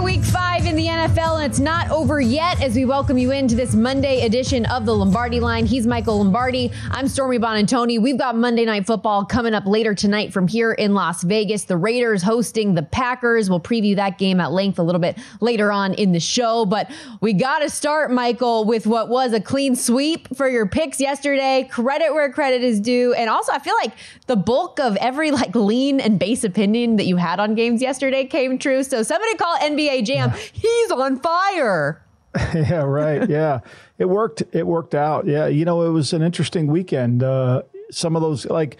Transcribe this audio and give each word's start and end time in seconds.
Week 0.00 0.24
five 0.24 0.66
in 0.66 0.74
the 0.74 0.86
NFL, 0.86 1.36
and 1.36 1.50
it's 1.50 1.60
not 1.60 1.90
over 1.90 2.20
yet 2.20 2.60
as 2.60 2.74
we 2.74 2.84
welcome 2.84 3.16
you 3.16 3.30
into 3.30 3.54
this 3.54 3.74
Monday 3.74 4.26
edition 4.26 4.66
of 4.66 4.84
the 4.84 4.94
Lombardi 4.94 5.40
line. 5.40 5.64
He's 5.64 5.86
Michael 5.86 6.18
Lombardi. 6.18 6.72
I'm 6.90 7.08
Stormy 7.08 7.38
Buonantony. 7.38 8.00
We've 8.00 8.18
got 8.18 8.36
Monday 8.36 8.64
Night 8.64 8.84
Football 8.84 9.24
coming 9.24 9.54
up 9.54 9.64
later 9.64 9.94
tonight 9.94 10.32
from 10.32 10.48
here 10.48 10.72
in 10.72 10.92
Las 10.92 11.22
Vegas. 11.22 11.64
The 11.64 11.76
Raiders 11.76 12.22
hosting 12.22 12.74
the 12.74 12.82
Packers. 12.82 13.48
We'll 13.48 13.60
preview 13.60 13.96
that 13.96 14.18
game 14.18 14.40
at 14.40 14.52
length 14.52 14.78
a 14.78 14.82
little 14.82 15.00
bit 15.00 15.18
later 15.40 15.70
on 15.72 15.94
in 15.94 16.12
the 16.12 16.20
show. 16.20 16.66
But 16.66 16.90
we 17.20 17.32
got 17.32 17.60
to 17.60 17.70
start, 17.70 18.10
Michael, 18.10 18.64
with 18.64 18.86
what 18.86 19.08
was 19.08 19.32
a 19.32 19.40
clean 19.40 19.76
sweep 19.76 20.34
for 20.36 20.48
your 20.48 20.66
picks 20.66 21.00
yesterday. 21.00 21.68
Credit 21.70 22.12
where 22.12 22.30
credit 22.30 22.62
is 22.62 22.80
due. 22.80 23.14
And 23.14 23.30
also, 23.30 23.52
I 23.52 23.60
feel 23.60 23.76
like 23.76 23.92
the 24.26 24.36
bulk 24.36 24.80
of 24.80 24.96
every 24.96 25.30
like 25.30 25.54
lean 25.54 26.00
and 26.00 26.18
base 26.18 26.44
opinion 26.44 26.96
that 26.96 27.06
you 27.06 27.16
had 27.16 27.40
on 27.40 27.54
games 27.54 27.80
yesterday 27.80 28.24
came 28.24 28.58
true. 28.58 28.82
So 28.82 29.02
somebody 29.02 29.36
call 29.36 29.56
NBA 29.58 29.81
Jam. 30.02 30.30
Yeah. 30.30 30.36
He's 30.52 30.90
on 30.90 31.18
fire. 31.18 32.02
yeah, 32.54 32.82
right. 32.82 33.28
Yeah, 33.28 33.60
it 33.98 34.06
worked. 34.06 34.42
It 34.52 34.66
worked 34.66 34.94
out. 34.94 35.26
Yeah, 35.26 35.46
you 35.46 35.64
know, 35.64 35.82
it 35.82 35.90
was 35.90 36.12
an 36.12 36.22
interesting 36.22 36.66
weekend. 36.66 37.22
Uh, 37.22 37.62
some 37.90 38.16
of 38.16 38.22
those, 38.22 38.46
like, 38.46 38.78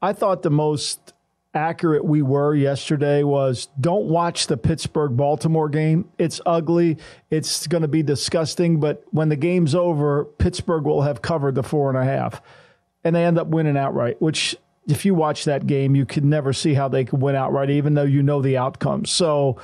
I 0.00 0.12
thought 0.12 0.42
the 0.42 0.50
most 0.50 1.12
accurate 1.54 2.04
we 2.04 2.20
were 2.20 2.54
yesterday 2.54 3.22
was 3.22 3.68
don't 3.80 4.06
watch 4.06 4.48
the 4.48 4.56
Pittsburgh 4.56 5.16
Baltimore 5.16 5.68
game. 5.68 6.08
It's 6.18 6.40
ugly. 6.44 6.98
It's 7.30 7.66
going 7.66 7.82
to 7.82 7.88
be 7.88 8.02
disgusting. 8.02 8.80
But 8.80 9.04
when 9.10 9.28
the 9.28 9.36
game's 9.36 9.74
over, 9.74 10.24
Pittsburgh 10.24 10.84
will 10.84 11.02
have 11.02 11.22
covered 11.22 11.54
the 11.54 11.62
four 11.62 11.90
and 11.90 11.98
a 11.98 12.04
half, 12.04 12.42
and 13.04 13.14
they 13.14 13.24
end 13.24 13.38
up 13.38 13.48
winning 13.48 13.76
outright. 13.76 14.20
Which, 14.20 14.56
if 14.88 15.04
you 15.04 15.14
watch 15.14 15.44
that 15.44 15.66
game, 15.66 15.94
you 15.94 16.06
could 16.06 16.24
never 16.24 16.52
see 16.52 16.74
how 16.74 16.88
they 16.88 17.04
could 17.04 17.20
win 17.20 17.36
outright, 17.36 17.70
even 17.70 17.94
though 17.94 18.02
you 18.02 18.22
know 18.22 18.40
the 18.40 18.56
outcome. 18.56 19.04
So 19.04 19.58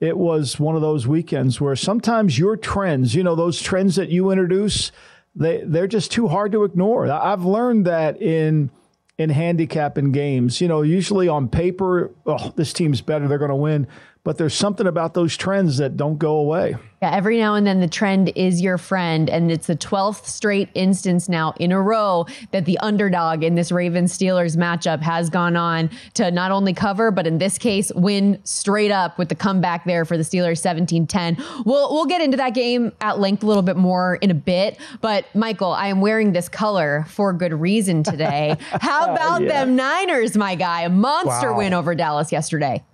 it 0.00 0.16
was 0.16 0.58
one 0.58 0.74
of 0.74 0.80
those 0.80 1.06
weekends 1.06 1.60
where 1.60 1.76
sometimes 1.76 2.38
your 2.38 2.56
trends, 2.56 3.14
you 3.14 3.22
know, 3.22 3.34
those 3.34 3.60
trends 3.60 3.96
that 3.96 4.08
you 4.08 4.30
introduce, 4.30 4.92
they 5.34 5.62
they're 5.64 5.86
just 5.86 6.10
too 6.10 6.28
hard 6.28 6.52
to 6.52 6.64
ignore. 6.64 7.10
I've 7.10 7.44
learned 7.44 7.86
that 7.86 8.20
in 8.20 8.70
in 9.18 9.28
handicapping 9.28 10.12
games. 10.12 10.60
You 10.62 10.68
know, 10.68 10.80
usually 10.80 11.28
on 11.28 11.48
paper, 11.48 12.10
oh, 12.24 12.52
this 12.56 12.72
team's 12.72 13.02
better, 13.02 13.28
they're 13.28 13.36
going 13.38 13.50
to 13.50 13.54
win, 13.54 13.86
but 14.22 14.36
there's 14.38 14.54
something 14.54 14.86
about 14.86 15.14
those 15.14 15.36
trends 15.36 15.78
that 15.78 15.96
don't 15.96 16.18
go 16.18 16.36
away. 16.36 16.76
Yeah, 17.02 17.14
every 17.14 17.38
now 17.38 17.54
and 17.54 17.66
then 17.66 17.80
the 17.80 17.88
trend 17.88 18.30
is 18.36 18.60
your 18.60 18.76
friend. 18.76 19.30
And 19.30 19.50
it's 19.50 19.66
the 19.66 19.76
12th 19.76 20.26
straight 20.26 20.68
instance 20.74 21.30
now 21.30 21.54
in 21.58 21.72
a 21.72 21.80
row 21.80 22.26
that 22.50 22.66
the 22.66 22.78
underdog 22.80 23.42
in 23.42 23.54
this 23.54 23.72
Ravens 23.72 24.16
Steelers 24.16 24.54
matchup 24.54 25.00
has 25.00 25.30
gone 25.30 25.56
on 25.56 25.88
to 26.14 26.30
not 26.30 26.50
only 26.50 26.74
cover, 26.74 27.10
but 27.10 27.26
in 27.26 27.38
this 27.38 27.56
case, 27.56 27.90
win 27.94 28.38
straight 28.44 28.90
up 28.90 29.16
with 29.16 29.30
the 29.30 29.34
comeback 29.34 29.86
there 29.86 30.04
for 30.04 30.18
the 30.18 30.22
Steelers 30.22 30.58
17 30.58 31.06
10. 31.06 31.36
We'll, 31.64 31.90
we'll 31.90 32.04
get 32.04 32.20
into 32.20 32.36
that 32.36 32.52
game 32.52 32.92
at 33.00 33.18
length 33.18 33.42
a 33.42 33.46
little 33.46 33.62
bit 33.62 33.76
more 33.78 34.16
in 34.16 34.30
a 34.30 34.34
bit. 34.34 34.78
But 35.00 35.24
Michael, 35.34 35.72
I 35.72 35.86
am 35.86 36.02
wearing 36.02 36.32
this 36.32 36.50
color 36.50 37.06
for 37.08 37.32
good 37.32 37.54
reason 37.54 38.02
today. 38.02 38.58
How 38.82 39.10
about 39.10 39.40
yeah. 39.40 39.48
them 39.48 39.76
Niners, 39.76 40.36
my 40.36 40.54
guy? 40.54 40.82
A 40.82 40.90
monster 40.90 41.52
wow. 41.52 41.58
win 41.58 41.72
over 41.72 41.94
Dallas 41.94 42.30
yesterday. 42.30 42.84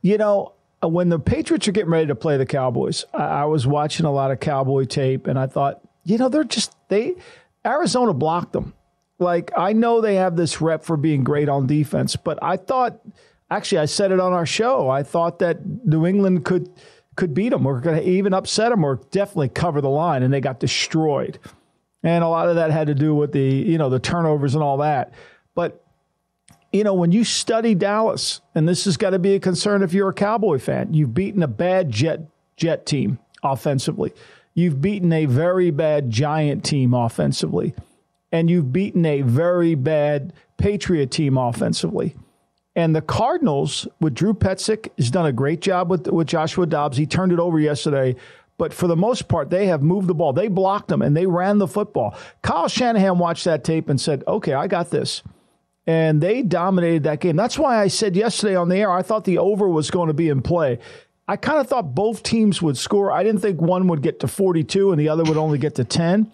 You 0.00 0.16
know, 0.16 0.46
uh, 0.46 0.61
Uh, 0.82 0.88
when 0.88 1.08
the 1.08 1.18
Patriots 1.18 1.68
are 1.68 1.72
getting 1.72 1.90
ready 1.90 2.06
to 2.06 2.14
play 2.14 2.36
the 2.36 2.46
Cowboys, 2.46 3.04
I, 3.14 3.24
I 3.24 3.44
was 3.44 3.66
watching 3.66 4.06
a 4.06 4.12
lot 4.12 4.30
of 4.30 4.40
Cowboy 4.40 4.84
tape, 4.84 5.26
and 5.26 5.38
I 5.38 5.46
thought, 5.46 5.80
you 6.04 6.18
know, 6.18 6.28
they're 6.28 6.44
just 6.44 6.74
they 6.88 7.16
Arizona 7.64 8.12
blocked 8.12 8.52
them. 8.52 8.74
Like 9.18 9.52
I 9.56 9.72
know 9.72 10.00
they 10.00 10.16
have 10.16 10.36
this 10.36 10.60
rep 10.60 10.84
for 10.84 10.96
being 10.96 11.22
great 11.24 11.48
on 11.48 11.66
defense, 11.66 12.16
but 12.16 12.38
I 12.42 12.56
thought 12.56 13.00
actually 13.50 13.78
I 13.78 13.84
said 13.84 14.10
it 14.10 14.20
on 14.20 14.32
our 14.32 14.46
show. 14.46 14.88
I 14.88 15.02
thought 15.02 15.38
that 15.38 15.64
New 15.86 16.06
England 16.06 16.44
could 16.44 16.68
could 17.14 17.34
beat 17.34 17.50
them 17.50 17.66
or 17.66 17.80
could 17.80 18.02
even 18.02 18.34
upset 18.34 18.70
them 18.70 18.84
or 18.84 18.96
definitely 19.10 19.50
cover 19.50 19.80
the 19.80 19.90
line, 19.90 20.22
and 20.22 20.32
they 20.32 20.40
got 20.40 20.58
destroyed. 20.58 21.38
And 22.02 22.24
a 22.24 22.28
lot 22.28 22.48
of 22.48 22.56
that 22.56 22.72
had 22.72 22.88
to 22.88 22.94
do 22.94 23.14
with 23.14 23.32
the 23.32 23.40
you 23.40 23.78
know 23.78 23.90
the 23.90 24.00
turnovers 24.00 24.54
and 24.54 24.64
all 24.64 24.78
that. 24.78 25.12
But 25.54 25.81
you 26.72 26.84
know, 26.84 26.94
when 26.94 27.12
you 27.12 27.22
study 27.22 27.74
Dallas, 27.74 28.40
and 28.54 28.66
this 28.66 28.86
has 28.86 28.96
got 28.96 29.10
to 29.10 29.18
be 29.18 29.34
a 29.34 29.40
concern 29.40 29.82
if 29.82 29.92
you're 29.92 30.08
a 30.08 30.14
Cowboy 30.14 30.58
fan, 30.58 30.94
you've 30.94 31.14
beaten 31.14 31.42
a 31.42 31.48
bad 31.48 31.90
Jet 31.90 32.20
Jet 32.56 32.86
team 32.86 33.18
offensively. 33.42 34.12
You've 34.54 34.80
beaten 34.80 35.12
a 35.12 35.26
very 35.26 35.70
bad 35.70 36.10
Giant 36.10 36.64
team 36.64 36.94
offensively. 36.94 37.74
And 38.30 38.48
you've 38.48 38.72
beaten 38.72 39.04
a 39.04 39.22
very 39.22 39.74
bad 39.74 40.32
Patriot 40.56 41.10
team 41.10 41.36
offensively. 41.36 42.14
And 42.74 42.96
the 42.96 43.02
Cardinals, 43.02 43.86
with 44.00 44.14
Drew 44.14 44.32
Petzing, 44.32 44.88
has 44.96 45.10
done 45.10 45.26
a 45.26 45.32
great 45.32 45.60
job 45.60 45.90
with, 45.90 46.06
with 46.08 46.26
Joshua 46.26 46.64
Dobbs. 46.64 46.96
He 46.96 47.06
turned 47.06 47.32
it 47.32 47.38
over 47.38 47.58
yesterday. 47.58 48.16
But 48.56 48.72
for 48.72 48.86
the 48.86 48.96
most 48.96 49.28
part, 49.28 49.50
they 49.50 49.66
have 49.66 49.82
moved 49.82 50.06
the 50.06 50.14
ball. 50.14 50.32
They 50.32 50.48
blocked 50.48 50.88
them 50.88 51.02
and 51.02 51.14
they 51.14 51.26
ran 51.26 51.58
the 51.58 51.68
football. 51.68 52.16
Kyle 52.40 52.68
Shanahan 52.68 53.18
watched 53.18 53.44
that 53.44 53.64
tape 53.64 53.90
and 53.90 54.00
said, 54.00 54.24
okay, 54.26 54.54
I 54.54 54.66
got 54.66 54.90
this 54.90 55.22
and 55.86 56.20
they 56.20 56.42
dominated 56.42 57.04
that 57.04 57.20
game. 57.20 57.36
That's 57.36 57.58
why 57.58 57.80
I 57.80 57.88
said 57.88 58.14
yesterday 58.16 58.54
on 58.54 58.68
the 58.68 58.76
air, 58.76 58.90
I 58.90 59.02
thought 59.02 59.24
the 59.24 59.38
over 59.38 59.68
was 59.68 59.90
going 59.90 60.08
to 60.08 60.14
be 60.14 60.28
in 60.28 60.42
play. 60.42 60.78
I 61.28 61.36
kind 61.36 61.58
of 61.58 61.68
thought 61.68 61.94
both 61.94 62.22
teams 62.22 62.60
would 62.60 62.76
score. 62.76 63.10
I 63.10 63.22
didn't 63.22 63.40
think 63.40 63.60
one 63.60 63.86
would 63.88 64.02
get 64.02 64.20
to 64.20 64.28
42 64.28 64.92
and 64.92 65.00
the 65.00 65.08
other 65.08 65.24
would 65.24 65.36
only 65.36 65.58
get 65.58 65.76
to 65.76 65.84
10. 65.84 66.30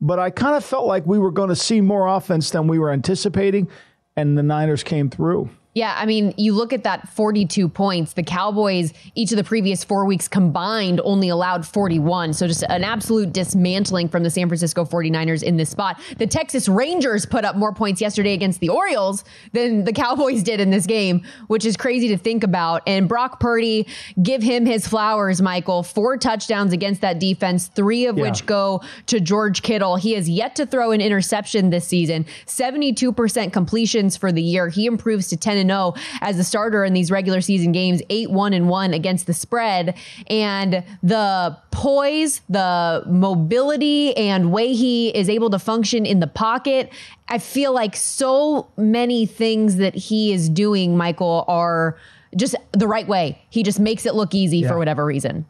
But 0.00 0.18
I 0.18 0.30
kind 0.30 0.54
of 0.54 0.64
felt 0.64 0.86
like 0.86 1.06
we 1.06 1.18
were 1.18 1.32
going 1.32 1.48
to 1.48 1.56
see 1.56 1.80
more 1.80 2.06
offense 2.06 2.50
than 2.50 2.68
we 2.68 2.78
were 2.78 2.92
anticipating, 2.92 3.68
and 4.16 4.38
the 4.38 4.44
Niners 4.44 4.84
came 4.84 5.10
through. 5.10 5.50
Yeah, 5.78 5.94
I 5.96 6.06
mean, 6.06 6.34
you 6.36 6.54
look 6.54 6.72
at 6.72 6.82
that 6.82 7.08
42 7.10 7.68
points. 7.68 8.14
The 8.14 8.24
Cowboys, 8.24 8.92
each 9.14 9.30
of 9.30 9.36
the 9.36 9.44
previous 9.44 9.84
four 9.84 10.04
weeks 10.06 10.26
combined, 10.26 11.00
only 11.04 11.28
allowed 11.28 11.64
41. 11.64 12.32
So 12.32 12.48
just 12.48 12.64
an 12.64 12.82
absolute 12.82 13.32
dismantling 13.32 14.08
from 14.08 14.24
the 14.24 14.30
San 14.30 14.48
Francisco 14.48 14.84
49ers 14.84 15.44
in 15.44 15.56
this 15.56 15.70
spot. 15.70 16.00
The 16.16 16.26
Texas 16.26 16.68
Rangers 16.68 17.24
put 17.24 17.44
up 17.44 17.54
more 17.54 17.72
points 17.72 18.00
yesterday 18.00 18.32
against 18.32 18.58
the 18.58 18.70
Orioles 18.70 19.22
than 19.52 19.84
the 19.84 19.92
Cowboys 19.92 20.42
did 20.42 20.58
in 20.58 20.70
this 20.70 20.84
game, 20.84 21.24
which 21.46 21.64
is 21.64 21.76
crazy 21.76 22.08
to 22.08 22.18
think 22.18 22.42
about. 22.42 22.82
And 22.84 23.08
Brock 23.08 23.38
Purdy, 23.38 23.86
give 24.20 24.42
him 24.42 24.66
his 24.66 24.84
flowers, 24.84 25.40
Michael. 25.40 25.84
Four 25.84 26.16
touchdowns 26.16 26.72
against 26.72 27.02
that 27.02 27.20
defense, 27.20 27.68
three 27.68 28.06
of 28.06 28.18
yeah. 28.18 28.24
which 28.24 28.46
go 28.46 28.82
to 29.06 29.20
George 29.20 29.62
Kittle. 29.62 29.94
He 29.94 30.14
has 30.14 30.28
yet 30.28 30.56
to 30.56 30.66
throw 30.66 30.90
an 30.90 31.00
interception 31.00 31.70
this 31.70 31.86
season, 31.86 32.26
72% 32.46 33.52
completions 33.52 34.16
for 34.16 34.32
the 34.32 34.42
year. 34.42 34.68
He 34.70 34.86
improves 34.86 35.28
to 35.28 35.36
10 35.36 35.67
0 35.68 35.94
as 36.20 36.38
a 36.38 36.44
starter 36.44 36.84
in 36.84 36.92
these 36.92 37.10
regular 37.10 37.40
season 37.40 37.72
games, 37.72 38.02
8 38.10 38.30
1 38.30 38.52
and 38.52 38.68
1 38.68 38.94
against 38.94 39.26
the 39.26 39.34
spread. 39.34 39.96
And 40.28 40.84
the 41.02 41.56
poise, 41.70 42.40
the 42.48 43.04
mobility, 43.06 44.16
and 44.16 44.52
way 44.52 44.74
he 44.74 45.08
is 45.10 45.28
able 45.28 45.50
to 45.50 45.58
function 45.58 46.04
in 46.06 46.20
the 46.20 46.26
pocket, 46.26 46.90
I 47.28 47.38
feel 47.38 47.72
like 47.72 47.94
so 47.94 48.68
many 48.76 49.26
things 49.26 49.76
that 49.76 49.94
he 49.94 50.32
is 50.32 50.48
doing, 50.48 50.96
Michael, 50.96 51.44
are 51.46 51.96
just 52.36 52.56
the 52.72 52.88
right 52.88 53.06
way. 53.06 53.40
He 53.50 53.62
just 53.62 53.80
makes 53.80 54.06
it 54.06 54.14
look 54.14 54.34
easy 54.34 54.58
yeah. 54.58 54.68
for 54.68 54.78
whatever 54.78 55.04
reason. 55.04 55.46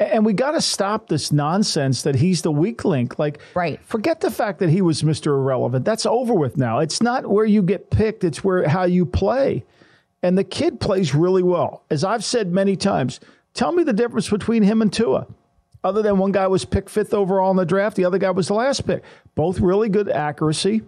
And 0.00 0.24
we 0.24 0.32
got 0.32 0.52
to 0.52 0.62
stop 0.62 1.08
this 1.08 1.30
nonsense 1.30 2.02
that 2.02 2.14
he's 2.14 2.40
the 2.40 2.50
weak 2.50 2.86
link. 2.86 3.18
Like, 3.18 3.38
right. 3.54 3.78
forget 3.84 4.22
the 4.22 4.30
fact 4.30 4.58
that 4.60 4.70
he 4.70 4.80
was 4.80 5.02
Mr. 5.02 5.26
Irrelevant. 5.26 5.84
That's 5.84 6.06
over 6.06 6.32
with 6.32 6.56
now. 6.56 6.78
It's 6.78 7.02
not 7.02 7.26
where 7.26 7.44
you 7.44 7.62
get 7.62 7.90
picked, 7.90 8.24
it's 8.24 8.42
where 8.42 8.66
how 8.66 8.84
you 8.84 9.04
play. 9.04 9.62
And 10.22 10.38
the 10.38 10.44
kid 10.44 10.80
plays 10.80 11.14
really 11.14 11.42
well. 11.42 11.84
As 11.90 12.02
I've 12.02 12.24
said 12.24 12.50
many 12.50 12.76
times, 12.76 13.20
tell 13.52 13.72
me 13.72 13.84
the 13.84 13.92
difference 13.92 14.30
between 14.30 14.62
him 14.62 14.80
and 14.80 14.90
Tua. 14.90 15.26
Other 15.84 16.02
than 16.02 16.18
one 16.18 16.32
guy 16.32 16.46
was 16.46 16.64
picked 16.64 16.88
fifth 16.90 17.12
overall 17.12 17.50
in 17.50 17.56
the 17.58 17.66
draft, 17.66 17.96
the 17.96 18.04
other 18.06 18.18
guy 18.18 18.30
was 18.30 18.48
the 18.48 18.54
last 18.54 18.86
pick. 18.86 19.02
Both 19.34 19.60
really 19.60 19.90
good 19.90 20.10
accuracy. 20.10 20.82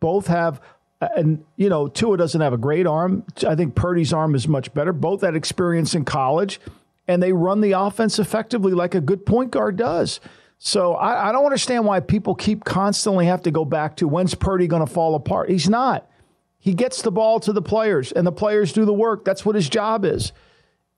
Both 0.00 0.26
have, 0.26 0.60
uh, 1.00 1.08
and 1.16 1.44
you 1.56 1.68
know, 1.68 1.86
Tua 1.86 2.16
doesn't 2.16 2.40
have 2.40 2.52
a 2.52 2.58
great 2.58 2.86
arm. 2.86 3.24
I 3.46 3.54
think 3.54 3.76
Purdy's 3.76 4.12
arm 4.12 4.34
is 4.34 4.46
much 4.48 4.74
better. 4.74 4.92
Both 4.92 5.22
had 5.22 5.36
experience 5.36 5.94
in 5.94 6.04
college 6.04 6.60
and 7.08 7.22
they 7.22 7.32
run 7.32 7.60
the 7.60 7.72
offense 7.72 8.18
effectively 8.18 8.72
like 8.72 8.94
a 8.94 9.00
good 9.00 9.24
point 9.26 9.50
guard 9.50 9.76
does. 9.76 10.20
So 10.58 10.94
I, 10.94 11.28
I 11.28 11.32
don't 11.32 11.44
understand 11.44 11.84
why 11.84 12.00
people 12.00 12.34
keep 12.34 12.64
constantly 12.64 13.26
have 13.26 13.42
to 13.42 13.50
go 13.50 13.64
back 13.64 13.96
to 13.96 14.08
when's 14.08 14.34
Purdy 14.34 14.66
going 14.66 14.84
to 14.84 14.92
fall 14.92 15.14
apart. 15.14 15.50
He's 15.50 15.68
not. 15.68 16.10
He 16.58 16.74
gets 16.74 17.02
the 17.02 17.12
ball 17.12 17.38
to 17.40 17.52
the 17.52 17.62
players, 17.62 18.10
and 18.10 18.26
the 18.26 18.32
players 18.32 18.72
do 18.72 18.84
the 18.84 18.92
work. 18.92 19.24
That's 19.24 19.44
what 19.44 19.54
his 19.54 19.68
job 19.68 20.04
is. 20.04 20.32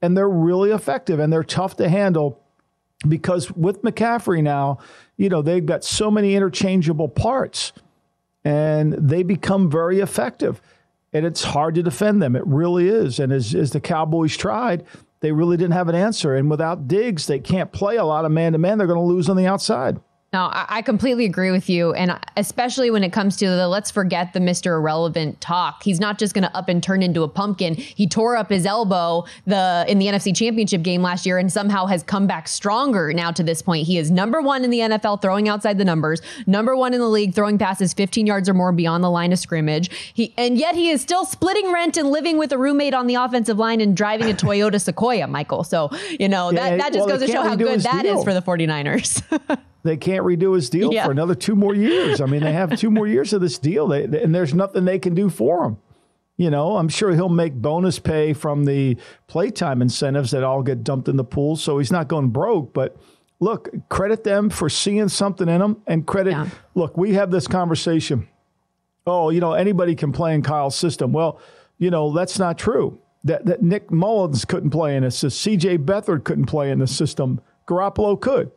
And 0.00 0.16
they're 0.16 0.28
really 0.28 0.70
effective 0.70 1.18
and 1.18 1.32
they're 1.32 1.42
tough 1.42 1.76
to 1.76 1.88
handle 1.88 2.40
because 3.06 3.50
with 3.52 3.82
McCaffrey 3.82 4.42
now, 4.42 4.78
you 5.16 5.28
know, 5.28 5.42
they've 5.42 5.66
got 5.66 5.84
so 5.84 6.10
many 6.10 6.34
interchangeable 6.34 7.08
parts 7.08 7.72
and 8.44 8.92
they 8.92 9.22
become 9.22 9.70
very 9.70 10.00
effective. 10.00 10.60
And 11.12 11.26
it's 11.26 11.42
hard 11.42 11.74
to 11.74 11.82
defend 11.82 12.22
them. 12.22 12.36
It 12.36 12.46
really 12.46 12.88
is. 12.88 13.18
And 13.18 13.32
as, 13.32 13.54
as 13.54 13.72
the 13.72 13.80
Cowboys 13.80 14.36
tried, 14.36 14.84
they 15.20 15.32
really 15.32 15.56
didn't 15.56 15.72
have 15.72 15.88
an 15.88 15.94
answer. 15.94 16.34
And 16.34 16.50
without 16.50 16.88
Diggs, 16.88 17.26
they 17.26 17.38
can't 17.38 17.72
play 17.72 17.96
a 17.96 18.04
lot 18.04 18.24
of 18.24 18.32
man 18.32 18.52
to 18.52 18.58
man. 18.58 18.78
They're 18.78 18.86
going 18.86 18.98
to 18.98 19.02
lose 19.02 19.28
on 19.28 19.36
the 19.36 19.46
outside. 19.46 20.00
No, 20.30 20.50
I 20.52 20.82
completely 20.82 21.24
agree 21.24 21.50
with 21.50 21.70
you. 21.70 21.94
And 21.94 22.20
especially 22.36 22.90
when 22.90 23.02
it 23.02 23.14
comes 23.14 23.34
to 23.38 23.48
the 23.48 23.66
let's 23.66 23.90
forget 23.90 24.34
the 24.34 24.40
Mr. 24.40 24.76
Irrelevant 24.76 25.40
talk. 25.40 25.82
He's 25.82 26.00
not 26.00 26.18
just 26.18 26.34
going 26.34 26.42
to 26.42 26.54
up 26.54 26.68
and 26.68 26.82
turn 26.82 27.02
into 27.02 27.22
a 27.22 27.28
pumpkin. 27.28 27.74
He 27.74 28.06
tore 28.06 28.36
up 28.36 28.50
his 28.50 28.66
elbow 28.66 29.24
the 29.46 29.86
in 29.88 29.98
the 29.98 30.04
NFC 30.04 30.36
Championship 30.36 30.82
game 30.82 31.00
last 31.00 31.24
year 31.24 31.38
and 31.38 31.50
somehow 31.50 31.86
has 31.86 32.02
come 32.02 32.26
back 32.26 32.46
stronger 32.46 33.10
now 33.14 33.30
to 33.30 33.42
this 33.42 33.62
point. 33.62 33.86
He 33.86 33.96
is 33.96 34.10
number 34.10 34.42
one 34.42 34.64
in 34.64 34.70
the 34.70 34.80
NFL 34.80 35.22
throwing 35.22 35.48
outside 35.48 35.78
the 35.78 35.84
numbers, 35.86 36.20
number 36.46 36.76
one 36.76 36.92
in 36.92 37.00
the 37.00 37.08
league 37.08 37.34
throwing 37.34 37.56
passes 37.56 37.94
15 37.94 38.26
yards 38.26 38.50
or 38.50 38.54
more 38.54 38.70
beyond 38.70 39.02
the 39.02 39.10
line 39.10 39.32
of 39.32 39.38
scrimmage. 39.38 40.12
He 40.12 40.34
and 40.36 40.58
yet 40.58 40.74
he 40.74 40.90
is 40.90 41.00
still 41.00 41.24
splitting 41.24 41.72
rent 41.72 41.96
and 41.96 42.10
living 42.10 42.36
with 42.36 42.52
a 42.52 42.58
roommate 42.58 42.92
on 42.92 43.06
the 43.06 43.14
offensive 43.14 43.56
line 43.56 43.80
and 43.80 43.96
driving 43.96 44.30
a 44.30 44.34
Toyota 44.34 44.78
Sequoia, 44.78 45.26
Michael. 45.26 45.64
So, 45.64 45.88
you 46.20 46.28
know, 46.28 46.52
that, 46.52 46.72
yeah, 46.72 46.76
that 46.76 46.92
just 46.92 47.06
well, 47.06 47.16
goes 47.16 47.26
to 47.26 47.32
show 47.32 47.40
how 47.40 47.56
good 47.56 47.80
that 47.80 48.02
deal. 48.02 48.18
is 48.18 48.24
for 48.24 48.34
the 48.34 48.42
49ers. 48.42 49.58
they 49.82 49.96
can't 49.96 50.24
redo 50.24 50.54
his 50.54 50.70
deal 50.70 50.92
yeah. 50.92 51.04
for 51.04 51.10
another 51.10 51.34
two 51.34 51.54
more 51.54 51.74
years. 51.74 52.20
I 52.20 52.26
mean, 52.26 52.42
they 52.42 52.52
have 52.52 52.76
two 52.78 52.90
more 52.90 53.06
years 53.06 53.32
of 53.32 53.40
this 53.40 53.58
deal, 53.58 53.88
they, 53.88 54.04
and 54.04 54.34
there's 54.34 54.54
nothing 54.54 54.84
they 54.84 54.98
can 54.98 55.14
do 55.14 55.30
for 55.30 55.64
him. 55.64 55.78
You 56.36 56.50
know, 56.50 56.76
I'm 56.76 56.88
sure 56.88 57.12
he'll 57.14 57.28
make 57.28 57.54
bonus 57.54 57.98
pay 57.98 58.32
from 58.32 58.64
the 58.64 58.96
playtime 59.26 59.82
incentives 59.82 60.30
that 60.30 60.44
all 60.44 60.62
get 60.62 60.84
dumped 60.84 61.08
in 61.08 61.16
the 61.16 61.24
pool, 61.24 61.56
so 61.56 61.78
he's 61.78 61.90
not 61.90 62.06
going 62.06 62.28
broke. 62.28 62.72
But 62.72 62.96
look, 63.40 63.68
credit 63.88 64.22
them 64.22 64.48
for 64.48 64.68
seeing 64.68 65.08
something 65.08 65.48
in 65.48 65.60
him, 65.60 65.82
and 65.86 66.06
credit. 66.06 66.32
Yeah. 66.32 66.48
Look, 66.74 66.96
we 66.96 67.14
have 67.14 67.32
this 67.32 67.48
conversation. 67.48 68.28
Oh, 69.04 69.30
you 69.30 69.40
know, 69.40 69.54
anybody 69.54 69.96
can 69.96 70.12
play 70.12 70.34
in 70.34 70.42
Kyle's 70.42 70.76
system. 70.76 71.12
Well, 71.12 71.40
you 71.78 71.90
know, 71.90 72.12
that's 72.12 72.38
not 72.38 72.58
true. 72.58 73.00
That, 73.24 73.46
that 73.46 73.62
Nick 73.62 73.90
Mullens 73.90 74.44
couldn't 74.44 74.70
play 74.70 74.94
in 74.94 75.02
this. 75.02 75.18
C.J. 75.18 75.78
Beathard 75.78 76.24
couldn't 76.24 76.46
play 76.46 76.70
in 76.70 76.78
the 76.78 76.86
system. 76.86 77.40
Garoppolo 77.66 78.20
could 78.20 78.52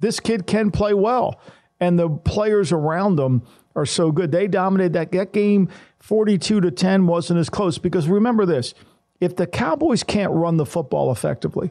this 0.00 0.20
kid 0.20 0.46
can 0.46 0.70
play 0.70 0.94
well. 0.94 1.40
And 1.80 1.98
the 1.98 2.08
players 2.08 2.72
around 2.72 3.16
them 3.16 3.42
are 3.74 3.86
so 3.86 4.10
good. 4.10 4.32
They 4.32 4.46
dominated 4.46 4.94
that, 4.94 5.12
that 5.12 5.32
game 5.32 5.68
42 5.98 6.60
to 6.62 6.70
10 6.70 7.06
wasn't 7.06 7.38
as 7.38 7.50
close 7.50 7.78
because 7.78 8.08
remember 8.08 8.46
this 8.46 8.74
if 9.20 9.36
the 9.36 9.46
Cowboys 9.46 10.02
can't 10.02 10.32
run 10.32 10.56
the 10.56 10.66
football 10.66 11.10
effectively, 11.10 11.70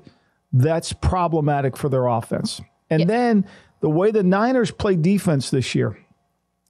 that's 0.52 0.94
problematic 0.94 1.78
for 1.78 1.90
their 1.90 2.08
offense. 2.08 2.62
And 2.90 3.10
then 3.10 3.46
the 3.82 3.90
way 3.90 4.12
the 4.12 4.24
Niners 4.24 4.72
play 4.72 4.96
defense 4.96 5.50
this 5.50 5.76
year, 5.76 5.98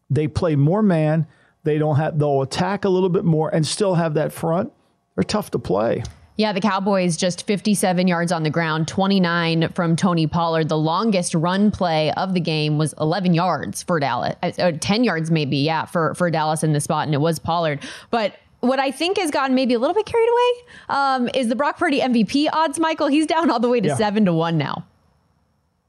they 0.09 0.27
play 0.27 0.55
more 0.55 0.81
man. 0.81 1.27
They 1.63 1.77
don't 1.77 1.95
have 1.95 2.19
they'll 2.19 2.41
attack 2.41 2.85
a 2.85 2.89
little 2.89 3.09
bit 3.09 3.25
more 3.25 3.53
and 3.53 3.65
still 3.65 3.95
have 3.95 4.15
that 4.15 4.31
front. 4.31 4.71
They're 5.15 5.23
tough 5.23 5.51
to 5.51 5.59
play. 5.59 6.03
Yeah, 6.37 6.51
the 6.51 6.59
Cowboys 6.59 7.15
just 7.15 7.47
57 7.47 8.07
yards 8.07 8.31
on 8.31 8.43
the 8.43 8.49
ground, 8.49 8.89
29 8.89 9.69
from 9.69 9.95
Tony 9.95 10.27
Pollard. 10.27 10.67
The 10.67 10.77
longest 10.77 11.33
run 11.33 11.71
play 11.71 12.11
of 12.11 12.33
the 12.33 12.41
game 12.41 12.77
was 12.77 12.93
11 12.99 13.33
yards 13.33 13.83
for 13.83 14.01
Dallas, 14.01 14.35
uh, 14.43 14.51
uh 14.57 14.71
10 14.77 15.05
yards 15.05 15.31
maybe, 15.31 15.57
yeah, 15.57 15.85
for, 15.85 16.13
for 16.15 16.29
Dallas 16.29 16.61
in 16.61 16.73
the 16.73 16.81
spot, 16.81 17.07
and 17.07 17.13
it 17.13 17.21
was 17.21 17.39
Pollard. 17.39 17.79
But 18.11 18.35
what 18.59 18.79
I 18.79 18.91
think 18.91 19.17
has 19.17 19.31
gotten 19.31 19.55
maybe 19.55 19.75
a 19.75 19.79
little 19.79 19.93
bit 19.93 20.05
carried 20.05 20.29
away 20.29 20.67
um, 20.89 21.29
is 21.33 21.47
the 21.47 21.55
Brock 21.55 21.77
Purdy 21.77 22.01
MVP 22.01 22.49
odds, 22.51 22.79
Michael. 22.79 23.07
He's 23.07 23.27
down 23.27 23.49
all 23.49 23.59
the 23.59 23.69
way 23.69 23.79
to 23.79 23.89
yeah. 23.89 23.95
7 23.95 24.25
to 24.25 24.33
1 24.33 24.57
now. 24.57 24.85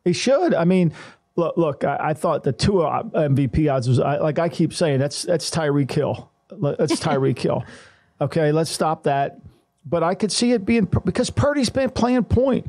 He 0.04 0.12
should. 0.12 0.54
I 0.54 0.64
mean, 0.64 0.92
look, 1.34 1.56
look 1.56 1.82
I, 1.82 1.98
I 2.00 2.14
thought 2.14 2.44
the 2.44 2.52
two 2.52 2.74
MVP 2.74 3.72
odds 3.72 3.88
was, 3.88 3.98
I, 3.98 4.18
like 4.18 4.38
I 4.38 4.48
keep 4.48 4.72
saying, 4.72 5.00
that's, 5.00 5.22
that's 5.22 5.50
Tyreek 5.50 5.90
Hill. 5.90 6.30
That's 6.50 7.00
Tyreek 7.00 7.38
Hill. 7.38 7.64
Okay, 8.18 8.50
let's 8.50 8.70
stop 8.70 9.02
that 9.02 9.42
but 9.86 10.02
I 10.02 10.14
could 10.14 10.32
see 10.32 10.52
it 10.52 10.66
being 10.66 10.88
because 11.04 11.30
Purdy's 11.30 11.70
been 11.70 11.90
playing 11.90 12.24
point, 12.24 12.66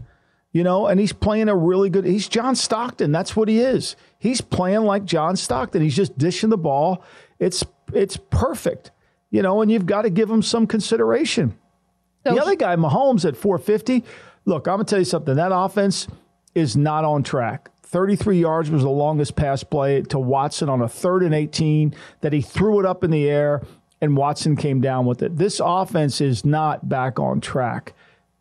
you 0.52 0.64
know, 0.64 0.86
and 0.86 1.00
he's 1.00 1.12
playing 1.12 1.50
a 1.50 1.56
really 1.56 1.90
good. 1.90 2.06
He's 2.06 2.30
John 2.30 2.56
Stockton. 2.56 3.12
That's 3.12 3.36
what 3.36 3.50
he 3.50 3.60
is. 3.60 3.96
He's 4.20 4.40
playing 4.40 4.82
like 4.82 5.04
John 5.04 5.36
Stockton. 5.36 5.82
He's 5.82 5.96
just 5.96 6.18
dishing 6.18 6.50
the 6.50 6.58
ball. 6.58 7.04
It's 7.40 7.66
it's 7.92 8.18
perfect, 8.18 8.92
you 9.32 9.42
know, 9.42 9.62
and 9.62 9.72
you've 9.72 9.88
got 9.88 10.04
to 10.04 10.12
give 10.12 10.30
him 10.30 10.44
some 10.44 10.68
consideration. 10.68 11.58
So 12.26 12.36
the 12.36 12.42
other 12.42 12.56
guy, 12.56 12.76
Mahomes, 12.76 13.26
at 13.26 13.36
450. 13.36 14.04
Look, 14.46 14.68
I'm 14.68 14.74
gonna 14.74 14.84
tell 14.86 15.00
you 15.00 15.06
something. 15.06 15.36
That 15.36 15.52
offense 15.54 16.08
is 16.54 16.78
not 16.78 17.04
on 17.04 17.24
track. 17.24 17.72
33 17.84 18.42
yards 18.42 18.70
was 18.70 18.84
the 18.84 18.90
longest 18.90 19.36
pass 19.36 19.64
play 19.64 20.02
to 20.04 20.20
Watson 20.20 20.68
on 20.68 20.82
a 20.82 20.90
third 20.90 21.24
and 21.24 21.34
18 21.34 21.96
that 22.20 22.34
he 22.34 22.42
threw 22.42 22.80
it 22.80 22.86
up 22.86 23.04
in 23.04 23.12
the 23.12 23.30
air 23.30 23.62
and 24.02 24.16
Watson 24.18 24.56
came 24.56 24.82
down 24.82 25.06
with 25.06 25.22
it. 25.22 25.38
This 25.38 25.62
offense 25.64 26.22
is 26.22 26.46
not 26.46 26.88
back 26.88 27.20
on 27.20 27.42
track. 27.42 27.94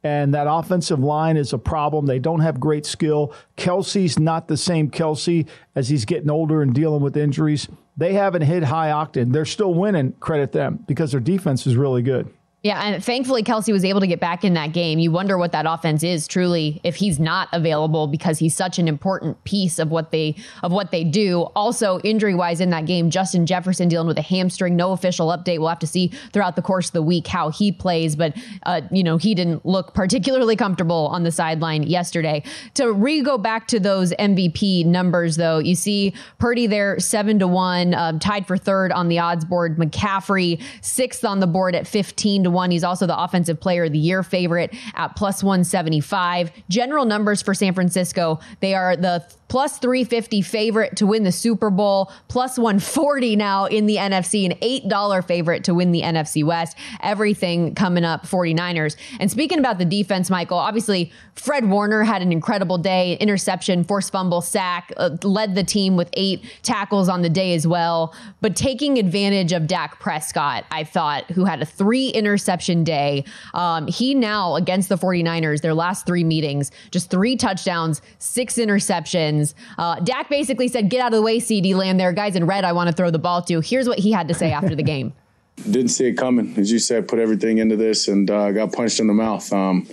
And 0.04 0.34
that 0.34 0.46
offensive 0.48 1.00
line 1.00 1.36
is 1.36 1.52
a 1.52 1.58
problem. 1.58 2.06
They 2.06 2.20
don't 2.20 2.40
have 2.40 2.60
great 2.60 2.86
skill. 2.86 3.34
Kelsey's 3.56 4.18
not 4.18 4.46
the 4.46 4.56
same 4.56 4.88
Kelsey 4.88 5.46
as 5.74 5.88
he's 5.88 6.04
getting 6.04 6.30
older 6.30 6.62
and 6.62 6.72
dealing 6.72 7.02
with 7.02 7.16
injuries. 7.16 7.66
They 7.96 8.12
haven't 8.12 8.42
hit 8.42 8.62
high 8.62 8.90
octane. 8.90 9.32
They're 9.32 9.44
still 9.44 9.74
winning, 9.74 10.12
credit 10.20 10.52
them, 10.52 10.84
because 10.86 11.10
their 11.10 11.20
defense 11.20 11.66
is 11.66 11.76
really 11.76 12.02
good. 12.02 12.32
Yeah, 12.66 12.82
and 12.82 13.04
thankfully 13.04 13.44
Kelsey 13.44 13.72
was 13.72 13.84
able 13.84 14.00
to 14.00 14.08
get 14.08 14.18
back 14.18 14.42
in 14.42 14.54
that 14.54 14.72
game. 14.72 14.98
You 14.98 15.12
wonder 15.12 15.38
what 15.38 15.52
that 15.52 15.66
offense 15.68 16.02
is 16.02 16.26
truly 16.26 16.80
if 16.82 16.96
he's 16.96 17.20
not 17.20 17.48
available 17.52 18.08
because 18.08 18.40
he's 18.40 18.56
such 18.56 18.80
an 18.80 18.88
important 18.88 19.44
piece 19.44 19.78
of 19.78 19.92
what 19.92 20.10
they 20.10 20.34
of 20.64 20.72
what 20.72 20.90
they 20.90 21.04
do. 21.04 21.42
Also, 21.54 22.00
injury 22.00 22.34
wise 22.34 22.60
in 22.60 22.70
that 22.70 22.84
game, 22.84 23.08
Justin 23.08 23.46
Jefferson 23.46 23.86
dealing 23.86 24.08
with 24.08 24.18
a 24.18 24.22
hamstring. 24.22 24.74
No 24.74 24.90
official 24.90 25.28
update. 25.28 25.60
We'll 25.60 25.68
have 25.68 25.78
to 25.78 25.86
see 25.86 26.08
throughout 26.32 26.56
the 26.56 26.62
course 26.62 26.88
of 26.88 26.94
the 26.94 27.02
week 27.02 27.28
how 27.28 27.50
he 27.50 27.70
plays, 27.70 28.16
but 28.16 28.36
uh, 28.64 28.80
you 28.90 29.04
know 29.04 29.16
he 29.16 29.32
didn't 29.36 29.64
look 29.64 29.94
particularly 29.94 30.56
comfortable 30.56 31.06
on 31.12 31.22
the 31.22 31.30
sideline 31.30 31.84
yesterday. 31.84 32.42
To 32.74 32.92
re 32.92 33.22
go 33.22 33.38
back 33.38 33.68
to 33.68 33.78
those 33.78 34.12
MVP 34.14 34.86
numbers 34.86 35.36
though, 35.36 35.58
you 35.58 35.76
see 35.76 36.14
Purdy 36.40 36.66
there 36.66 36.98
seven 36.98 37.38
to 37.38 37.46
one, 37.46 37.94
uh, 37.94 38.18
tied 38.18 38.44
for 38.44 38.56
third 38.56 38.90
on 38.90 39.06
the 39.06 39.20
odds 39.20 39.44
board. 39.44 39.76
McCaffrey 39.76 40.60
sixth 40.80 41.24
on 41.24 41.38
the 41.38 41.46
board 41.46 41.76
at 41.76 41.86
fifteen 41.86 42.42
to 42.42 42.55
one. 42.56 42.72
He's 42.72 42.82
also 42.82 43.06
the 43.06 43.16
offensive 43.16 43.60
player 43.60 43.84
of 43.84 43.92
the 43.92 43.98
year 43.98 44.24
favorite 44.24 44.74
at 44.94 45.14
plus 45.14 45.44
175. 45.44 46.50
General 46.68 47.04
numbers 47.04 47.40
for 47.42 47.54
San 47.54 47.72
Francisco, 47.72 48.40
they 48.58 48.74
are 48.74 48.96
the 48.96 49.24
plus 49.48 49.78
350 49.78 50.42
favorite 50.42 50.96
to 50.96 51.06
win 51.06 51.22
the 51.22 51.32
Super 51.32 51.70
Bowl, 51.70 52.10
plus 52.28 52.58
140 52.58 53.36
now 53.36 53.66
in 53.66 53.86
the 53.86 53.96
NFC, 53.96 54.46
an 54.46 54.58
$8 54.58 55.26
favorite 55.26 55.64
to 55.64 55.74
win 55.74 55.92
the 55.92 56.02
NFC 56.02 56.44
West. 56.44 56.76
Everything 57.02 57.74
coming 57.74 58.04
up 58.04 58.26
49ers. 58.26 58.96
And 59.20 59.30
speaking 59.30 59.58
about 59.58 59.78
the 59.78 59.84
defense, 59.84 60.30
Michael, 60.30 60.58
obviously 60.58 61.12
Fred 61.34 61.68
Warner 61.68 62.02
had 62.02 62.22
an 62.22 62.32
incredible 62.32 62.78
day, 62.78 63.16
interception, 63.18 63.84
forced 63.84 64.10
fumble, 64.10 64.40
sack, 64.40 64.92
uh, 64.96 65.10
led 65.22 65.54
the 65.54 65.64
team 65.64 65.96
with 65.96 66.08
eight 66.14 66.44
tackles 66.62 67.08
on 67.08 67.22
the 67.22 67.30
day 67.30 67.54
as 67.54 67.66
well. 67.66 68.14
But 68.40 68.56
taking 68.56 68.98
advantage 68.98 69.52
of 69.52 69.66
Dak 69.66 70.00
Prescott, 70.00 70.64
I 70.70 70.84
thought, 70.84 71.30
who 71.30 71.44
had 71.44 71.62
a 71.62 71.66
three 71.66 72.08
interception 72.08 72.84
day. 72.84 73.24
Um, 73.54 73.86
he 73.86 74.14
now, 74.14 74.56
against 74.56 74.88
the 74.88 74.96
49ers, 74.96 75.60
their 75.60 75.74
last 75.74 76.06
three 76.06 76.24
meetings, 76.24 76.70
just 76.90 77.10
three 77.10 77.36
touchdowns, 77.36 78.02
six 78.18 78.54
interceptions. 78.54 79.35
Uh, 79.78 80.00
Dak 80.00 80.28
basically 80.28 80.68
said, 80.68 80.88
Get 80.88 81.00
out 81.00 81.12
of 81.12 81.16
the 81.16 81.22
way, 81.22 81.38
CD 81.38 81.74
Lamb. 81.74 81.96
There 81.96 82.12
guys 82.12 82.36
in 82.36 82.46
red 82.46 82.64
I 82.64 82.72
want 82.72 82.88
to 82.88 82.94
throw 82.94 83.10
the 83.10 83.18
ball 83.18 83.42
to. 83.42 83.60
Here's 83.60 83.88
what 83.88 83.98
he 83.98 84.12
had 84.12 84.28
to 84.28 84.34
say 84.34 84.52
after 84.52 84.74
the 84.74 84.82
game. 84.82 85.12
Didn't 85.56 85.88
see 85.88 86.06
it 86.06 86.14
coming. 86.14 86.54
As 86.58 86.70
you 86.70 86.78
said, 86.78 87.08
put 87.08 87.18
everything 87.18 87.58
into 87.58 87.76
this 87.76 88.08
and 88.08 88.30
uh, 88.30 88.52
got 88.52 88.72
punched 88.72 89.00
in 89.00 89.06
the 89.06 89.14
mouth. 89.14 89.50
Um, 89.52 89.86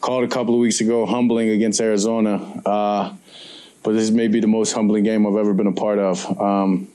called 0.00 0.24
a 0.24 0.28
couple 0.28 0.54
of 0.54 0.60
weeks 0.60 0.80
ago, 0.80 1.06
humbling 1.06 1.50
against 1.50 1.80
Arizona. 1.80 2.36
Uh, 2.66 3.14
but 3.82 3.92
this 3.92 4.10
may 4.10 4.28
be 4.28 4.40
the 4.40 4.48
most 4.48 4.72
humbling 4.72 5.04
game 5.04 5.26
I've 5.26 5.36
ever 5.36 5.54
been 5.54 5.66
a 5.66 5.72
part 5.72 5.98
of. 5.98 6.40
Um, 6.40 6.88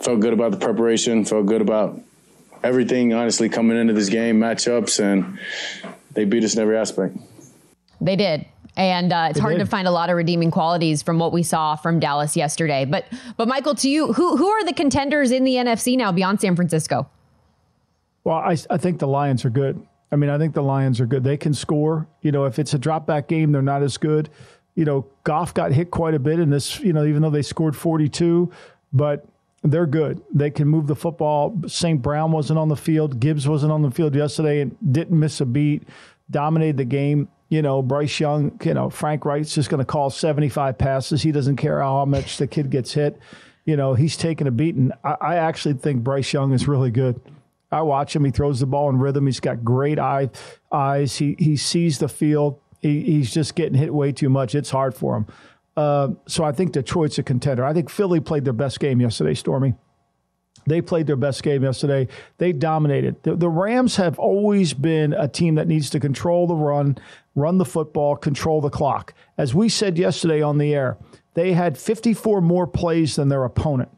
felt 0.00 0.20
good 0.20 0.32
about 0.32 0.50
the 0.50 0.56
preparation, 0.56 1.24
felt 1.24 1.46
good 1.46 1.62
about 1.62 2.00
everything, 2.62 3.14
honestly, 3.14 3.48
coming 3.48 3.76
into 3.76 3.92
this 3.92 4.08
game, 4.08 4.40
matchups, 4.40 5.00
and 5.00 5.38
they 6.12 6.24
beat 6.24 6.44
us 6.44 6.54
in 6.54 6.60
every 6.60 6.76
aspect. 6.76 7.16
They 8.00 8.16
did. 8.16 8.46
And 8.76 9.12
uh, 9.12 9.28
it's 9.30 9.38
they 9.38 9.40
hard 9.40 9.58
did. 9.58 9.64
to 9.64 9.66
find 9.66 9.88
a 9.88 9.90
lot 9.90 10.10
of 10.10 10.16
redeeming 10.16 10.50
qualities 10.50 11.02
from 11.02 11.18
what 11.18 11.32
we 11.32 11.42
saw 11.42 11.76
from 11.76 11.98
Dallas 12.00 12.36
yesterday. 12.36 12.84
But, 12.84 13.06
but 13.36 13.48
Michael, 13.48 13.74
to 13.76 13.88
you, 13.88 14.12
who 14.12 14.36
who 14.36 14.48
are 14.48 14.64
the 14.64 14.72
contenders 14.72 15.30
in 15.30 15.44
the 15.44 15.54
NFC 15.54 15.96
now 15.96 16.12
beyond 16.12 16.40
San 16.40 16.56
Francisco? 16.56 17.08
Well, 18.24 18.36
I, 18.36 18.56
I 18.68 18.76
think 18.76 18.98
the 18.98 19.08
Lions 19.08 19.44
are 19.44 19.50
good. 19.50 19.84
I 20.12 20.16
mean, 20.16 20.30
I 20.30 20.38
think 20.38 20.54
the 20.54 20.62
Lions 20.62 21.00
are 21.00 21.06
good. 21.06 21.24
They 21.24 21.36
can 21.36 21.54
score. 21.54 22.06
You 22.22 22.32
know, 22.32 22.44
if 22.44 22.58
it's 22.58 22.74
a 22.74 22.78
drop 22.78 23.06
back 23.06 23.28
game, 23.28 23.52
they're 23.52 23.62
not 23.62 23.82
as 23.82 23.96
good. 23.96 24.28
You 24.74 24.84
know, 24.84 25.06
Goff 25.24 25.54
got 25.54 25.72
hit 25.72 25.90
quite 25.90 26.14
a 26.14 26.18
bit 26.18 26.38
in 26.38 26.50
this, 26.50 26.80
you 26.80 26.92
know, 26.92 27.04
even 27.04 27.22
though 27.22 27.30
they 27.30 27.42
scored 27.42 27.76
42, 27.76 28.50
but 28.92 29.26
they're 29.62 29.86
good. 29.86 30.22
They 30.32 30.50
can 30.50 30.68
move 30.68 30.86
the 30.86 30.96
football. 30.96 31.56
St. 31.66 32.00
Brown 32.00 32.32
wasn't 32.32 32.58
on 32.58 32.68
the 32.68 32.76
field. 32.76 33.20
Gibbs 33.20 33.46
wasn't 33.46 33.72
on 33.72 33.82
the 33.82 33.90
field 33.90 34.14
yesterday 34.14 34.60
and 34.60 34.76
didn't 34.92 35.18
miss 35.18 35.40
a 35.40 35.46
beat, 35.46 35.86
dominated 36.30 36.76
the 36.76 36.84
game. 36.84 37.28
You 37.50 37.60
know, 37.62 37.82
Bryce 37.82 38.18
Young, 38.18 38.58
you 38.64 38.74
know, 38.74 38.88
Frank 38.88 39.24
Reich's 39.24 39.54
just 39.54 39.68
going 39.68 39.80
to 39.80 39.84
call 39.84 40.08
75 40.08 40.78
passes. 40.78 41.20
He 41.20 41.32
doesn't 41.32 41.56
care 41.56 41.80
how 41.80 42.04
much 42.06 42.38
the 42.38 42.46
kid 42.46 42.70
gets 42.70 42.94
hit. 42.94 43.18
You 43.66 43.76
know, 43.76 43.94
he's 43.94 44.16
taking 44.16 44.46
a 44.46 44.50
beating. 44.50 44.92
I, 45.04 45.16
I 45.20 45.34
actually 45.36 45.74
think 45.74 46.02
Bryce 46.02 46.32
Young 46.32 46.52
is 46.52 46.66
really 46.66 46.90
good. 46.90 47.20
I 47.72 47.82
watch 47.82 48.16
him. 48.16 48.24
He 48.24 48.30
throws 48.30 48.60
the 48.60 48.66
ball 48.66 48.88
in 48.88 48.98
rhythm. 48.98 49.26
He's 49.26 49.40
got 49.40 49.64
great 49.64 49.98
eye, 49.98 50.30
eyes. 50.72 51.16
He 51.16 51.36
he 51.38 51.56
sees 51.56 51.98
the 51.98 52.08
field. 52.08 52.58
He, 52.80 53.02
he's 53.02 53.32
just 53.32 53.54
getting 53.54 53.78
hit 53.78 53.92
way 53.92 54.10
too 54.12 54.28
much. 54.28 54.54
It's 54.54 54.70
hard 54.70 54.94
for 54.94 55.16
him. 55.16 55.26
Uh, 55.76 56.08
so 56.26 56.42
I 56.44 56.52
think 56.52 56.72
Detroit's 56.72 57.18
a 57.18 57.22
contender. 57.22 57.64
I 57.64 57.72
think 57.72 57.90
Philly 57.90 58.20
played 58.20 58.44
their 58.44 58.52
best 58.52 58.80
game 58.80 59.00
yesterday, 59.00 59.34
Stormy. 59.34 59.74
They 60.66 60.80
played 60.80 61.06
their 61.06 61.16
best 61.16 61.42
game 61.42 61.62
yesterday. 61.62 62.08
They 62.38 62.52
dominated. 62.52 63.22
The, 63.22 63.36
the, 63.36 63.48
Rams 63.48 63.96
have 63.96 64.18
always 64.18 64.72
been 64.74 65.12
a 65.12 65.28
team 65.28 65.56
that 65.56 65.68
needs 65.68 65.90
to 65.90 66.00
control 66.00 66.46
the 66.46 66.54
run, 66.54 66.98
run 67.34 67.58
the 67.58 67.64
football, 67.64 68.16
control 68.16 68.60
the 68.60 68.70
clock. 68.70 69.14
As 69.38 69.54
we 69.54 69.68
said 69.68 69.98
yesterday 69.98 70.42
on 70.42 70.58
the 70.58 70.74
air, 70.74 70.96
they 71.34 71.52
had 71.52 71.78
54 71.78 72.40
more 72.40 72.66
plays 72.66 73.16
than 73.16 73.28
their 73.28 73.44
opponent. 73.44 73.90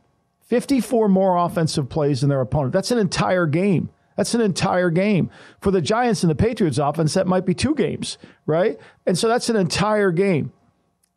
54 0.47 1.09
more 1.09 1.37
offensive 1.37 1.89
plays 1.89 2.21
than 2.21 2.31
their 2.31 2.41
opponent. 2.41 2.73
That's 2.73 2.91
an 2.91 2.99
entire 2.99 3.47
game. 3.47 3.91
That's 4.17 4.35
an 4.35 4.41
entire 4.41 4.91
game. 4.91 5.31
For 5.61 5.71
the 5.71 5.81
Giants 5.81 6.23
and 6.23 6.31
the 6.31 6.35
Patriots 6.35 6.79
offense, 6.79 7.15
that 7.15 7.27
might 7.27 7.47
be 7.47 7.55
two 7.55 7.75
games, 7.75 8.19
right? 8.47 8.79
And 9.07 9.17
so 9.17 9.29
that's 9.29 9.49
an 9.49 9.57
entire 9.57 10.11
game. 10.11 10.53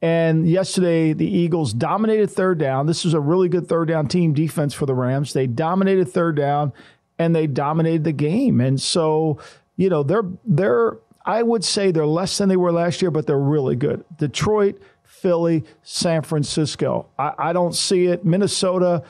And 0.06 0.48
yesterday, 0.48 1.14
the 1.14 1.26
Eagles 1.26 1.74
dominated 1.74 2.30
third 2.30 2.60
down. 2.60 2.86
This 2.86 3.06
was 3.06 3.16
a 3.16 3.20
really 3.20 3.50
good 3.50 3.68
third 3.68 3.88
down 3.88 4.08
team 4.08 4.34
defense 4.34 4.72
for 4.72 4.86
the 4.86 4.94
Rams. 4.94 5.34
They 5.34 5.48
dominated 5.48 6.06
third 6.06 6.36
down 6.36 6.74
and 7.18 7.36
they 7.36 7.48
dominated 7.48 8.04
the 8.04 8.12
game. 8.12 8.62
And 8.62 8.80
so, 8.80 9.40
you 9.78 9.90
know, 9.90 10.04
they're 10.04 10.30
they're 10.46 11.00
I 11.26 11.42
would 11.42 11.66
say 11.66 11.90
they're 11.90 12.06
less 12.06 12.38
than 12.38 12.50
they 12.50 12.56
were 12.56 12.72
last 12.72 13.02
year, 13.02 13.10
but 13.10 13.26
they're 13.26 13.40
really 13.40 13.76
good. 13.76 14.06
Detroit, 14.16 14.80
Philly, 15.06 15.64
San 15.82 16.22
Francisco. 16.22 17.08
I, 17.18 17.34
I 17.40 17.54
don't 17.54 17.74
see 17.74 18.06
it. 18.06 18.24
Minnesota, 18.24 19.02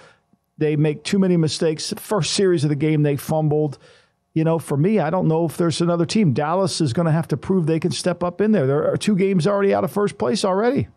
they 0.58 0.78
make 0.78 1.04
too 1.04 1.20
many 1.20 1.36
mistakes. 1.36 1.94
First 1.98 2.32
series 2.32 2.64
of 2.64 2.70
the 2.70 2.76
game, 2.78 3.04
they 3.04 3.18
fumbled. 3.18 3.80
You 4.36 4.44
know, 4.44 4.60
for 4.60 4.78
me, 4.78 5.00
I 5.00 5.10
don't 5.10 5.28
know 5.28 5.46
if 5.46 5.56
there's 5.56 5.82
another 5.82 6.06
team. 6.06 6.34
Dallas 6.34 6.82
is 6.82 6.94
going 6.94 7.06
to 7.06 7.12
have 7.12 7.28
to 7.30 7.38
prove 7.38 7.66
they 7.66 7.80
can 7.80 7.92
step 7.92 8.22
up 8.22 8.42
in 8.42 8.52
there. 8.52 8.68
There 8.68 8.92
are 8.92 8.98
two 8.98 9.16
games 9.16 9.48
already 9.48 9.74
out 9.74 9.84
of 9.84 9.92
first 9.92 10.18
place 10.18 10.46
already. 10.46 10.90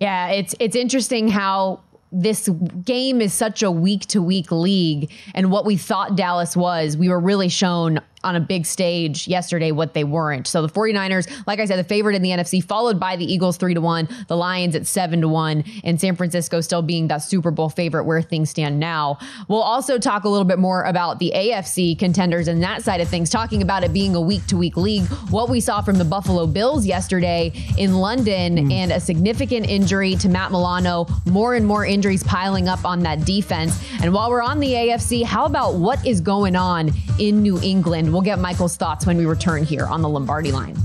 Yeah, 0.00 0.28
it's 0.28 0.54
it's 0.58 0.74
interesting 0.74 1.28
how 1.28 1.80
this 2.12 2.48
game 2.84 3.20
is 3.20 3.32
such 3.32 3.62
a 3.62 3.70
week 3.70 4.02
to 4.06 4.20
week 4.20 4.50
league 4.50 5.10
and 5.34 5.50
what 5.50 5.64
we 5.64 5.76
thought 5.76 6.16
Dallas 6.16 6.56
was, 6.56 6.96
we 6.96 7.08
were 7.08 7.20
really 7.20 7.48
shown 7.48 8.00
on 8.22 8.36
a 8.36 8.40
big 8.40 8.66
stage 8.66 9.26
yesterday 9.26 9.72
what 9.72 9.94
they 9.94 10.04
weren't. 10.04 10.46
So 10.46 10.62
the 10.62 10.68
49ers, 10.68 11.46
like 11.46 11.58
I 11.58 11.64
said, 11.64 11.78
the 11.78 11.84
favorite 11.84 12.14
in 12.14 12.22
the 12.22 12.30
NFC, 12.30 12.62
followed 12.62 13.00
by 13.00 13.16
the 13.16 13.24
Eagles 13.24 13.56
3 13.56 13.74
to 13.74 13.80
1, 13.80 14.08
the 14.28 14.36
Lions 14.36 14.76
at 14.76 14.86
7 14.86 15.22
to 15.22 15.28
1, 15.28 15.64
and 15.84 16.00
San 16.00 16.16
Francisco 16.16 16.60
still 16.60 16.82
being 16.82 17.08
that 17.08 17.18
Super 17.18 17.50
Bowl 17.50 17.70
favorite 17.70 18.04
where 18.04 18.20
things 18.20 18.50
stand 18.50 18.78
now. 18.78 19.18
We'll 19.48 19.62
also 19.62 19.98
talk 19.98 20.24
a 20.24 20.28
little 20.28 20.44
bit 20.44 20.58
more 20.58 20.84
about 20.84 21.18
the 21.18 21.32
AFC 21.34 21.98
contenders 21.98 22.48
and 22.48 22.62
that 22.62 22.82
side 22.82 23.00
of 23.00 23.08
things, 23.08 23.30
talking 23.30 23.62
about 23.62 23.84
it 23.84 23.92
being 23.92 24.14
a 24.14 24.20
week 24.20 24.46
to 24.48 24.56
week 24.56 24.76
league, 24.76 25.04
what 25.30 25.48
we 25.48 25.60
saw 25.60 25.80
from 25.80 25.96
the 25.96 26.04
Buffalo 26.04 26.46
Bills 26.46 26.84
yesterday 26.84 27.52
in 27.78 27.94
London 27.94 28.56
mm. 28.56 28.72
and 28.72 28.92
a 28.92 29.00
significant 29.00 29.68
injury 29.68 30.14
to 30.16 30.28
Matt 30.28 30.50
Milano, 30.50 31.06
more 31.24 31.54
and 31.54 31.66
more 31.66 31.86
injuries 31.86 32.22
piling 32.22 32.68
up 32.68 32.84
on 32.84 33.00
that 33.00 33.24
defense. 33.24 33.82
And 34.02 34.12
while 34.12 34.30
we're 34.30 34.42
on 34.42 34.60
the 34.60 34.72
AFC, 34.72 35.24
how 35.24 35.46
about 35.46 35.74
what 35.74 36.04
is 36.06 36.20
going 36.20 36.56
on 36.56 36.90
in 37.18 37.42
New 37.42 37.58
England? 37.62 38.09
We'll 38.10 38.22
get 38.22 38.38
Michael's 38.38 38.76
thoughts 38.76 39.06
when 39.06 39.16
we 39.16 39.26
return 39.26 39.64
here 39.64 39.86
on 39.86 40.02
the 40.02 40.08
Lombardi 40.08 40.52
line. 40.52 40.76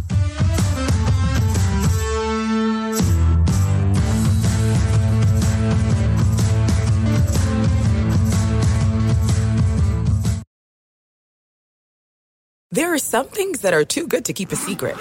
There 12.72 12.94
are 12.94 12.98
some 12.98 13.27
things 13.27 13.62
that 13.62 13.74
are 13.74 13.86
too 13.86 14.05
good 14.05 14.25
to 14.25 14.34
keep 14.34 14.51
a 14.51 14.58
secret. 14.58 14.98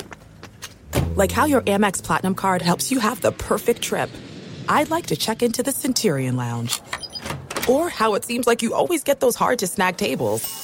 Like 1.17 1.33
how 1.33 1.45
your 1.45 1.61
Amex 1.63 2.01
Platinum 2.03 2.37
card 2.37 2.63
helps 2.63 2.93
you 2.93 3.01
have 3.01 3.21
the 3.21 3.33
perfect 3.33 3.83
trip. 3.83 4.11
I'd 4.69 4.91
like 4.91 5.07
to 5.07 5.17
check 5.17 5.43
into 5.43 5.65
the 5.65 5.73
Centurion 5.73 6.37
Lounge. 6.37 6.81
Or 7.69 7.89
how 7.89 8.15
it 8.15 8.25
seems 8.25 8.47
like 8.47 8.63
you 8.63 8.75
always 8.75 9.03
get 9.03 9.19
those 9.19 9.35
hard 9.35 9.59
to 9.59 9.67
snag 9.67 9.97
tables. 9.97 10.64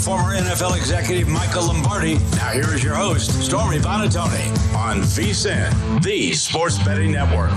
Former 0.00 0.34
NFL 0.34 0.78
executive 0.78 1.28
Michael 1.28 1.66
Lombardi. 1.66 2.14
Now, 2.14 2.48
here 2.52 2.72
is 2.74 2.82
your 2.82 2.94
host, 2.94 3.42
Stormy 3.42 3.78
Buonantony, 3.78 4.48
on 4.74 5.02
VSIN, 5.02 6.02
the 6.02 6.32
Sports 6.32 6.82
Betting 6.82 7.12
Network. 7.12 7.50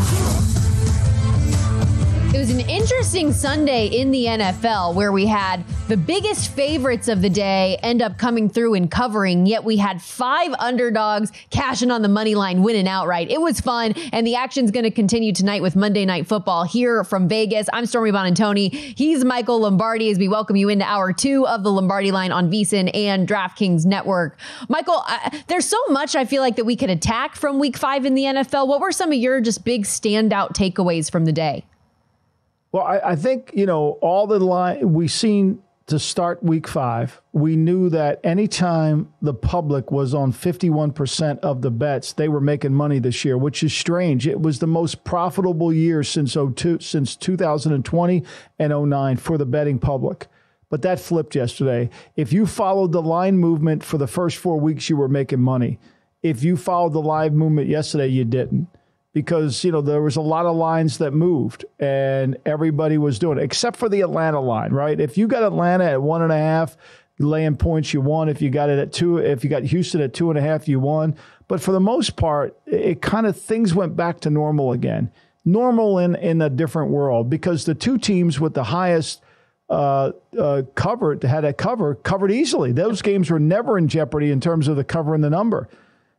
It 2.33 2.39
was 2.39 2.49
an 2.49 2.61
interesting 2.61 3.31
Sunday 3.31 3.85
in 3.85 4.09
the 4.09 4.25
NFL 4.25 4.95
where 4.95 5.11
we 5.11 5.27
had 5.27 5.63
the 5.87 5.95
biggest 5.95 6.51
favorites 6.51 7.07
of 7.07 7.21
the 7.21 7.29
day 7.29 7.77
end 7.83 8.01
up 8.01 8.17
coming 8.17 8.49
through 8.49 8.73
and 8.73 8.89
covering, 8.89 9.45
yet 9.45 9.63
we 9.63 9.77
had 9.77 10.01
five 10.01 10.51
underdogs 10.57 11.31
cashing 11.51 11.91
on 11.91 12.01
the 12.01 12.07
money 12.07 12.33
line, 12.33 12.63
winning 12.63 12.87
outright. 12.87 13.29
It 13.29 13.39
was 13.39 13.61
fun, 13.61 13.93
and 14.11 14.25
the 14.25 14.33
action's 14.33 14.71
going 14.71 14.83
to 14.83 14.89
continue 14.89 15.31
tonight 15.31 15.61
with 15.61 15.75
Monday 15.75 16.05
Night 16.05 16.25
Football 16.25 16.63
here 16.63 17.03
from 17.03 17.27
Vegas. 17.27 17.69
I'm 17.71 17.85
Stormy 17.85 18.11
Buonantony. 18.11 18.73
He's 18.73 19.23
Michael 19.23 19.59
Lombardi 19.59 20.09
as 20.09 20.17
we 20.17 20.27
welcome 20.27 20.55
you 20.55 20.69
into 20.69 20.85
hour 20.85 21.13
two 21.13 21.45
of 21.45 21.61
the 21.61 21.71
Lombardi 21.71 22.11
line 22.11 22.31
on 22.31 22.49
VSIN 22.49 22.89
and 22.95 23.27
DraftKings 23.27 23.85
Network. 23.85 24.39
Michael, 24.69 25.03
I, 25.05 25.43
there's 25.49 25.69
so 25.69 25.77
much 25.89 26.15
I 26.15 26.25
feel 26.25 26.41
like 26.41 26.55
that 26.55 26.65
we 26.65 26.77
could 26.77 26.89
attack 26.89 27.35
from 27.35 27.59
week 27.59 27.77
five 27.77 28.07
in 28.07 28.15
the 28.15 28.23
NFL. 28.23 28.67
What 28.67 28.81
were 28.81 28.91
some 28.91 29.11
of 29.11 29.19
your 29.19 29.39
just 29.39 29.63
big 29.63 29.83
standout 29.83 30.53
takeaways 30.55 31.11
from 31.11 31.25
the 31.25 31.31
day? 31.31 31.63
Well, 32.73 32.83
I, 32.83 33.11
I, 33.11 33.15
think, 33.15 33.51
you 33.53 33.67
know, 33.67 33.99
all 34.01 34.25
the 34.25 34.39
line 34.39 34.93
we've 34.93 35.11
seen 35.11 35.61
to 35.85 35.99
start 35.99 36.41
week 36.41 36.67
five, 36.67 37.21
we 37.31 37.55
knew 37.55 37.87
that 37.89 38.19
anytime 38.23 39.13
the 39.21 39.33
public 39.33 39.91
was 39.91 40.15
on 40.15 40.33
51% 40.33 41.39
of 41.41 41.61
the 41.61 41.69
bets, 41.69 42.13
they 42.13 42.27
were 42.27 42.41
making 42.41 42.73
money 42.73 42.97
this 42.97 43.23
year, 43.23 43.37
which 43.37 43.61
is 43.61 43.73
strange. 43.73 44.27
It 44.27 44.41
was 44.41 44.57
the 44.57 44.65
most 44.65 45.03
profitable 45.03 45.71
year 45.71 46.01
since 46.01 46.33
02, 46.33 46.79
since 46.79 47.15
2020 47.15 48.23
and 48.57 48.89
09 48.89 49.17
for 49.17 49.37
the 49.37 49.45
betting 49.45 49.77
public. 49.77 50.25
But 50.71 50.81
that 50.81 50.99
flipped 50.99 51.35
yesterday. 51.35 51.91
If 52.15 52.33
you 52.33 52.47
followed 52.47 52.91
the 52.91 53.03
line 53.03 53.37
movement 53.37 53.83
for 53.83 53.99
the 53.99 54.07
first 54.07 54.37
four 54.37 54.59
weeks, 54.59 54.89
you 54.89 54.97
were 54.97 55.07
making 55.07 55.41
money. 55.41 55.77
If 56.23 56.43
you 56.43 56.57
followed 56.57 56.93
the 56.93 57.01
live 57.01 57.33
movement 57.33 57.67
yesterday, 57.67 58.07
you 58.07 58.25
didn't 58.25 58.67
because 59.13 59.63
you 59.63 59.71
know 59.71 59.81
there 59.81 60.01
was 60.01 60.15
a 60.15 60.21
lot 60.21 60.45
of 60.45 60.55
lines 60.55 60.97
that 60.97 61.11
moved 61.11 61.65
and 61.79 62.37
everybody 62.45 62.97
was 62.97 63.19
doing 63.19 63.37
it 63.37 63.43
except 63.43 63.77
for 63.77 63.87
the 63.87 64.01
Atlanta 64.01 64.39
line, 64.39 64.71
right? 64.71 64.99
If 64.99 65.17
you 65.17 65.27
got 65.27 65.43
Atlanta 65.43 65.85
at 65.85 66.01
one 66.01 66.21
and 66.21 66.31
a 66.31 66.37
half, 66.37 66.75
laying 67.19 67.55
points, 67.55 67.93
you 67.93 68.01
won. 68.01 68.27
If 68.27 68.41
you 68.41 68.49
got 68.49 68.69
it 68.69 68.79
at 68.79 68.91
two, 68.91 69.17
if 69.17 69.43
you 69.43 69.49
got 69.49 69.63
Houston 69.63 70.01
at 70.01 70.13
two 70.13 70.29
and 70.29 70.37
a 70.37 70.41
half, 70.41 70.67
you 70.67 70.79
won. 70.79 71.15
But 71.47 71.61
for 71.61 71.71
the 71.71 71.79
most 71.79 72.15
part, 72.15 72.57
it 72.65 73.01
kind 73.01 73.27
of 73.27 73.39
things 73.39 73.75
went 73.75 73.95
back 73.95 74.19
to 74.21 74.29
normal 74.29 74.71
again. 74.71 75.11
Normal 75.45 75.99
in 75.99 76.15
in 76.15 76.41
a 76.41 76.49
different 76.49 76.89
world 76.91 77.29
because 77.29 77.65
the 77.65 77.75
two 77.75 77.97
teams 77.97 78.39
with 78.39 78.53
the 78.53 78.63
highest 78.63 79.21
uh, 79.69 80.11
uh, 80.39 80.63
covered 80.75 81.23
had 81.23 81.45
a 81.45 81.53
cover 81.53 81.95
covered 81.95 82.31
easily. 82.31 82.71
Those 82.71 83.01
games 83.01 83.29
were 83.29 83.39
never 83.39 83.77
in 83.77 83.87
jeopardy 83.87 84.31
in 84.31 84.39
terms 84.39 84.67
of 84.67 84.75
the 84.75 84.83
cover 84.83 85.13
and 85.13 85.23
the 85.23 85.29
number. 85.29 85.69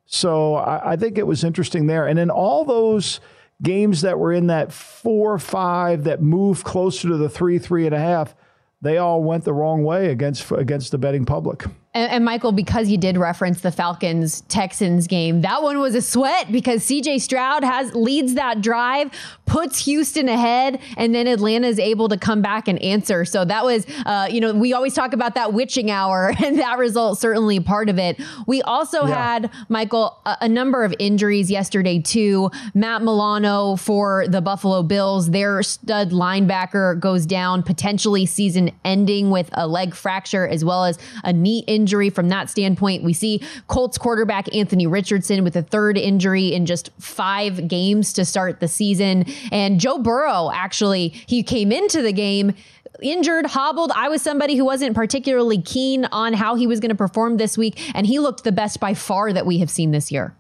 So 0.07 0.57
I, 0.57 0.93
I 0.93 0.97
think 0.97 1.19
it 1.19 1.27
was 1.27 1.45
interesting 1.45 1.87
there. 1.87 2.07
And 2.07 2.19
then 2.19 2.31
all 2.31 2.65
those 2.65 3.21
games 3.63 4.03
that 4.03 4.19
were 4.19 4.33
in 4.33 4.49
that 4.49 4.73
four 4.73 5.39
five 5.39 6.05
that 6.05 6.23
moved 6.23 6.65
closer 6.65 7.09
to 7.09 7.17
the 7.17 7.29
three, 7.29 7.59
three 7.59 7.87
and 7.87 7.95
a 7.95 7.99
half, 7.99 8.35
they 8.83 8.99
all 8.99 9.23
went 9.23 9.45
the 9.45 9.53
wrong 9.55 9.85
way 9.85 10.11
against 10.11 10.51
against 10.51 10.91
the 10.91 10.99
betting 10.99 11.25
public. 11.25 11.65
And, 11.95 12.11
and, 12.11 12.25
Michael, 12.25 12.51
because 12.51 12.89
you 12.89 12.99
did 12.99 13.17
reference 13.17 13.61
the 13.61 13.71
Falcons 13.71 14.41
Texans 14.43 15.07
game, 15.07 15.43
that 15.43 15.63
one 15.63 15.79
was 15.79 15.95
a 15.95 16.03
sweat 16.03 16.51
because 16.51 16.83
CJ 16.83 17.21
Stroud 17.21 17.63
has 17.63 17.95
leads 17.95 18.35
that 18.35 18.61
drive, 18.61 19.13
puts 19.47 19.85
Houston 19.85 20.29
ahead, 20.29 20.81
and 20.97 21.15
then 21.15 21.29
Atlanta 21.29 21.69
is 21.69 21.79
able 21.79 22.09
to 22.09 22.17
come 22.17 22.43
back 22.43 22.67
and 22.67 22.83
answer. 22.83 23.25
So 23.25 23.45
that 23.45 23.65
was, 23.65 23.87
uh, 24.07 24.27
you 24.29 24.41
know, 24.41 24.53
we 24.53 24.73
always 24.73 24.93
talk 24.93 25.13
about 25.13 25.37
that 25.37 25.53
witching 25.53 25.89
hour, 25.93 26.35
and 26.45 26.59
that 26.59 26.79
result 26.79 27.21
certainly 27.21 27.61
part 27.61 27.89
of 27.89 27.97
it. 27.97 28.21
We 28.49 28.61
also 28.63 29.07
yeah. 29.07 29.15
had 29.15 29.51
Michael 29.69 30.19
a, 30.27 30.39
a, 30.43 30.49
number 30.49 30.83
of 30.83 30.95
injuries 30.99 31.49
yesterday 31.49 32.01
too. 32.01 32.51
Matt 32.75 33.03
Milano 33.03 33.77
for 33.77 34.27
the 34.27 34.41
Buffalo 34.41 34.83
Bills, 34.83 35.31
their 35.31 35.63
stud 35.63 36.11
linebacker 36.11 36.99
goes 36.99 37.25
down, 37.25 37.63
potentially 37.63 38.27
season 38.27 38.73
ending 38.85 39.31
with 39.31 39.49
a 39.53 39.69
leg 39.69 39.95
fracture 39.95 40.49
as 40.49 40.65
well 40.65 40.85
as 40.85 40.99
a 41.23 41.33
knee 41.33 41.63
injury 41.69 41.84
injury 41.85 42.09
from 42.09 42.31
that 42.31 42.49
standpoint. 42.49 43.03
We 43.03 43.13
see 43.13 43.43
Colts 43.69 43.99
quarterback 43.99 44.55
Anthony 44.55 44.87
Richardson 44.87 45.45
with 45.45 45.55
a 45.55 45.61
third 45.61 45.99
injury 45.99 46.55
in 46.55 46.65
just 46.65 46.89
five 46.99 47.69
games 47.69 48.15
to 48.15 48.25
start 48.25 48.61
the 48.61 48.69
season. 48.69 49.27
And 49.53 49.79
Joe 49.79 49.99
Burrow, 49.99 50.51
actually, 50.51 51.09
he 51.09 51.43
came 51.43 51.71
into 51.71 52.01
the 52.01 52.13
game 52.13 52.55
injured, 53.03 53.45
hobbled. 53.45 53.93
I 53.95 54.09
was 54.09 54.23
somebody 54.23 54.57
who 54.57 54.65
wasn't 54.65 54.95
particularly 54.95 55.61
keen 55.61 56.07
on 56.07 56.33
how 56.33 56.55
he 56.55 56.67
was 56.67 56.81
going 56.81 56.89
to 56.89 56.95
perform 56.95 57.37
this 57.37 57.59
week, 57.59 57.95
and 57.95 58.07
he 58.07 58.19
looked 58.19 58.45
the 58.45 58.53
best 58.53 58.81
by 58.81 58.95
far 58.95 59.31
that 59.35 59.45
we 59.45 59.59
have 59.59 59.69
seen 59.69 59.91
this 59.91 60.11
year. 60.11 60.35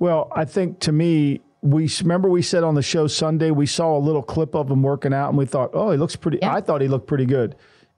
Well, 0.00 0.32
I 0.34 0.44
think 0.44 0.80
to 0.80 0.92
me, 0.92 1.40
we 1.62 1.88
remember 2.00 2.28
we 2.28 2.42
said 2.42 2.64
on 2.64 2.74
the 2.74 2.82
show 2.82 3.06
Sunday 3.06 3.52
we 3.52 3.66
saw 3.66 3.96
a 3.96 4.00
little 4.00 4.24
clip 4.24 4.56
of 4.56 4.68
him 4.68 4.82
working 4.82 5.14
out, 5.14 5.28
and 5.28 5.38
we 5.38 5.46
thought, 5.46 5.70
oh, 5.72 5.92
he 5.92 5.96
looks 5.96 6.16
pretty. 6.16 6.38
Yeah. 6.42 6.52
I 6.52 6.60
thought 6.60 6.80
he 6.80 6.88
looked 6.88 7.06
pretty 7.06 7.26
good 7.26 7.54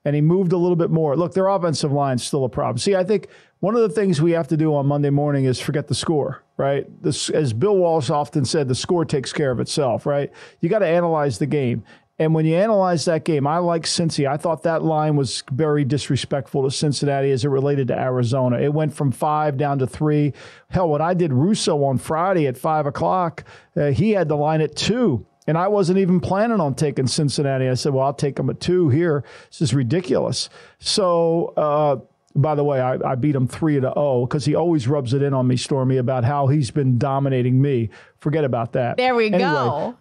and 0.08 0.14
he 0.14 0.22
moved 0.22 0.52
a 0.52 0.56
little 0.56 0.74
bit 0.74 0.90
more. 0.90 1.18
Look, 1.18 1.34
their 1.34 1.48
offensive 1.48 1.92
line's 1.92 2.24
still 2.24 2.46
a 2.46 2.48
problem. 2.48 2.78
See, 2.78 2.96
I 2.96 3.04
think 3.04 3.28
one 3.60 3.74
of 3.74 3.82
the 3.82 3.90
things 3.90 4.22
we 4.22 4.30
have 4.30 4.48
to 4.48 4.56
do 4.56 4.74
on 4.74 4.86
Monday 4.86 5.10
morning 5.10 5.44
is 5.44 5.60
forget 5.60 5.86
the 5.86 5.94
score, 5.94 6.42
right? 6.56 6.86
This, 7.02 7.28
as 7.28 7.52
Bill 7.52 7.76
Walsh 7.76 8.08
often 8.08 8.46
said, 8.46 8.68
the 8.68 8.74
score 8.74 9.04
takes 9.04 9.34
care 9.34 9.50
of 9.50 9.60
itself, 9.60 10.06
right? 10.06 10.32
You 10.62 10.70
got 10.70 10.78
to 10.78 10.86
analyze 10.86 11.38
the 11.38 11.44
game. 11.44 11.84
And 12.18 12.34
when 12.34 12.46
you 12.46 12.56
analyze 12.56 13.04
that 13.04 13.26
game, 13.26 13.46
I 13.46 13.58
like 13.58 13.82
Cincy. 13.82 14.26
I 14.26 14.38
thought 14.38 14.62
that 14.62 14.82
line 14.82 15.14
was 15.14 15.44
very 15.52 15.84
disrespectful 15.84 16.64
to 16.64 16.70
Cincinnati 16.70 17.30
as 17.30 17.44
it 17.44 17.48
related 17.48 17.88
to 17.88 17.98
Arizona. 17.98 18.58
It 18.58 18.72
went 18.72 18.94
from 18.94 19.12
five 19.12 19.58
down 19.58 19.78
to 19.80 19.86
three. 19.86 20.32
Hell, 20.70 20.88
when 20.88 21.02
I 21.02 21.12
did 21.12 21.34
Russo 21.34 21.84
on 21.84 21.98
Friday 21.98 22.46
at 22.46 22.56
five 22.56 22.86
o'clock, 22.86 23.44
uh, 23.76 23.90
he 23.90 24.12
had 24.12 24.28
the 24.28 24.36
line 24.36 24.62
at 24.62 24.74
two. 24.74 25.26
And 25.48 25.56
I 25.56 25.66
wasn't 25.66 25.98
even 25.98 26.20
planning 26.20 26.60
on 26.60 26.74
taking 26.74 27.06
Cincinnati. 27.06 27.68
I 27.68 27.74
said, 27.74 27.94
well, 27.94 28.04
I'll 28.04 28.12
take 28.12 28.36
them 28.36 28.50
at 28.50 28.60
two 28.60 28.90
here. 28.90 29.24
This 29.50 29.62
is 29.62 29.74
ridiculous. 29.74 30.50
So, 30.78 31.54
uh, 31.56 31.96
by 32.36 32.54
the 32.54 32.62
way, 32.62 32.82
I, 32.82 32.98
I 33.12 33.14
beat 33.14 33.34
him 33.34 33.48
three 33.48 33.76
to 33.76 33.80
zero 33.80 33.94
oh, 33.96 34.26
because 34.26 34.44
he 34.44 34.54
always 34.54 34.86
rubs 34.86 35.14
it 35.14 35.22
in 35.22 35.32
on 35.32 35.46
me, 35.46 35.56
Stormy, 35.56 35.96
about 35.96 36.22
how 36.22 36.48
he's 36.48 36.70
been 36.70 36.98
dominating 36.98 37.62
me. 37.62 37.88
Forget 38.18 38.44
about 38.44 38.74
that. 38.74 38.98
There 38.98 39.14
we 39.14 39.28
anyway, 39.28 39.40
go. 39.40 39.96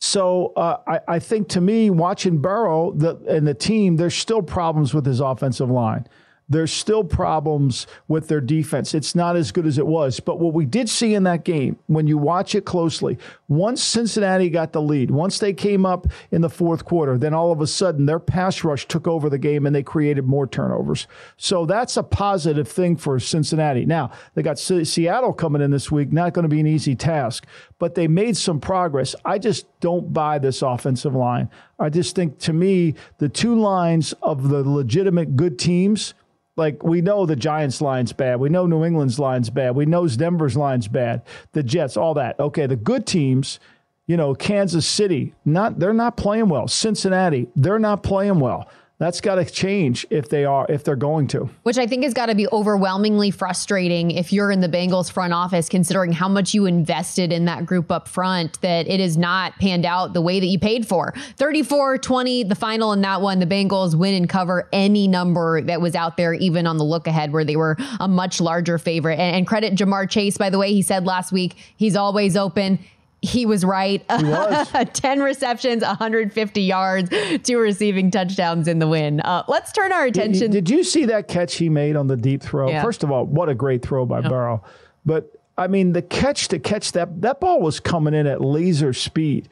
So 0.00 0.52
uh, 0.56 0.78
I, 0.88 1.00
I, 1.06 1.18
think 1.20 1.48
to 1.50 1.60
me, 1.60 1.90
watching 1.90 2.38
Burrow 2.38 2.92
the, 2.92 3.16
and 3.28 3.46
the 3.46 3.54
team, 3.54 3.96
there's 3.96 4.16
still 4.16 4.42
problems 4.42 4.92
with 4.92 5.06
his 5.06 5.20
offensive 5.20 5.70
line 5.70 6.06
there's 6.48 6.72
still 6.72 7.02
problems 7.02 7.86
with 8.06 8.28
their 8.28 8.40
defense. 8.40 8.94
It's 8.94 9.14
not 9.14 9.36
as 9.36 9.50
good 9.50 9.66
as 9.66 9.78
it 9.78 9.86
was. 9.86 10.20
But 10.20 10.38
what 10.38 10.54
we 10.54 10.64
did 10.64 10.88
see 10.88 11.14
in 11.14 11.24
that 11.24 11.44
game, 11.44 11.78
when 11.86 12.06
you 12.06 12.18
watch 12.18 12.54
it 12.54 12.64
closely, 12.64 13.18
once 13.48 13.82
Cincinnati 13.82 14.48
got 14.48 14.72
the 14.72 14.80
lead, 14.80 15.10
once 15.10 15.38
they 15.38 15.52
came 15.52 15.84
up 15.84 16.06
in 16.30 16.42
the 16.42 16.50
fourth 16.50 16.84
quarter, 16.84 17.18
then 17.18 17.34
all 17.34 17.50
of 17.50 17.60
a 17.60 17.66
sudden 17.66 18.06
their 18.06 18.20
pass 18.20 18.62
rush 18.62 18.86
took 18.86 19.08
over 19.08 19.28
the 19.28 19.38
game 19.38 19.66
and 19.66 19.74
they 19.74 19.82
created 19.82 20.24
more 20.24 20.46
turnovers. 20.46 21.08
So 21.36 21.66
that's 21.66 21.96
a 21.96 22.02
positive 22.02 22.68
thing 22.68 22.96
for 22.96 23.18
Cincinnati. 23.18 23.84
Now, 23.84 24.12
they 24.34 24.42
got 24.42 24.58
Seattle 24.58 25.32
coming 25.32 25.62
in 25.62 25.72
this 25.72 25.90
week, 25.90 26.12
not 26.12 26.32
going 26.32 26.44
to 26.44 26.48
be 26.48 26.60
an 26.60 26.66
easy 26.66 26.94
task, 26.94 27.44
but 27.78 27.96
they 27.96 28.06
made 28.06 28.36
some 28.36 28.60
progress. 28.60 29.16
I 29.24 29.38
just 29.38 29.66
don't 29.80 30.12
buy 30.12 30.38
this 30.38 30.62
offensive 30.62 31.14
line. 31.14 31.50
I 31.78 31.90
just 31.90 32.14
think 32.14 32.38
to 32.40 32.52
me, 32.52 32.94
the 33.18 33.28
two 33.28 33.58
lines 33.58 34.14
of 34.22 34.48
the 34.48 34.62
legitimate 34.62 35.36
good 35.36 35.58
teams 35.58 36.14
like 36.56 36.82
we 36.82 37.00
know 37.00 37.26
the 37.26 37.36
Giants 37.36 37.80
line's 37.80 38.12
bad. 38.12 38.40
We 38.40 38.48
know 38.48 38.66
New 38.66 38.84
England's 38.84 39.18
line's 39.18 39.50
bad. 39.50 39.76
We 39.76 39.86
know 39.86 40.08
Denver's 40.08 40.56
line's 40.56 40.88
bad. 40.88 41.22
The 41.52 41.62
Jets, 41.62 41.96
all 41.96 42.14
that. 42.14 42.38
Okay, 42.40 42.66
the 42.66 42.76
good 42.76 43.06
teams, 43.06 43.60
you 44.06 44.16
know, 44.16 44.34
Kansas 44.34 44.86
City, 44.86 45.34
not 45.44 45.78
they're 45.78 45.92
not 45.92 46.16
playing 46.16 46.48
well. 46.48 46.66
Cincinnati, 46.68 47.48
they're 47.56 47.78
not 47.78 48.02
playing 48.02 48.40
well. 48.40 48.68
That's 48.98 49.20
got 49.20 49.34
to 49.34 49.44
change 49.44 50.06
if 50.08 50.30
they 50.30 50.46
are 50.46 50.64
if 50.70 50.82
they're 50.82 50.96
going 50.96 51.28
to. 51.28 51.50
Which 51.64 51.76
I 51.76 51.86
think 51.86 52.04
has 52.04 52.14
got 52.14 52.26
to 52.26 52.34
be 52.34 52.48
overwhelmingly 52.48 53.30
frustrating 53.30 54.10
if 54.10 54.32
you're 54.32 54.50
in 54.50 54.62
the 54.62 54.70
Bengals 54.70 55.12
front 55.12 55.34
office, 55.34 55.68
considering 55.68 56.12
how 56.12 56.28
much 56.28 56.54
you 56.54 56.64
invested 56.64 57.30
in 57.30 57.44
that 57.44 57.66
group 57.66 57.92
up 57.92 58.08
front, 58.08 58.58
that 58.62 58.88
it 58.88 58.98
is 58.98 59.18
not 59.18 59.54
panned 59.58 59.84
out 59.84 60.14
the 60.14 60.22
way 60.22 60.40
that 60.40 60.46
you 60.46 60.58
paid 60.58 60.88
for. 60.88 61.12
34 61.36 61.98
20, 61.98 62.44
the 62.44 62.54
final 62.54 62.94
in 62.94 63.02
that 63.02 63.20
one. 63.20 63.38
The 63.38 63.46
Bengals 63.46 63.94
win 63.94 64.14
and 64.14 64.28
cover 64.30 64.66
any 64.72 65.06
number 65.08 65.60
that 65.60 65.82
was 65.82 65.94
out 65.94 66.16
there, 66.16 66.32
even 66.32 66.66
on 66.66 66.78
the 66.78 66.84
look 66.84 67.06
ahead, 67.06 67.32
where 67.32 67.44
they 67.44 67.56
were 67.56 67.76
a 68.00 68.08
much 68.08 68.40
larger 68.40 68.78
favorite. 68.78 69.18
And, 69.18 69.36
and 69.36 69.46
credit 69.46 69.74
Ja'Marr 69.74 70.08
Chase, 70.08 70.38
by 70.38 70.48
the 70.48 70.58
way, 70.58 70.72
he 70.72 70.80
said 70.80 71.04
last 71.04 71.32
week 71.32 71.56
he's 71.76 71.96
always 71.96 72.34
open 72.34 72.78
he 73.26 73.46
was 73.46 73.64
right. 73.64 74.04
He 74.18 74.24
was. 74.24 74.68
10 74.92 75.20
receptions, 75.20 75.82
150 75.82 76.62
yards, 76.62 77.10
two 77.42 77.58
receiving 77.58 78.10
touchdowns 78.10 78.68
in 78.68 78.78
the 78.78 78.88
win. 78.88 79.20
Uh, 79.20 79.44
let's 79.48 79.72
turn 79.72 79.92
our 79.92 80.04
attention. 80.04 80.50
Did, 80.50 80.64
did, 80.64 80.70
you 80.70 80.84
see 80.84 81.06
that 81.06 81.28
catch 81.28 81.56
he 81.56 81.68
made 81.68 81.96
on 81.96 82.06
the 82.06 82.16
deep 82.16 82.42
throw? 82.42 82.68
Yeah. 82.68 82.82
First 82.82 83.02
of 83.02 83.10
all, 83.10 83.26
what 83.26 83.48
a 83.48 83.54
great 83.54 83.82
throw 83.82 84.06
by 84.06 84.20
Burrow. 84.20 84.62
But 85.04 85.32
I 85.58 85.68
mean, 85.68 85.92
the 85.92 86.02
catch 86.02 86.48
to 86.48 86.58
catch 86.58 86.92
that 86.92 87.22
that 87.22 87.40
ball 87.40 87.60
was 87.60 87.80
coming 87.80 88.14
in 88.14 88.26
at 88.26 88.40
laser 88.40 88.92
speed 88.92 89.48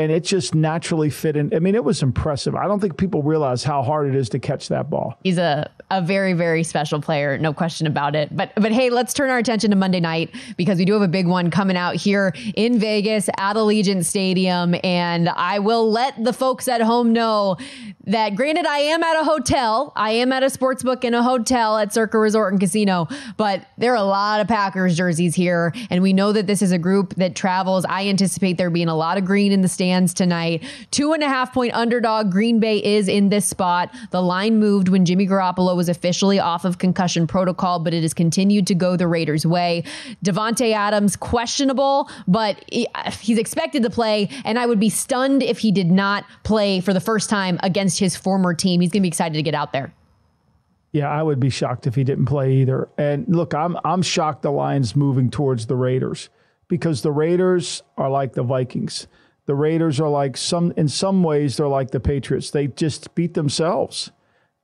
and 0.00 0.10
it 0.10 0.24
just 0.24 0.54
naturally 0.54 1.10
fit 1.10 1.36
in. 1.36 1.54
I 1.54 1.58
mean, 1.58 1.74
it 1.74 1.84
was 1.84 2.02
impressive. 2.02 2.54
I 2.54 2.66
don't 2.66 2.80
think 2.80 2.96
people 2.96 3.22
realize 3.22 3.62
how 3.62 3.82
hard 3.82 4.08
it 4.08 4.14
is 4.14 4.30
to 4.30 4.38
catch 4.38 4.68
that 4.68 4.88
ball. 4.88 5.18
He's 5.22 5.36
a, 5.36 5.70
a 5.90 6.00
very, 6.00 6.32
very 6.32 6.62
special 6.64 7.02
player, 7.02 7.36
no 7.36 7.52
question 7.52 7.86
about 7.86 8.16
it. 8.16 8.34
But 8.34 8.52
but 8.56 8.72
hey, 8.72 8.88
let's 8.88 9.12
turn 9.12 9.28
our 9.28 9.36
attention 9.36 9.68
to 9.70 9.76
Monday 9.76 10.00
night 10.00 10.34
because 10.56 10.78
we 10.78 10.86
do 10.86 10.94
have 10.94 11.02
a 11.02 11.08
big 11.08 11.26
one 11.26 11.50
coming 11.50 11.76
out 11.76 11.96
here 11.96 12.32
in 12.54 12.78
Vegas 12.78 13.28
at 13.36 13.56
Allegiant 13.56 14.06
Stadium. 14.06 14.74
And 14.82 15.28
I 15.28 15.58
will 15.58 15.90
let 15.90 16.22
the 16.24 16.32
folks 16.32 16.66
at 16.66 16.80
home 16.80 17.12
know 17.12 17.58
that 18.06 18.34
granted, 18.34 18.64
I 18.64 18.78
am 18.78 19.02
at 19.02 19.20
a 19.20 19.24
hotel. 19.24 19.92
I 19.96 20.12
am 20.12 20.32
at 20.32 20.42
a 20.42 20.48
sports 20.48 20.82
book 20.82 21.04
in 21.04 21.12
a 21.12 21.22
hotel 21.22 21.76
at 21.76 21.92
Circa 21.92 22.18
Resort 22.18 22.54
and 22.54 22.60
Casino, 22.60 23.06
but 23.36 23.66
there 23.76 23.92
are 23.92 23.96
a 23.96 24.02
lot 24.02 24.40
of 24.40 24.48
Packers 24.48 24.96
jerseys 24.96 25.34
here. 25.34 25.74
And 25.90 26.02
we 26.02 26.14
know 26.14 26.32
that 26.32 26.46
this 26.46 26.62
is 26.62 26.72
a 26.72 26.78
group 26.78 27.14
that 27.16 27.36
travels. 27.36 27.84
I 27.84 28.08
anticipate 28.08 28.56
there 28.56 28.70
being 28.70 28.88
a 28.88 28.96
lot 28.96 29.18
of 29.18 29.26
green 29.26 29.52
in 29.52 29.60
the 29.60 29.68
stands 29.68 29.89
tonight. 30.14 30.62
Two 30.90 31.12
and 31.12 31.22
a 31.22 31.28
half 31.28 31.52
point 31.52 31.74
underdog. 31.74 32.30
Green 32.30 32.60
Bay 32.60 32.78
is 32.82 33.08
in 33.08 33.28
this 33.28 33.46
spot. 33.46 33.94
The 34.10 34.22
line 34.22 34.58
moved 34.58 34.88
when 34.88 35.04
Jimmy 35.04 35.26
Garoppolo 35.26 35.76
was 35.76 35.88
officially 35.88 36.38
off 36.38 36.64
of 36.64 36.78
concussion 36.78 37.26
protocol, 37.26 37.78
but 37.78 37.92
it 37.94 38.02
has 38.02 38.14
continued 38.14 38.66
to 38.68 38.74
go 38.74 38.96
the 38.96 39.06
Raiders' 39.06 39.44
way. 39.46 39.84
Davante 40.24 40.72
Adams 40.72 41.16
questionable, 41.16 42.10
but 42.26 42.64
he's 42.70 43.38
expected 43.38 43.82
to 43.82 43.90
play, 43.90 44.28
and 44.44 44.58
I 44.58 44.66
would 44.66 44.80
be 44.80 44.90
stunned 44.90 45.42
if 45.42 45.58
he 45.58 45.72
did 45.72 45.90
not 45.90 46.24
play 46.42 46.80
for 46.80 46.92
the 46.92 47.00
first 47.00 47.30
time 47.30 47.58
against 47.62 47.98
his 47.98 48.16
former 48.16 48.54
team. 48.54 48.80
He's 48.80 48.90
going 48.90 49.02
to 49.02 49.04
be 49.04 49.08
excited 49.08 49.34
to 49.34 49.42
get 49.42 49.54
out 49.54 49.72
there. 49.72 49.92
Yeah, 50.92 51.08
I 51.08 51.22
would 51.22 51.38
be 51.38 51.50
shocked 51.50 51.86
if 51.86 51.94
he 51.94 52.02
didn't 52.02 52.26
play 52.26 52.54
either. 52.54 52.88
And 52.98 53.24
look, 53.28 53.54
I'm 53.54 53.76
I'm 53.84 54.02
shocked 54.02 54.42
the 54.42 54.50
Lions 54.50 54.96
moving 54.96 55.30
towards 55.30 55.66
the 55.66 55.76
Raiders 55.76 56.30
because 56.68 57.02
the 57.02 57.12
Raiders 57.12 57.82
are 57.96 58.10
like 58.10 58.32
the 58.32 58.42
Vikings. 58.42 59.06
The 59.46 59.54
Raiders 59.54 60.00
are 60.00 60.08
like 60.08 60.36
some 60.36 60.72
in 60.76 60.88
some 60.88 61.22
ways 61.22 61.56
they're 61.56 61.68
like 61.68 61.90
the 61.90 62.00
Patriots. 62.00 62.50
They 62.50 62.68
just 62.68 63.14
beat 63.14 63.34
themselves. 63.34 64.10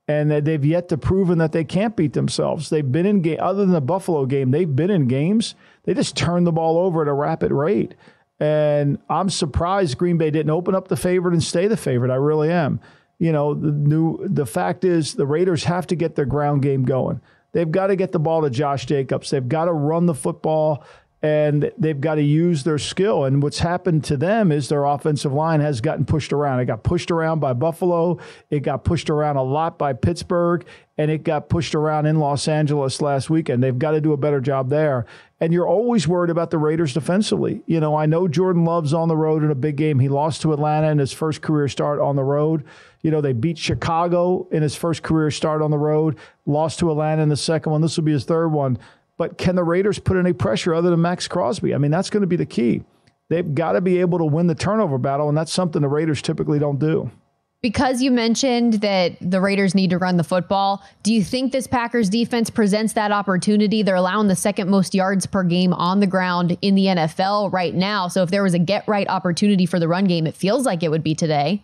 And 0.09 0.31
they've 0.31 0.63
yet 0.63 0.87
to 0.89 0.97
proven 0.97 1.37
that 1.39 1.51
they 1.51 1.65
can't 1.65 1.93
beat 1.97 2.13
themselves. 2.13 2.69
They've 2.69 2.89
been 2.89 3.05
in 3.05 3.21
game 3.21 3.39
other 3.41 3.63
than 3.63 3.73
the 3.73 3.81
Buffalo 3.81 4.25
game, 4.25 4.51
they've 4.51 4.73
been 4.73 4.89
in 4.89 5.07
games. 5.07 5.55
They 5.83 5.93
just 5.93 6.15
turn 6.15 6.45
the 6.45 6.51
ball 6.51 6.77
over 6.77 7.01
at 7.01 7.07
a 7.09 7.13
rapid 7.13 7.51
rate. 7.51 7.93
And 8.39 8.99
I'm 9.09 9.29
surprised 9.29 9.97
Green 9.97 10.17
Bay 10.17 10.31
didn't 10.31 10.51
open 10.51 10.75
up 10.75 10.87
the 10.87 10.95
favorite 10.95 11.33
and 11.33 11.43
stay 11.43 11.67
the 11.67 11.75
favorite. 11.75 12.11
I 12.11 12.15
really 12.15 12.51
am 12.51 12.79
you 13.19 13.31
know, 13.31 13.53
the 13.53 13.71
new 13.71 14.19
the 14.27 14.45
fact 14.45 14.83
is 14.83 15.15
the 15.15 15.25
Raiders 15.25 15.63
have 15.63 15.87
to 15.87 15.95
get 15.95 16.15
their 16.15 16.25
ground 16.25 16.61
game 16.61 16.83
going. 16.83 17.21
They've 17.53 17.69
got 17.69 17.87
to 17.87 17.95
get 17.95 18.11
the 18.11 18.19
ball 18.19 18.43
to 18.43 18.49
Josh 18.49 18.85
Jacobs. 18.85 19.31
They've 19.31 19.47
got 19.47 19.65
to 19.65 19.73
run 19.73 20.05
the 20.05 20.13
football 20.13 20.83
and 21.21 21.71
they've 21.79 21.99
got 21.99 22.15
to 22.15 22.21
use 22.21 22.63
their 22.63 22.77
skill. 22.77 23.25
And 23.25 23.41
what's 23.41 23.59
happened 23.59 24.03
to 24.05 24.17
them 24.17 24.51
is 24.51 24.69
their 24.69 24.85
offensive 24.85 25.33
line 25.33 25.61
has 25.61 25.81
gotten 25.81 26.05
pushed 26.05 26.31
around. 26.31 26.59
It 26.59 26.65
got 26.65 26.83
pushed 26.83 27.09
around 27.09 27.39
by 27.39 27.53
Buffalo. 27.53 28.19
It 28.51 28.59
got 28.59 28.83
pushed 28.83 29.09
around 29.09 29.37
a 29.37 29.43
lot 29.43 29.79
by 29.79 29.93
Pittsburgh, 29.93 30.63
and 30.95 31.09
it 31.09 31.23
got 31.23 31.49
pushed 31.49 31.73
around 31.73 32.05
in 32.05 32.19
Los 32.19 32.47
Angeles 32.47 33.01
last 33.01 33.31
weekend. 33.31 33.63
They've 33.63 33.77
got 33.77 33.91
to 33.91 34.01
do 34.01 34.13
a 34.13 34.17
better 34.17 34.39
job 34.39 34.69
there. 34.69 35.07
And 35.39 35.53
you're 35.53 35.67
always 35.67 36.07
worried 36.07 36.31
about 36.31 36.51
the 36.51 36.57
Raiders 36.57 36.93
defensively. 36.93 37.61
You 37.65 37.79
know, 37.79 37.95
I 37.95 38.05
know 38.05 38.27
Jordan 38.27 38.65
Love's 38.65 38.93
on 38.93 39.07
the 39.07 39.17
road 39.17 39.43
in 39.43 39.51
a 39.51 39.55
big 39.55 39.75
game. 39.75 39.99
He 39.99 40.09
lost 40.09 40.41
to 40.43 40.53
Atlanta 40.53 40.89
in 40.89 40.97
his 40.97 41.13
first 41.13 41.41
career 41.41 41.67
start 41.67 41.99
on 41.99 42.15
the 42.15 42.23
road. 42.23 42.63
You 43.01 43.11
know, 43.11 43.21
they 43.21 43.33
beat 43.33 43.57
Chicago 43.57 44.47
in 44.51 44.63
his 44.63 44.75
first 44.75 45.03
career 45.03 45.29
start 45.29 45.61
on 45.61 45.69
the 45.69 45.77
road, 45.77 46.17
lost 46.45 46.79
to 46.79 46.91
Atlanta 46.91 47.21
in 47.21 47.29
the 47.29 47.37
second 47.37 47.71
one. 47.71 47.81
This 47.81 47.97
will 47.97 48.03
be 48.03 48.11
his 48.11 48.25
third 48.25 48.49
one. 48.49 48.79
But 49.17 49.37
can 49.37 49.55
the 49.55 49.63
Raiders 49.63 49.99
put 49.99 50.17
any 50.17 50.33
pressure 50.33 50.73
other 50.73 50.89
than 50.91 51.01
Maxx 51.01 51.27
Crosby? 51.27 51.73
I 51.73 51.77
mean, 51.77 51.91
that's 51.91 52.09
going 52.09 52.21
to 52.21 52.27
be 52.27 52.35
the 52.35 52.45
key. 52.45 52.83
They've 53.29 53.55
got 53.55 53.73
to 53.73 53.81
be 53.81 53.99
able 53.99 54.19
to 54.19 54.25
win 54.25 54.47
the 54.47 54.55
turnover 54.55 54.97
battle, 54.97 55.27
and 55.27 55.37
that's 55.37 55.51
something 55.51 55.81
the 55.81 55.89
Raiders 55.89 56.21
typically 56.21 56.59
don't 56.59 56.79
do. 56.79 57.11
Because 57.59 58.03
you 58.03 58.11
mentioned 58.11 58.75
that 58.75 59.17
the 59.19 59.41
Raiders 59.41 59.73
need 59.73 59.89
to 59.89 59.97
run 59.97 60.17
the 60.17 60.23
football, 60.23 60.83
do 61.01 61.11
you 61.11 61.23
think 61.23 61.51
this 61.51 61.65
Packers 61.65 62.07
defense 62.07 62.51
presents 62.51 62.93
that 62.93 63.11
opportunity? 63.11 63.81
They're 63.81 63.95
allowing 63.95 64.27
the 64.27 64.35
second 64.35 64.69
most 64.69 64.93
yards 64.93 65.25
per 65.25 65.43
game 65.43 65.73
on 65.73 65.99
the 65.99 66.05
ground 66.05 66.55
in 66.61 66.75
the 66.75 66.85
NFL 66.85 67.51
right 67.51 67.73
now. 67.73 68.07
So 68.09 68.21
if 68.21 68.29
there 68.29 68.43
was 68.43 68.53
a 68.53 68.59
get 68.59 68.87
right 68.87 69.09
opportunity 69.09 69.65
for 69.65 69.79
the 69.79 69.87
run 69.87 70.05
game, 70.05 70.27
it 70.27 70.35
feels 70.35 70.67
like 70.67 70.83
it 70.83 70.89
would 70.89 71.03
be 71.03 71.15
today. 71.15 71.63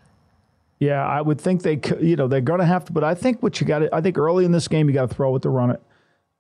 Yeah, 0.80 1.06
I 1.06 1.22
would 1.22 1.40
think 1.40 1.62
they, 1.62 1.80
you 2.02 2.16
know, 2.16 2.28
they're 2.28 2.42
going 2.42 2.60
to 2.60 2.66
have 2.66 2.86
to. 2.86 2.92
But 2.92 3.04
I 3.04 3.14
think 3.14 3.44
what 3.44 3.62
you 3.62 3.68
got 3.68 3.80
to, 3.80 3.96
I 3.96 4.02
think 4.02 4.18
early 4.18 4.46
in 4.46 4.52
this 4.52 4.68
game 4.68 4.88
you 4.88 4.94
got 4.94 5.10
to 5.10 5.16
throw 5.16 5.36
it 5.36 5.44
to 5.44 5.50
run 5.50 5.70
it. 5.70 5.82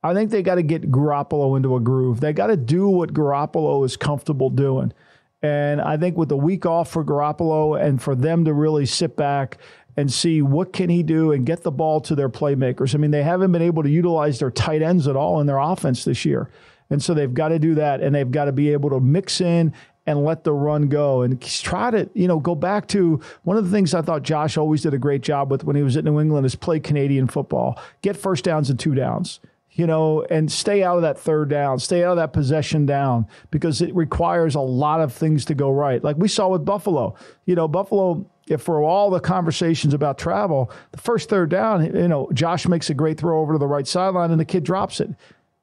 I 0.03 0.13
think 0.13 0.31
they 0.31 0.43
got 0.43 0.55
to 0.55 0.63
get 0.63 0.91
Garoppolo 0.91 1.55
into 1.55 1.75
a 1.75 1.79
groove. 1.79 2.19
They 2.19 2.33
got 2.33 2.47
to 2.47 2.57
do 2.57 2.89
what 2.89 3.13
Garoppolo 3.13 3.85
is 3.85 3.95
comfortable 3.95 4.49
doing. 4.49 4.93
And 5.41 5.81
I 5.81 5.97
think 5.97 6.17
with 6.17 6.29
the 6.29 6.37
week 6.37 6.65
off 6.65 6.91
for 6.91 7.03
Garoppolo 7.03 7.81
and 7.81 8.01
for 8.01 8.15
them 8.15 8.45
to 8.45 8.53
really 8.53 8.85
sit 8.85 9.15
back 9.15 9.57
and 9.95 10.11
see 10.11 10.41
what 10.41 10.73
can 10.73 10.89
he 10.89 11.03
do 11.03 11.31
and 11.31 11.45
get 11.45 11.63
the 11.63 11.71
ball 11.71 12.01
to 12.01 12.15
their 12.15 12.29
playmakers. 12.29 12.95
I 12.95 12.97
mean, 12.97 13.11
they 13.11 13.23
haven't 13.23 13.51
been 13.51 13.61
able 13.61 13.83
to 13.83 13.89
utilize 13.89 14.39
their 14.39 14.51
tight 14.51 14.81
ends 14.81 15.07
at 15.07 15.15
all 15.15 15.39
in 15.39 15.47
their 15.47 15.59
offense 15.59 16.03
this 16.03 16.25
year. 16.25 16.49
And 16.89 17.01
so 17.01 17.13
they've 17.13 17.33
got 17.33 17.49
to 17.49 17.59
do 17.59 17.75
that 17.75 18.01
and 18.01 18.13
they've 18.13 18.29
got 18.29 18.45
to 18.45 18.51
be 18.51 18.71
able 18.73 18.89
to 18.89 18.99
mix 18.99 19.39
in 19.41 19.73
and 20.05 20.25
let 20.25 20.43
the 20.43 20.51
run 20.51 20.89
go 20.89 21.21
and 21.21 21.41
try 21.41 21.91
to, 21.91 22.09
you 22.13 22.27
know, 22.27 22.39
go 22.39 22.55
back 22.55 22.87
to 22.89 23.21
one 23.43 23.55
of 23.55 23.65
the 23.65 23.71
things 23.71 23.93
I 23.93 24.01
thought 24.01 24.23
Josh 24.23 24.57
always 24.57 24.81
did 24.81 24.93
a 24.93 24.97
great 24.97 25.21
job 25.21 25.49
with 25.49 25.63
when 25.63 25.75
he 25.75 25.83
was 25.83 25.95
at 25.95 26.03
New 26.03 26.19
England 26.19 26.45
is 26.45 26.55
play 26.55 26.79
Canadian 26.79 27.27
football, 27.27 27.79
get 28.01 28.17
first 28.17 28.43
downs 28.43 28.69
and 28.69 28.77
two 28.77 28.95
downs, 28.95 29.39
you 29.75 29.87
know, 29.87 30.23
and 30.29 30.51
stay 30.51 30.83
out 30.83 30.97
of 30.97 31.01
that 31.01 31.19
third 31.19 31.49
down, 31.49 31.79
stay 31.79 32.03
out 32.03 32.11
of 32.11 32.17
that 32.17 32.33
possession 32.33 32.85
down 32.85 33.27
because 33.51 33.81
it 33.81 33.93
requires 33.95 34.55
a 34.55 34.61
lot 34.61 35.01
of 35.01 35.11
things 35.11 35.45
to 35.45 35.55
go 35.55 35.71
right. 35.71 36.03
Like 36.03 36.17
we 36.17 36.27
saw 36.27 36.47
with 36.47 36.63
Buffalo, 36.63 37.15
you 37.45 37.55
know, 37.55 37.67
Buffalo 37.67 38.29
if 38.47 38.61
for 38.61 38.83
all 38.83 39.09
the 39.09 39.19
conversations 39.19 39.93
about 39.93 40.17
travel, 40.17 40.71
the 40.91 40.97
first 40.99 41.29
third 41.29 41.49
down, 41.49 41.83
you 41.83 42.07
know, 42.07 42.29
Josh 42.33 42.67
makes 42.67 42.89
a 42.89 42.93
great 42.93 43.17
throw 43.17 43.41
over 43.41 43.53
to 43.53 43.59
the 43.59 43.67
right 43.67 43.87
sideline 43.87 44.31
and 44.31 44.39
the 44.39 44.45
kid 44.45 44.63
drops 44.63 44.99
it. 44.99 45.09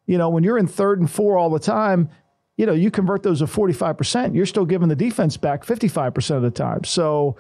You 0.07 0.19
know, 0.19 0.31
when 0.31 0.43
you're 0.43 0.59
in 0.59 0.67
third 0.67 0.99
and 0.99 1.11
four 1.11 1.37
all 1.37 1.51
the 1.51 1.59
time, 1.59 2.09
you 2.57 2.67
know, 2.67 2.73
you 2.73 2.91
convert 2.91 3.23
those 3.23 3.41
to 3.41 3.47
45%, 3.47 4.35
you're 4.35 4.47
still 4.47 4.65
giving 4.65 4.89
the 4.89 4.97
defense 4.97 5.37
back 5.37 5.65
55% 5.65 6.37
of 6.37 6.43
the 6.43 6.51
time. 6.51 6.85
So 6.85 7.37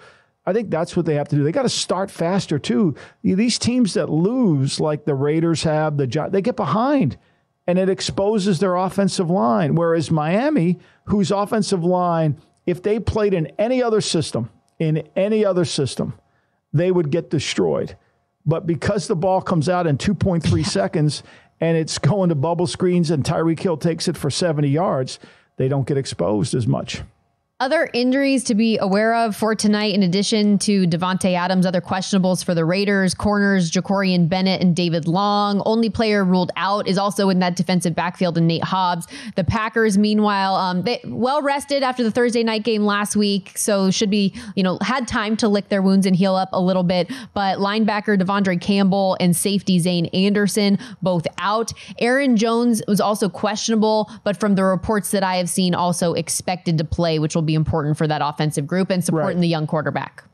I 0.46 0.52
think 0.52 0.70
that's 0.70 0.96
what 0.96 1.06
they 1.06 1.14
have 1.14 1.28
to 1.28 1.36
do. 1.36 1.44
They 1.44 1.52
got 1.52 1.62
to 1.62 1.68
start 1.68 2.10
faster 2.10 2.58
too. 2.58 2.94
These 3.22 3.58
teams 3.58 3.94
that 3.94 4.08
lose, 4.08 4.80
like 4.80 5.04
the 5.04 5.14
Raiders 5.14 5.62
have, 5.64 5.96
the 5.96 6.28
they 6.30 6.42
get 6.42 6.56
behind 6.56 7.18
and 7.66 7.78
it 7.78 7.88
exposes 7.88 8.58
their 8.58 8.74
offensive 8.74 9.30
line. 9.30 9.74
Whereas 9.76 10.10
Miami, 10.10 10.78
whose 11.04 11.30
offensive 11.30 11.84
line, 11.84 12.36
if 12.66 12.82
they 12.82 12.98
played 12.98 13.32
in 13.34 13.46
any 13.58 13.82
other 13.82 14.00
system, 14.00 14.50
in 14.80 15.08
any 15.14 15.44
other 15.44 15.64
system, 15.64 16.14
they 16.72 16.90
would 16.90 17.10
get 17.10 17.30
destroyed. 17.30 17.96
But 18.46 18.66
because 18.66 19.06
the 19.06 19.16
ball 19.16 19.40
comes 19.42 19.68
out 19.68 19.86
in 19.86 19.98
2.3 19.98 20.66
seconds 20.66 21.22
and 21.60 21.76
it's 21.76 21.98
going 21.98 22.30
to 22.30 22.34
bubble 22.34 22.66
screens 22.66 23.10
and 23.10 23.22
Tyreek 23.22 23.60
Hill 23.60 23.76
takes 23.76 24.08
it 24.08 24.16
for 24.16 24.30
70 24.30 24.68
yards, 24.68 25.18
they 25.56 25.68
don't 25.68 25.86
get 25.86 25.98
exposed 25.98 26.54
as 26.54 26.66
much. 26.66 27.02
Other 27.60 27.90
injuries 27.92 28.44
to 28.44 28.54
be 28.54 28.78
aware 28.78 29.14
of 29.14 29.36
for 29.36 29.54
tonight, 29.54 29.94
in 29.94 30.02
addition 30.02 30.56
to 30.60 30.86
Davante 30.86 31.34
Adams, 31.34 31.66
other 31.66 31.82
questionables 31.82 32.42
for 32.42 32.54
the 32.54 32.64
Raiders, 32.64 33.12
corners 33.12 33.70
Jakorian 33.70 34.30
Bennett 34.30 34.62
and 34.62 34.74
David 34.74 35.06
Long. 35.06 35.60
Only 35.66 35.90
player 35.90 36.24
ruled 36.24 36.52
out 36.56 36.88
is 36.88 36.96
also 36.96 37.28
in 37.28 37.40
that 37.40 37.56
defensive 37.56 37.94
backfield 37.94 38.38
and 38.38 38.48
Nate 38.48 38.64
Hobbs. 38.64 39.06
The 39.36 39.44
Packers, 39.44 39.98
meanwhile, 39.98 40.54
um, 40.54 40.84
they 40.84 41.02
well 41.04 41.42
rested 41.42 41.82
after 41.82 42.02
the 42.02 42.10
Thursday 42.10 42.42
night 42.42 42.62
game 42.62 42.86
last 42.86 43.14
week, 43.14 43.52
so 43.58 43.90
should 43.90 44.08
be, 44.08 44.34
you 44.56 44.62
know, 44.62 44.78
had 44.80 45.06
time 45.06 45.36
to 45.36 45.46
lick 45.46 45.68
their 45.68 45.82
wounds 45.82 46.06
and 46.06 46.16
heal 46.16 46.36
up 46.36 46.48
a 46.54 46.60
little 46.60 46.82
bit. 46.82 47.12
But 47.34 47.58
linebacker 47.58 48.18
De'Vondre 48.18 48.58
Campbell 48.58 49.18
and 49.20 49.36
safety 49.36 49.78
Zayne 49.80 50.06
Anderson 50.14 50.78
both 51.02 51.26
out. 51.36 51.74
Aaron 51.98 52.38
Jones 52.38 52.80
was 52.88 53.02
also 53.02 53.28
questionable, 53.28 54.10
but 54.24 54.40
from 54.40 54.54
the 54.54 54.64
reports 54.64 55.10
that 55.10 55.22
I 55.22 55.36
have 55.36 55.50
seen, 55.50 55.74
also 55.74 56.14
expected 56.14 56.78
to 56.78 56.84
play, 56.84 57.18
which 57.18 57.34
will 57.34 57.42
be 57.42 57.49
be 57.50 57.54
important 57.54 57.96
for 57.96 58.06
that 58.06 58.22
offensive 58.22 58.66
group 58.66 58.90
and 58.90 59.04
supporting 59.04 59.38
right. 59.38 59.40
the 59.40 59.48
young 59.48 59.66
quarterback. 59.66 60.24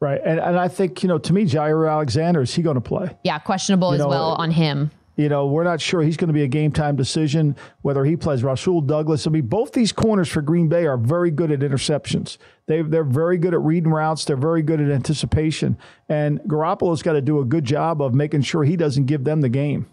Right. 0.00 0.20
And, 0.24 0.40
and 0.40 0.58
I 0.58 0.68
think, 0.68 1.02
you 1.02 1.08
know, 1.08 1.18
to 1.18 1.32
me, 1.32 1.44
Jaire 1.44 1.90
Alexander, 1.90 2.42
is 2.42 2.54
he 2.54 2.62
going 2.62 2.74
to 2.74 2.80
play? 2.80 3.16
Yeah, 3.22 3.38
questionable 3.38 3.90
You 3.90 3.94
as 3.94 4.00
know, 4.00 4.08
well 4.08 4.32
on 4.34 4.50
him. 4.50 4.90
You 5.14 5.28
know, 5.28 5.46
we're 5.46 5.64
not 5.64 5.80
sure 5.80 6.02
he's 6.02 6.16
going 6.16 6.28
to 6.28 6.34
be 6.34 6.42
a 6.42 6.48
game 6.48 6.72
time 6.72 6.96
decision 6.96 7.54
whether 7.82 8.04
he 8.04 8.16
plays 8.16 8.42
Rasul 8.42 8.80
Douglas. 8.80 9.26
I 9.26 9.30
mean, 9.30 9.46
both 9.46 9.72
these 9.72 9.92
corners 9.92 10.28
for 10.28 10.40
Green 10.40 10.68
Bay 10.68 10.86
are 10.86 10.96
very 10.96 11.30
good 11.30 11.52
at 11.52 11.60
interceptions. 11.60 12.38
They 12.66 12.80
they're 12.80 13.04
very 13.04 13.36
good 13.36 13.52
at 13.52 13.60
reading 13.60 13.92
routes. 13.92 14.24
They're 14.24 14.36
very 14.36 14.62
good 14.62 14.80
at 14.80 14.90
anticipation. 14.90 15.76
And 16.08 16.40
Garoppolo's 16.40 17.02
got 17.02 17.12
to 17.12 17.20
do 17.20 17.40
a 17.40 17.44
good 17.44 17.64
job 17.64 18.00
of 18.00 18.14
making 18.14 18.42
sure 18.42 18.64
he 18.64 18.76
doesn't 18.76 19.04
give 19.04 19.24
them 19.24 19.42
the 19.42 19.50
game. 19.50 19.86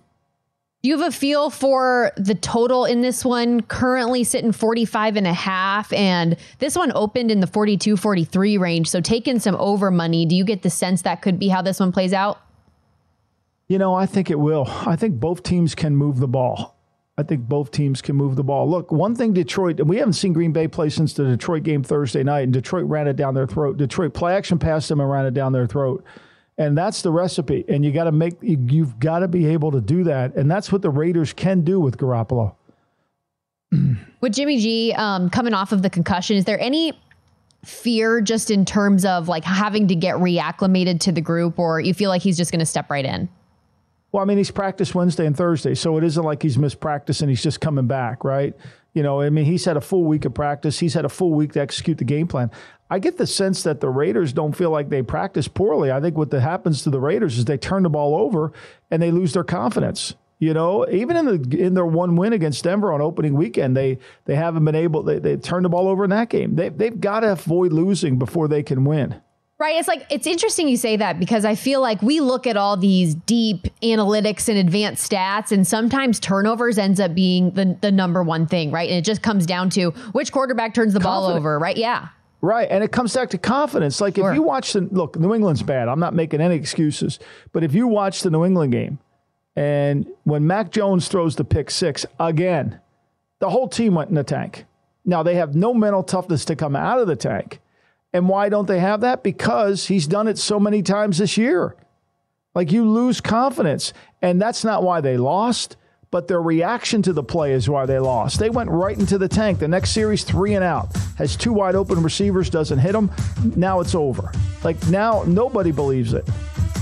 Do 0.81 0.87
you 0.87 0.97
have 0.97 1.09
a 1.09 1.11
feel 1.11 1.49
for 1.49 2.13
the 2.15 2.35
total 2.35 2.85
in 2.85 3.01
this 3.01 3.25
one? 3.25 3.59
Currently 3.61 4.23
sitting 4.23 4.53
45 4.53 5.17
and 5.17 5.27
a 5.27 5.33
half, 5.33 5.91
and 5.91 6.37
this 6.59 6.77
one 6.77 6.93
opened 6.95 7.31
in 7.31 7.41
the 7.41 7.47
42 7.47 7.97
43 7.97 8.57
range. 8.57 8.89
So 8.89 9.01
taking 9.01 9.39
some 9.39 9.55
over 9.55 9.91
money. 9.91 10.25
Do 10.25 10.37
you 10.37 10.45
get 10.45 10.61
the 10.61 10.69
sense 10.69 11.01
that 11.01 11.21
could 11.21 11.37
be 11.37 11.49
how 11.49 11.61
this 11.61 11.81
one 11.81 11.91
plays 11.91 12.13
out? 12.13 12.39
You 13.67 13.77
know, 13.77 13.93
I 13.93 14.05
think 14.05 14.31
it 14.31 14.39
will. 14.39 14.67
I 14.85 14.95
think 14.95 15.19
both 15.19 15.43
teams 15.43 15.75
can 15.75 15.97
move 15.97 16.19
the 16.19 16.29
ball. 16.29 16.77
I 17.17 17.23
think 17.23 17.41
both 17.41 17.71
teams 17.71 18.01
can 18.01 18.15
move 18.15 18.37
the 18.37 18.45
ball. 18.45 18.69
Look, 18.69 18.89
one 18.93 19.13
thing 19.13 19.33
Detroit, 19.33 19.81
we 19.81 19.97
haven't 19.97 20.13
seen 20.13 20.31
Green 20.31 20.53
Bay 20.53 20.69
play 20.69 20.87
since 20.87 21.11
the 21.11 21.25
Detroit 21.25 21.63
game 21.63 21.83
Thursday 21.83 22.23
night, 22.23 22.43
and 22.43 22.53
Detroit 22.53 22.85
ran 22.85 23.09
it 23.09 23.17
down 23.17 23.33
their 23.33 23.45
throat. 23.45 23.75
Detroit 23.75 24.13
play 24.13 24.33
action 24.33 24.57
passed 24.57 24.87
them 24.87 25.01
and 25.01 25.11
ran 25.11 25.25
it 25.25 25.33
down 25.33 25.51
their 25.51 25.67
throat. 25.67 26.05
And 26.60 26.78
that's 26.78 27.02
the 27.02 27.12
recipe. 27.12 27.63
And 27.69 27.86
you 27.86 27.93
got 27.93 28.04
to 28.04 28.12
make, 28.12 28.36
you, 28.41 28.58
you've 28.69 29.00
got 29.00 29.19
to 29.19 29.30
be 29.30 29.48
able 29.48 29.72
to 29.72 29.80
do 29.80 30.04
that. 30.04 30.36
And 30.36 30.52
that's 30.52 30.74
what 30.74 30.82
the 30.82 30.89
Raiders 30.89 31.32
can 31.32 31.62
do 31.62 31.80
with 31.80 31.98
Garoppolo. 31.98 32.54
With 34.22 34.34
Jimmy 34.34 34.60
G 34.60 34.93
um, 34.93 35.30
coming 35.30 35.54
off 35.54 35.72
of 35.72 35.84
the 35.84 35.89
concussion, 35.89 36.36
is 36.36 36.43
there 36.43 36.60
any 36.60 36.91
fear 37.63 38.19
just 38.19 38.52
in 38.52 38.65
terms 38.65 39.06
of 39.06 39.30
like 39.30 39.45
having 39.45 39.88
to 39.88 39.95
get 39.95 40.15
reacclimated 40.15 41.00
to 41.02 41.12
the 41.12 41.22
group, 41.22 41.60
or 41.60 41.80
you 41.80 41.93
feel 41.93 42.10
like 42.10 42.22
he's 42.22 42.36
just 42.36 42.52
going 42.52 42.60
to 42.60 42.65
step 42.65 42.89
right 42.89 43.06
in? 43.06 43.30
Well, 44.12 44.24
I 44.24 44.26
mean, 44.26 44.38
he's 44.38 44.52
practiced 44.52 44.95
Wednesday 44.95 45.26
and 45.26 45.38
Thursday, 45.38 45.76
so 45.76 45.98
it 45.98 46.04
isn't 46.04 46.24
like 46.24 46.41
he's 46.41 46.58
missed 46.58 46.80
practice 46.80 47.22
and 47.22 47.30
he's 47.30 47.43
just 47.43 47.62
coming 47.62 47.86
back, 47.86 48.24
right? 48.24 48.56
You 48.93 49.04
know, 49.04 49.22
I 49.22 49.30
mean, 49.30 49.45
he's 49.45 49.65
had 49.65 49.78
a 49.78 49.82
full 49.82 50.04
week 50.04 50.26
of 50.26 50.34
practice. 50.34 50.80
He's 50.80 50.95
had 50.95 51.06
a 51.06 51.10
full 51.10 51.32
week 51.32 51.54
to 51.54 51.62
execute 51.62 52.00
the 52.00 52.06
game 52.06 52.28
plan. 52.28 52.50
I 52.89 52.99
get 52.99 53.17
the 53.17 53.28
sense 53.28 53.63
that 53.63 53.82
the 53.82 53.89
Raiders 53.89 54.34
don't 54.34 54.56
feel 54.56 54.71
like 54.71 54.89
they 54.89 55.04
practice 55.04 55.47
poorly. 55.47 55.91
I 55.91 56.02
think 56.02 56.17
what 56.17 56.32
that 56.32 56.41
happens 56.41 56.84
to 56.84 56.89
the 56.89 56.99
Raiders 56.99 57.38
is 57.38 57.45
they 57.45 57.58
turn 57.58 57.84
the 57.84 57.89
ball 57.89 58.15
over 58.15 58.52
and 58.89 59.02
they 59.02 59.12
lose 59.12 59.34
their 59.34 59.43
confidence. 59.43 60.15
You 60.39 60.54
know, 60.54 60.88
even 60.89 61.17
in 61.17 61.25
the 61.25 61.60
in 61.60 61.73
their 61.73 61.86
one 61.86 62.15
win 62.15 62.32
against 62.32 62.63
Denver 62.63 62.93
on 62.93 63.02
opening 63.02 63.34
weekend, 63.34 63.75
they 63.75 63.99
they 64.23 64.36
haven't 64.36 64.63
been 64.63 64.75
able. 64.75 65.04
They 65.04 65.19
they 65.19 65.36
turned 65.36 65.65
the 65.65 65.69
ball 65.69 65.88
over 65.89 66.06
in 66.06 66.10
that 66.12 66.30
game. 66.30 66.56
They 66.56 66.69
they've 66.69 66.99
got 66.99 67.19
to 67.21 67.34
avoid 67.34 67.73
losing 67.73 68.17
before 68.17 68.47
they 68.47 68.63
can 68.63 68.86
win. 68.86 69.21
Right. 69.60 69.75
It's 69.75 69.89
like, 69.89 70.06
it's 70.10 70.25
interesting 70.25 70.69
you 70.69 70.78
say 70.78 70.95
that 70.95 71.19
because 71.19 71.43
I 71.43 71.56
feel 71.56 71.82
like 71.82 72.02
we 72.02 72.21
look 72.21 72.47
at 72.47 72.56
all 72.56 72.78
these 72.78 73.13
deep 73.13 73.67
analytics 73.84 74.47
and 74.47 74.58
advanced 74.58 75.12
stats, 75.12 75.52
and 75.52 75.67
sometimes 75.67 76.17
turnovers 76.21 76.78
ends 76.78 77.02
up 77.02 77.13
being 77.13 77.52
the, 77.52 77.78
the 77.82 77.91
number 77.91 78.23
one 78.23 78.47
thing, 78.47 78.71
right? 78.71 78.89
And 78.89 78.97
it 78.97 79.04
just 79.04 79.21
comes 79.21 79.45
down 79.45 79.69
to 79.71 79.89
which 80.13 80.32
quarterback 80.32 80.73
turns 80.73 80.93
the 80.93 81.02
ball 81.02 81.25
over, 81.25 81.60
right? 81.60 81.75
Yeah. 81.75 82.08
Right. 82.41 82.67
And 82.71 82.84
it 82.84 82.91
comes 82.91 83.13
back 83.13 83.30
to 83.32 83.38
confidence. 83.38 83.99
Like 83.99 84.17
if 84.17 84.34
you 84.34 84.41
watch 84.41 84.73
the 84.73 84.82
look, 84.82 85.19
New 85.19 85.34
England's 85.34 85.62
bad. 85.62 85.88
I'm 85.89 85.99
not 85.99 86.13
making 86.13 86.39
any 86.41 86.56
excuses. 86.56 87.19
But 87.52 87.63
if 87.63 87.73
you 87.73 87.88
watch 87.88 88.21
the 88.21 88.30
New 88.30 88.45
England 88.45 88.71
game 88.71 88.99
and 89.56 90.08
when 90.23 90.47
Mac 90.47 90.71
Jones 90.71 91.08
throws 91.08 91.36
the 91.36 91.43
pick 91.43 91.69
six 91.69 92.06
again, 92.19 92.80
the 93.39 93.49
whole 93.49 93.67
team 93.67 93.95
went 93.95 94.10
in 94.10 94.15
the 94.15 94.23
tank. 94.23 94.65
Now 95.04 95.23
they 95.23 95.36
have 95.36 95.56
no 95.56 95.73
mental 95.73 96.04
toughness 96.04 96.45
to 96.45 96.56
come 96.56 96.75
out 96.75 96.99
of 96.99 97.08
the 97.08 97.15
tank. 97.15 97.60
And 98.13 98.30
why 98.30 98.49
don't 98.49 98.67
they 98.67 98.80
have 98.80 99.02
that? 99.02 99.21
Because 99.21 99.88
he's 99.88 100.08
done 100.08 100.28
it 100.28 100.38
so 100.38 100.60
many 100.60 100.82
times 100.82 101.17
this 101.17 101.38
year. 101.38 101.75
Like 102.56 102.71
you 102.71 102.89
lose 102.89 103.21
confidence. 103.21 103.93
And 104.21 104.41
that's 104.41 104.63
not 104.63 104.84
why 104.84 105.02
they 105.02 105.17
lost, 105.17 105.78
but 106.12 106.28
their 106.28 106.41
reaction 106.41 107.02
to 107.04 107.13
the 107.13 107.24
play 107.24 107.54
is 107.54 107.69
why 107.69 107.86
they 107.86 108.00
lost. 108.00 108.39
They 108.39 108.50
went 108.50 108.69
right 108.69 108.98
into 108.98 109.17
the 109.17 109.28
tank. 109.28 109.60
The 109.60 109.67
next 109.67 109.91
series, 109.91 110.24
three 110.24 110.56
and 110.56 110.63
out, 110.63 110.95
has 111.17 111.36
two 111.36 111.54
wide 111.54 111.76
open 111.76 112.02
receivers, 112.02 112.50
doesn't 112.50 112.80
hit 112.80 112.93
them. 112.93 113.12
Now 113.56 113.80
it's 113.80 113.93
over. 113.93 114.32
Like 114.63 114.88
now, 114.88 115.24
nobody 115.28 115.72
believes 115.72 116.13
it. 116.13 116.28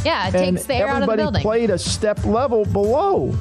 Yeah. 0.05 0.29
It 0.29 0.35
and 0.35 0.57
takes 0.57 0.67
the 0.67 0.75
air 0.75 0.87
out 0.87 1.01
of 1.01 1.07
the 1.07 1.13
everybody 1.13 1.21
building. 1.23 1.41
played 1.41 1.69
a 1.69 1.77
step 1.77 2.23
level 2.25 2.65
below. 2.65 3.35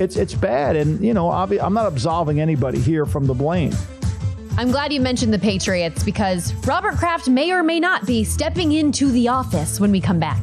It's 0.00 0.16
it's 0.16 0.34
bad, 0.34 0.74
and 0.74 1.04
you 1.04 1.12
know 1.14 1.30
I'm 1.30 1.74
not 1.74 1.86
absolving 1.86 2.40
anybody 2.40 2.80
here 2.80 3.04
from 3.06 3.26
the 3.26 3.34
blame. 3.34 3.72
I'm 4.56 4.70
glad 4.70 4.92
you 4.92 5.00
mentioned 5.00 5.32
the 5.32 5.38
Patriots 5.38 6.02
because 6.02 6.52
Robert 6.66 6.96
Kraft 6.96 7.28
may 7.28 7.52
or 7.52 7.62
may 7.62 7.78
not 7.78 8.06
be 8.06 8.24
stepping 8.24 8.72
into 8.72 9.10
the 9.10 9.28
office 9.28 9.80
when 9.80 9.92
we 9.92 10.00
come 10.00 10.18
back. 10.18 10.42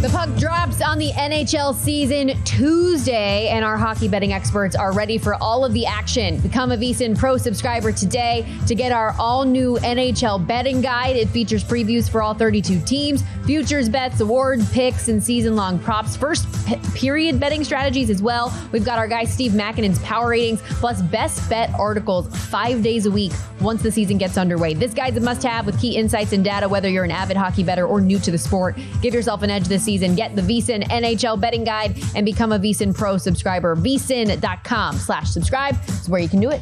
The 0.00 0.08
puck 0.10 0.32
drops 0.36 0.80
on 0.80 0.98
the 0.98 1.10
NHL 1.10 1.74
season 1.74 2.40
Tuesday, 2.44 3.48
and 3.48 3.64
our 3.64 3.76
hockey 3.76 4.06
betting 4.06 4.32
experts 4.32 4.76
are 4.76 4.92
ready 4.92 5.18
for 5.18 5.34
all 5.42 5.64
of 5.64 5.72
the 5.72 5.86
action. 5.86 6.38
Become 6.38 6.70
a 6.70 6.76
VSIN 6.76 7.18
Pro 7.18 7.36
subscriber 7.36 7.90
today 7.90 8.46
to 8.68 8.76
get 8.76 8.92
our 8.92 9.16
all 9.18 9.44
new 9.44 9.76
NHL 9.78 10.46
betting 10.46 10.80
guide. 10.80 11.16
It 11.16 11.28
features 11.30 11.64
previews 11.64 12.08
for 12.08 12.22
all 12.22 12.32
32 12.32 12.78
teams, 12.82 13.24
futures 13.44 13.88
bets, 13.88 14.20
award 14.20 14.60
picks, 14.70 15.08
and 15.08 15.20
season 15.20 15.56
long 15.56 15.80
props. 15.80 16.16
First 16.16 16.46
p- 16.64 16.76
period 16.94 17.40
betting 17.40 17.64
strategies 17.64 18.08
as 18.08 18.22
well. 18.22 18.56
We've 18.70 18.84
got 18.84 19.00
our 19.00 19.08
guy 19.08 19.24
Steve 19.24 19.50
Makinen's 19.50 19.98
power 19.98 20.28
ratings, 20.28 20.62
plus 20.62 21.02
best 21.02 21.50
bet 21.50 21.74
articles 21.74 22.28
five 22.46 22.84
days 22.84 23.06
a 23.06 23.10
week 23.10 23.32
once 23.60 23.82
the 23.82 23.90
season 23.90 24.16
gets 24.16 24.38
underway. 24.38 24.74
This 24.74 24.94
guide's 24.94 25.16
a 25.16 25.20
must 25.20 25.42
have 25.42 25.66
with 25.66 25.80
key 25.80 25.96
insights 25.96 26.32
and 26.32 26.44
data, 26.44 26.68
whether 26.68 26.88
you're 26.88 27.02
an 27.02 27.10
avid 27.10 27.36
hockey 27.36 27.64
bettor 27.64 27.84
or 27.84 28.00
new 28.00 28.20
to 28.20 28.30
the 28.30 28.38
sport. 28.38 28.78
Give 29.02 29.12
yourself 29.12 29.42
an 29.42 29.50
edge 29.50 29.66
this 29.66 29.87
season. 29.88 30.14
Get 30.14 30.36
the 30.36 30.42
VSIN 30.42 30.82
NHL 30.84 31.40
betting 31.40 31.64
guide 31.64 31.96
and 32.14 32.26
become 32.26 32.52
a 32.52 32.58
VSIN 32.58 32.94
Pro 32.94 33.16
subscriber. 33.16 33.74
VSIN.com 33.74 34.96
slash 34.96 35.30
subscribe 35.30 35.76
is 35.88 36.10
where 36.10 36.20
you 36.20 36.28
can 36.28 36.40
do 36.40 36.50
it. 36.50 36.60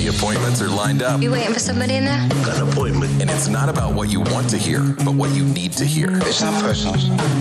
The 0.00 0.06
appointments 0.06 0.62
are 0.62 0.68
lined 0.68 1.02
up. 1.02 1.20
You 1.20 1.30
waiting 1.30 1.52
for 1.52 1.58
somebody 1.58 1.96
in 1.96 2.06
there? 2.06 2.26
Got 2.42 2.56
an 2.56 2.70
appointment. 2.70 3.20
And 3.20 3.28
it's 3.28 3.48
not 3.48 3.68
about 3.68 3.92
what 3.92 4.08
you 4.08 4.20
want 4.20 4.48
to 4.48 4.56
hear, 4.56 4.80
but 5.04 5.12
what 5.12 5.28
you 5.32 5.44
need 5.44 5.72
to 5.72 5.84
hear. 5.84 6.08
It's 6.22 6.40
not 6.40 6.58
personal. 6.62 6.94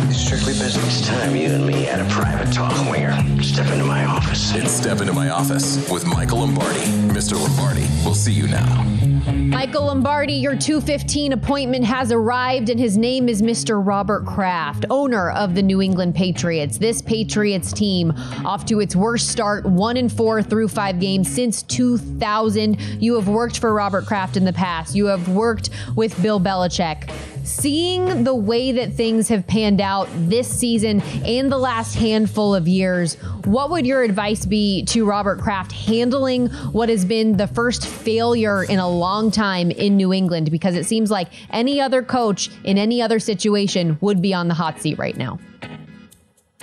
It's 0.09 0.17
strictly 0.17 0.51
business. 0.51 0.99
It's 0.99 1.07
time 1.07 1.37
you 1.37 1.51
and 1.51 1.65
me 1.65 1.83
had 1.83 2.01
a 2.01 2.09
private 2.09 2.51
talk. 2.53 2.73
Winger, 2.91 3.13
step 3.41 3.71
into 3.71 3.85
my 3.85 4.03
office. 4.03 4.53
It's 4.53 4.71
Step 4.71 4.99
Into 4.99 5.13
My 5.13 5.29
Office 5.29 5.89
with 5.89 6.05
Michael 6.05 6.39
Lombardi. 6.39 6.81
Mr. 7.07 7.41
Lombardi, 7.41 7.87
we'll 8.03 8.13
see 8.13 8.33
you 8.33 8.47
now. 8.47 8.85
Michael 9.29 9.85
Lombardi, 9.85 10.33
your 10.33 10.55
215 10.55 11.33
appointment 11.33 11.85
has 11.85 12.11
arrived, 12.11 12.69
and 12.69 12.79
his 12.79 12.97
name 12.97 13.27
is 13.29 13.41
Mr. 13.41 13.85
Robert 13.85 14.25
Kraft, 14.25 14.85
owner 14.89 15.31
of 15.31 15.55
the 15.55 15.61
New 15.61 15.81
England 15.81 16.15
Patriots. 16.15 16.77
This 16.77 17.01
Patriots 17.01 17.71
team 17.73 18.13
off 18.45 18.65
to 18.65 18.79
its 18.79 18.95
worst 18.95 19.29
start, 19.29 19.65
one 19.65 19.97
and 19.97 20.11
four 20.11 20.41
through 20.41 20.67
five 20.67 20.99
games 20.99 21.29
since 21.29 21.63
2000. 21.63 22.58
You 22.59 23.15
have 23.15 23.27
worked 23.27 23.59
for 23.59 23.73
Robert 23.73 24.05
Kraft 24.05 24.35
in 24.35 24.43
the 24.43 24.53
past. 24.53 24.95
You 24.95 25.05
have 25.05 25.29
worked 25.29 25.69
with 25.95 26.21
Bill 26.21 26.39
Belichick. 26.39 27.09
Seeing 27.45 28.25
the 28.25 28.35
way 28.35 28.73
that 28.73 28.93
things 28.93 29.27
have 29.29 29.47
panned 29.47 29.81
out 29.81 30.07
this 30.13 30.47
season 30.47 31.01
and 31.25 31.51
the 31.51 31.57
last 31.57 31.95
handful 31.95 32.53
of 32.53 32.67
years, 32.67 33.15
what 33.45 33.71
would 33.71 33.85
your 33.85 34.03
advice 34.03 34.45
be 34.45 34.83
to 34.85 35.05
Robert 35.05 35.39
Kraft 35.39 35.71
handling 35.71 36.47
what 36.73 36.89
has 36.89 37.05
been 37.05 37.37
the 37.37 37.47
first 37.47 37.87
failure 37.87 38.63
in 38.63 38.77
a 38.77 38.89
long 38.89 39.31
time 39.31 39.71
in 39.71 39.95
New 39.97 40.13
England? 40.13 40.51
Because 40.51 40.75
it 40.75 40.85
seems 40.85 41.09
like 41.09 41.29
any 41.49 41.79
other 41.79 42.03
coach 42.03 42.51
in 42.65 42.77
any 42.77 43.01
other 43.01 43.19
situation 43.19 43.97
would 44.01 44.21
be 44.21 44.33
on 44.33 44.47
the 44.47 44.53
hot 44.53 44.79
seat 44.81 44.99
right 44.99 45.17
now. 45.17 45.39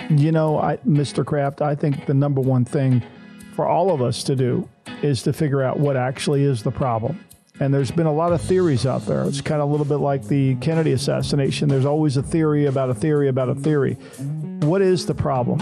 You 0.09 0.31
know, 0.31 0.59
I, 0.59 0.77
Mr. 0.77 1.25
Kraft, 1.25 1.61
I 1.61 1.75
think 1.75 2.05
the 2.05 2.13
number 2.13 2.39
one 2.39 2.63
thing 2.63 3.03
for 3.55 3.67
all 3.67 3.91
of 3.91 4.01
us 4.01 4.23
to 4.23 4.35
do 4.35 4.69
is 5.01 5.23
to 5.23 5.33
figure 5.33 5.63
out 5.63 5.79
what 5.79 5.95
actually 5.97 6.43
is 6.43 6.63
the 6.63 6.71
problem. 6.71 7.19
And 7.59 7.73
there's 7.73 7.89
been 7.89 8.05
a 8.05 8.13
lot 8.13 8.33
of 8.33 8.41
theories 8.41 8.85
out 8.85 9.05
there. 9.07 9.23
It's 9.23 9.41
kind 9.41 9.61
of 9.61 9.67
a 9.67 9.71
little 9.71 9.85
bit 9.85 9.95
like 9.95 10.27
the 10.27 10.55
Kennedy 10.57 10.91
assassination. 10.91 11.69
There's 11.69 11.85
always 11.85 12.15
a 12.15 12.21
theory 12.21 12.65
about 12.65 12.89
a 12.89 12.93
theory 12.93 13.29
about 13.29 13.49
a 13.49 13.55
theory. 13.55 13.93
What 14.61 14.81
is 14.81 15.07
the 15.07 15.15
problem? 15.15 15.59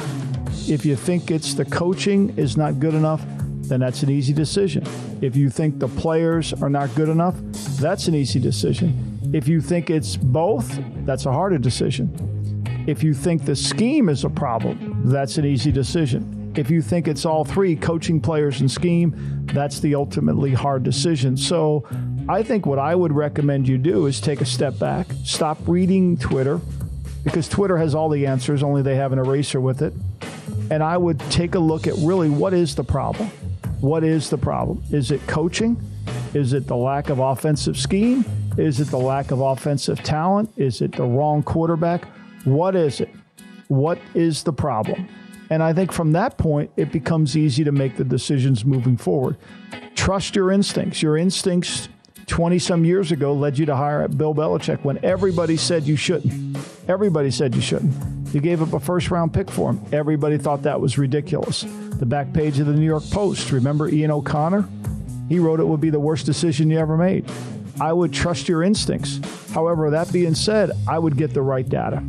If 0.67 0.85
you 0.85 0.95
think 0.95 1.31
it's 1.31 1.53
the 1.53 1.63
coaching 1.63 2.37
is 2.37 2.57
not 2.57 2.79
good 2.79 2.93
enough, 2.93 3.23
then 3.67 3.79
that's 3.79 4.03
an 4.03 4.09
easy 4.09 4.33
decision. 4.33 4.85
If 5.21 5.35
you 5.35 5.49
think 5.49 5.79
the 5.79 5.87
players 5.87 6.53
are 6.53 6.69
not 6.69 6.93
good 6.95 7.09
enough, 7.09 7.35
that's 7.79 8.07
an 8.07 8.15
easy 8.15 8.39
decision. 8.39 9.31
If 9.33 9.47
you 9.47 9.61
think 9.61 9.89
it's 9.89 10.17
both, 10.17 10.79
that's 11.05 11.25
a 11.25 11.31
harder 11.31 11.57
decision. 11.57 12.11
If 12.87 13.03
you 13.03 13.13
think 13.13 13.45
the 13.45 13.55
scheme 13.55 14.09
is 14.09 14.23
a 14.23 14.29
problem, 14.29 15.03
that's 15.05 15.37
an 15.37 15.45
easy 15.45 15.71
decision. 15.71 16.44
If 16.57 16.69
you 16.69 16.81
think 16.81 17.07
it's 17.07 17.25
all 17.25 17.43
three 17.43 17.75
coaching, 17.75 18.21
players, 18.21 18.61
and 18.61 18.71
scheme 18.71 19.45
that's 19.55 19.79
the 19.79 19.95
ultimately 19.95 20.53
hard 20.53 20.83
decision. 20.83 21.37
So 21.37 21.87
I 22.27 22.43
think 22.43 22.65
what 22.65 22.79
I 22.79 22.93
would 22.93 23.13
recommend 23.13 23.67
you 23.67 23.77
do 23.77 24.05
is 24.05 24.19
take 24.19 24.41
a 24.41 24.45
step 24.45 24.77
back, 24.77 25.07
stop 25.23 25.57
reading 25.65 26.17
Twitter, 26.17 26.59
because 27.23 27.47
Twitter 27.47 27.77
has 27.77 27.95
all 27.95 28.09
the 28.09 28.27
answers, 28.27 28.63
only 28.63 28.81
they 28.81 28.95
have 28.95 29.13
an 29.13 29.19
eraser 29.19 29.61
with 29.61 29.81
it. 29.81 29.93
And 30.69 30.83
I 30.83 30.97
would 30.97 31.19
take 31.31 31.55
a 31.55 31.59
look 31.59 31.87
at 31.87 31.93
really 31.99 32.29
what 32.29 32.53
is 32.53 32.75
the 32.75 32.83
problem? 32.83 33.29
What 33.79 34.03
is 34.03 34.29
the 34.29 34.37
problem? 34.37 34.83
Is 34.91 35.11
it 35.11 35.25
coaching? 35.27 35.79
Is 36.33 36.53
it 36.53 36.67
the 36.67 36.75
lack 36.75 37.09
of 37.09 37.19
offensive 37.19 37.77
scheme? 37.77 38.25
Is 38.57 38.79
it 38.79 38.87
the 38.89 38.97
lack 38.97 39.31
of 39.31 39.41
offensive 39.41 40.03
talent? 40.03 40.51
Is 40.57 40.81
it 40.81 40.91
the 40.91 41.03
wrong 41.03 41.43
quarterback? 41.43 42.05
What 42.43 42.75
is 42.75 42.99
it? 42.99 43.09
What 43.67 43.99
is 44.13 44.43
the 44.43 44.53
problem? 44.53 45.07
And 45.49 45.61
I 45.61 45.73
think 45.73 45.91
from 45.91 46.13
that 46.13 46.37
point, 46.37 46.71
it 46.75 46.91
becomes 46.91 47.37
easy 47.37 47.63
to 47.63 47.71
make 47.71 47.97
the 47.97 48.03
decisions 48.03 48.65
moving 48.65 48.97
forward. 48.97 49.37
Trust 49.95 50.35
your 50.35 50.51
instincts. 50.51 51.01
Your 51.01 51.17
instincts 51.17 51.89
20 52.27 52.57
some 52.59 52.85
years 52.85 53.11
ago 53.11 53.33
led 53.33 53.57
you 53.57 53.65
to 53.67 53.75
hire 53.75 54.07
Bill 54.07 54.33
Belichick 54.33 54.83
when 54.83 55.03
everybody 55.03 55.57
said 55.57 55.83
you 55.83 55.95
shouldn't. 55.95 56.57
Everybody 56.87 57.31
said 57.31 57.55
you 57.55 57.61
shouldn't. 57.61 57.93
You 58.33 58.41
gave 58.41 58.61
up 58.61 58.73
a 58.73 58.79
first 58.79 59.11
round 59.11 59.33
pick 59.33 59.49
for 59.49 59.71
him. 59.71 59.85
Everybody 59.93 60.37
thought 60.37 60.63
that 60.63 60.81
was 60.81 60.97
ridiculous. 60.97 61.61
The 61.61 62.05
back 62.05 62.33
page 62.33 62.59
of 62.59 62.67
the 62.67 62.73
New 62.73 62.85
York 62.85 63.03
Post, 63.11 63.51
remember 63.51 63.87
Ian 63.87 64.11
O'Connor? 64.11 64.67
He 65.29 65.39
wrote 65.39 65.59
it 65.59 65.67
would 65.67 65.81
be 65.81 65.89
the 65.89 65.99
worst 65.99 66.25
decision 66.25 66.69
you 66.69 66.77
ever 66.77 66.97
made. 66.97 67.29
I 67.79 67.93
would 67.93 68.13
trust 68.13 68.47
your 68.47 68.63
instincts. 68.63 69.19
However, 69.53 69.89
that 69.89 70.11
being 70.11 70.35
said, 70.35 70.71
I 70.87 70.99
would 70.99 71.17
get 71.17 71.33
the 71.33 71.41
right 71.41 71.67
data. 71.67 72.03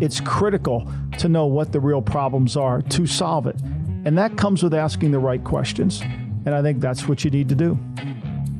It's 0.00 0.20
critical 0.20 0.90
to 1.18 1.28
know 1.28 1.46
what 1.46 1.72
the 1.72 1.80
real 1.80 2.02
problems 2.02 2.56
are 2.56 2.82
to 2.82 3.06
solve 3.06 3.46
it. 3.46 3.56
And 4.04 4.16
that 4.16 4.36
comes 4.36 4.62
with 4.62 4.74
asking 4.74 5.10
the 5.10 5.18
right 5.18 5.42
questions. 5.42 6.00
And 6.00 6.50
I 6.50 6.62
think 6.62 6.80
that's 6.80 7.08
what 7.08 7.24
you 7.24 7.30
need 7.30 7.48
to 7.48 7.54
do. 7.54 7.78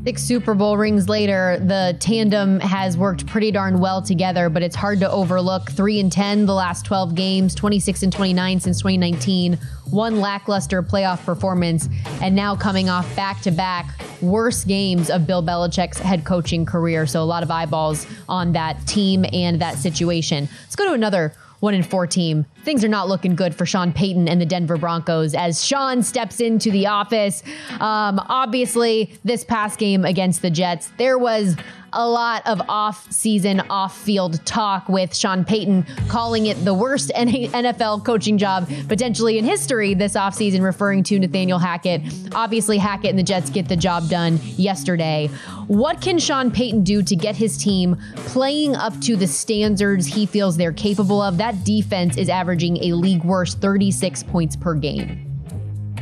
Six 0.09 0.23
Super 0.23 0.55
Bowl 0.55 0.79
rings 0.79 1.07
later, 1.07 1.59
the 1.61 1.95
tandem 2.01 2.61
has 2.61 2.97
worked 2.97 3.27
pretty 3.27 3.51
darn 3.51 3.79
well 3.79 4.01
together, 4.01 4.49
but 4.49 4.63
it's 4.63 4.75
hard 4.75 5.01
to 5.01 5.11
overlook. 5.11 5.71
3 5.71 6.01
and 6.01 6.11
10 6.11 6.47
the 6.47 6.55
last 6.55 6.87
12 6.87 7.15
games, 7.15 7.55
26 7.55 8.05
and 8.05 8.11
29 8.11 8.59
since 8.59 8.79
2019, 8.79 9.59
one 9.91 10.19
lackluster 10.19 10.83
playoff 10.83 11.23
performance, 11.27 11.91
and 12.23 12.35
now 12.35 12.57
coming 12.57 12.89
off 12.89 13.15
back 13.15 13.43
to 13.43 13.51
back 13.51 14.01
worst 14.23 14.67
games 14.67 15.11
of 15.11 15.27
Bill 15.27 15.43
Belichick's 15.43 15.99
head 15.99 16.25
coaching 16.25 16.65
career. 16.65 17.07
So 17.07 17.23
a 17.23 17.27
lot 17.27 17.43
of 17.43 17.51
eyeballs 17.51 18.07
on 18.31 18.53
that 18.53 18.87
team 18.87 19.27
and 19.31 19.61
that 19.61 19.77
situation. 19.77 20.49
Let's 20.63 20.75
go 20.75 20.87
to 20.87 20.95
another 20.95 21.35
one 21.61 21.75
in 21.75 21.83
four 21.83 22.07
team. 22.07 22.47
Things 22.65 22.85
are 22.85 22.89
not 22.89 23.09
looking 23.09 23.35
good 23.35 23.55
for 23.55 23.67
Sean 23.67 23.93
Payton 23.93 24.29
and 24.29 24.41
the 24.41 24.47
Denver 24.47 24.77
Broncos 24.77 25.35
as 25.35 25.65
Sean 25.65 26.03
steps 26.03 26.41
into 26.41 26.71
the 26.71 26.87
office. 26.87 27.43
Um, 27.81 28.21
obviously, 28.29 29.13
this 29.25 29.45
past 29.45 29.79
game 29.79 30.05
against 30.05 30.43
the 30.43 30.51
Jets, 30.51 30.91
there 30.99 31.19
was 31.19 31.57
a 31.93 32.09
lot 32.09 32.47
of 32.47 32.61
off 32.69 33.11
season, 33.11 33.61
off 33.71 33.99
field 33.99 34.45
talk 34.45 34.89
with 34.89 35.15
Sean 35.15 35.45
Payton 35.45 35.87
calling 36.09 36.47
it 36.47 36.63
the 36.65 36.75
worst 36.75 37.11
NFL 37.15 38.05
coaching 38.05 38.39
job 38.39 38.69
potentially 38.89 39.39
in 39.39 39.45
history 39.45 39.95
this 39.95 40.15
offseason, 40.15 40.63
referring 40.63 41.03
to 41.05 41.19
Nathaniel 41.19 41.59
Hackett. 41.59 42.03
Obviously, 42.35 42.79
Hackett 42.79 43.11
and 43.11 43.19
the 43.19 43.23
Jets 43.23 43.51
get 43.51 43.69
the 43.69 43.77
job 43.77 44.09
done 44.09 44.39
yesterday. 44.57 45.31
What 45.67 46.01
can 46.01 46.19
Sean 46.19 46.51
Payton 46.51 46.85
do 46.85 47.03
to 47.03 47.17
get 47.17 47.37
his 47.37 47.59
team 47.59 47.97
playing 48.17 48.75
up 48.75 48.99
to 49.03 49.17
the 49.17 49.27
standards 49.27 50.07
he 50.07 50.27
feels 50.27 50.57
they're 50.57 50.73
capable 50.73 51.21
of? 51.21 51.39
That 51.39 51.48
defense 51.53 52.17
is 52.17 52.29
averaging 52.29 52.77
a 52.79 52.93
league 52.93 53.25
worst 53.25 53.61
36 53.61 54.23
points 54.25 54.57
per 54.57 54.75
game. 54.75 55.25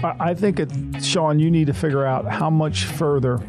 I 0.02 0.34
think, 0.34 0.60
it, 0.60 0.70
Sean, 1.02 1.38
you 1.38 1.50
need 1.50 1.66
to 1.68 1.72
figure 1.72 2.04
out 2.04 2.26
how 2.26 2.50
much 2.50 2.84
further 2.84 3.40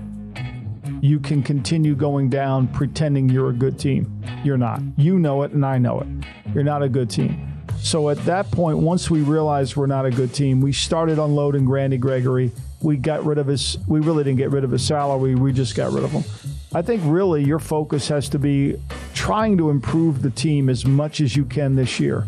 you 1.01 1.19
can 1.19 1.43
continue 1.43 1.95
going 1.95 2.29
down 2.29 2.67
pretending 2.69 3.29
you're 3.29 3.49
a 3.49 3.53
good 3.53 3.77
team. 3.77 4.23
You're 4.43 4.57
not. 4.57 4.81
You 4.97 5.19
know 5.19 5.43
it, 5.43 5.51
and 5.51 5.65
I 5.65 5.77
know 5.77 5.99
it. 5.99 6.07
You're 6.53 6.63
not 6.63 6.83
a 6.83 6.89
good 6.89 7.09
team. 7.09 7.63
So 7.79 8.09
at 8.09 8.17
that 8.25 8.49
point, 8.51 8.79
once 8.79 9.09
we 9.09 9.21
realized 9.21 9.75
we're 9.75 9.85
not 9.85 10.05
a 10.05 10.11
good 10.11 10.33
team, 10.33 10.61
we 10.61 10.73
started 10.73 11.19
unloading 11.19 11.69
Randy 11.69 11.97
Gregory. 11.97 12.51
We 12.81 12.97
got 12.97 13.25
rid 13.25 13.37
of 13.37 13.47
his. 13.47 13.77
We 13.87 13.99
really 13.99 14.23
didn't 14.23 14.37
get 14.37 14.51
rid 14.51 14.63
of 14.63 14.71
his 14.71 14.85
salary. 14.85 15.35
We 15.35 15.53
just 15.53 15.75
got 15.75 15.91
rid 15.91 16.03
of 16.03 16.11
him. 16.11 16.23
I 16.73 16.81
think 16.81 17.01
really 17.05 17.43
your 17.43 17.59
focus 17.59 18.09
has 18.09 18.27
to 18.29 18.39
be 18.39 18.75
trying 19.13 19.57
to 19.57 19.69
improve 19.69 20.21
the 20.21 20.29
team 20.29 20.69
as 20.69 20.85
much 20.85 21.21
as 21.21 21.35
you 21.35 21.45
can 21.45 21.75
this 21.75 21.99
year. 21.99 22.27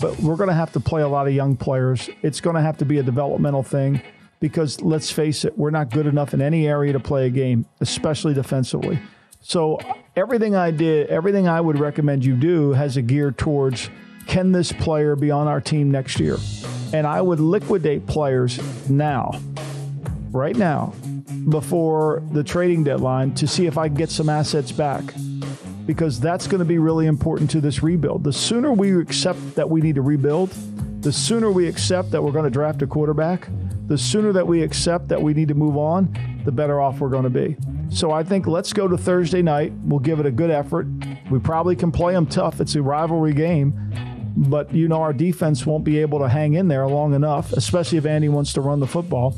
But 0.00 0.18
we're 0.20 0.36
going 0.36 0.48
to 0.48 0.54
have 0.54 0.72
to 0.72 0.80
play 0.80 1.02
a 1.02 1.08
lot 1.08 1.26
of 1.26 1.32
young 1.32 1.56
players. 1.56 2.10
It's 2.22 2.40
going 2.40 2.56
to 2.56 2.62
have 2.62 2.78
to 2.78 2.84
be 2.84 2.98
a 2.98 3.02
developmental 3.02 3.62
thing 3.62 4.02
because 4.40 4.80
let's 4.82 5.10
face 5.10 5.44
it, 5.44 5.56
we're 5.56 5.70
not 5.70 5.90
good 5.90 6.06
enough 6.06 6.34
in 6.34 6.42
any 6.42 6.68
area 6.68 6.92
to 6.92 7.00
play 7.00 7.26
a 7.26 7.30
game, 7.30 7.64
especially 7.80 8.34
defensively. 8.34 8.98
So 9.40 9.78
everything 10.14 10.54
I 10.54 10.70
did, 10.70 11.08
everything 11.08 11.48
I 11.48 11.60
would 11.60 11.78
recommend 11.78 12.24
you 12.24 12.36
do 12.36 12.72
has 12.72 12.96
a 12.96 13.02
gear 13.02 13.32
towards 13.32 13.88
can 14.26 14.52
this 14.52 14.70
player 14.72 15.16
be 15.16 15.30
on 15.30 15.48
our 15.48 15.60
team 15.60 15.90
next 15.90 16.20
year? 16.20 16.36
And 16.92 17.06
I 17.06 17.22
would 17.22 17.40
liquidate 17.40 18.06
players 18.06 18.60
now, 18.90 19.40
right 20.30 20.56
now, 20.56 20.92
before 21.48 22.22
the 22.32 22.44
trading 22.44 22.84
deadline 22.84 23.34
to 23.34 23.46
see 23.46 23.66
if 23.66 23.78
I 23.78 23.88
can 23.88 23.96
get 23.96 24.10
some 24.10 24.28
assets 24.28 24.72
back. 24.72 25.14
Because 25.86 26.20
that's 26.20 26.46
going 26.46 26.58
to 26.58 26.66
be 26.66 26.78
really 26.78 27.06
important 27.06 27.50
to 27.52 27.60
this 27.60 27.82
rebuild. 27.82 28.22
The 28.24 28.32
sooner 28.32 28.72
we 28.72 29.00
accept 29.00 29.54
that 29.54 29.70
we 29.70 29.80
need 29.80 29.94
to 29.94 30.02
rebuild, 30.02 30.50
the 31.00 31.12
sooner 31.12 31.50
we 31.50 31.66
accept 31.66 32.10
that 32.10 32.22
we're 32.22 32.32
going 32.32 32.44
to 32.44 32.50
draft 32.50 32.82
a 32.82 32.86
quarterback, 32.86 33.48
the 33.86 33.96
sooner 33.96 34.32
that 34.32 34.46
we 34.46 34.62
accept 34.62 35.08
that 35.08 35.22
we 35.22 35.32
need 35.32 35.48
to 35.48 35.54
move 35.54 35.78
on, 35.78 36.14
the 36.44 36.52
better 36.52 36.78
off 36.80 37.00
we're 37.00 37.08
going 37.08 37.24
to 37.24 37.30
be. 37.30 37.56
So 37.88 38.10
I 38.10 38.22
think 38.22 38.46
let's 38.46 38.74
go 38.74 38.86
to 38.86 38.98
Thursday 38.98 39.40
night. 39.40 39.72
We'll 39.82 40.00
give 40.00 40.20
it 40.20 40.26
a 40.26 40.30
good 40.30 40.50
effort. 40.50 40.86
We 41.30 41.38
probably 41.38 41.74
can 41.74 41.90
play 41.90 42.12
them 42.12 42.26
tough. 42.26 42.60
It's 42.60 42.74
a 42.74 42.82
rivalry 42.82 43.32
game. 43.32 43.72
But 44.36 44.74
you 44.74 44.88
know, 44.88 45.00
our 45.00 45.14
defense 45.14 45.64
won't 45.64 45.84
be 45.84 45.98
able 45.98 46.18
to 46.18 46.28
hang 46.28 46.54
in 46.54 46.68
there 46.68 46.86
long 46.86 47.14
enough, 47.14 47.52
especially 47.54 47.98
if 47.98 48.04
Andy 48.04 48.28
wants 48.28 48.52
to 48.52 48.60
run 48.60 48.78
the 48.78 48.86
football. 48.86 49.34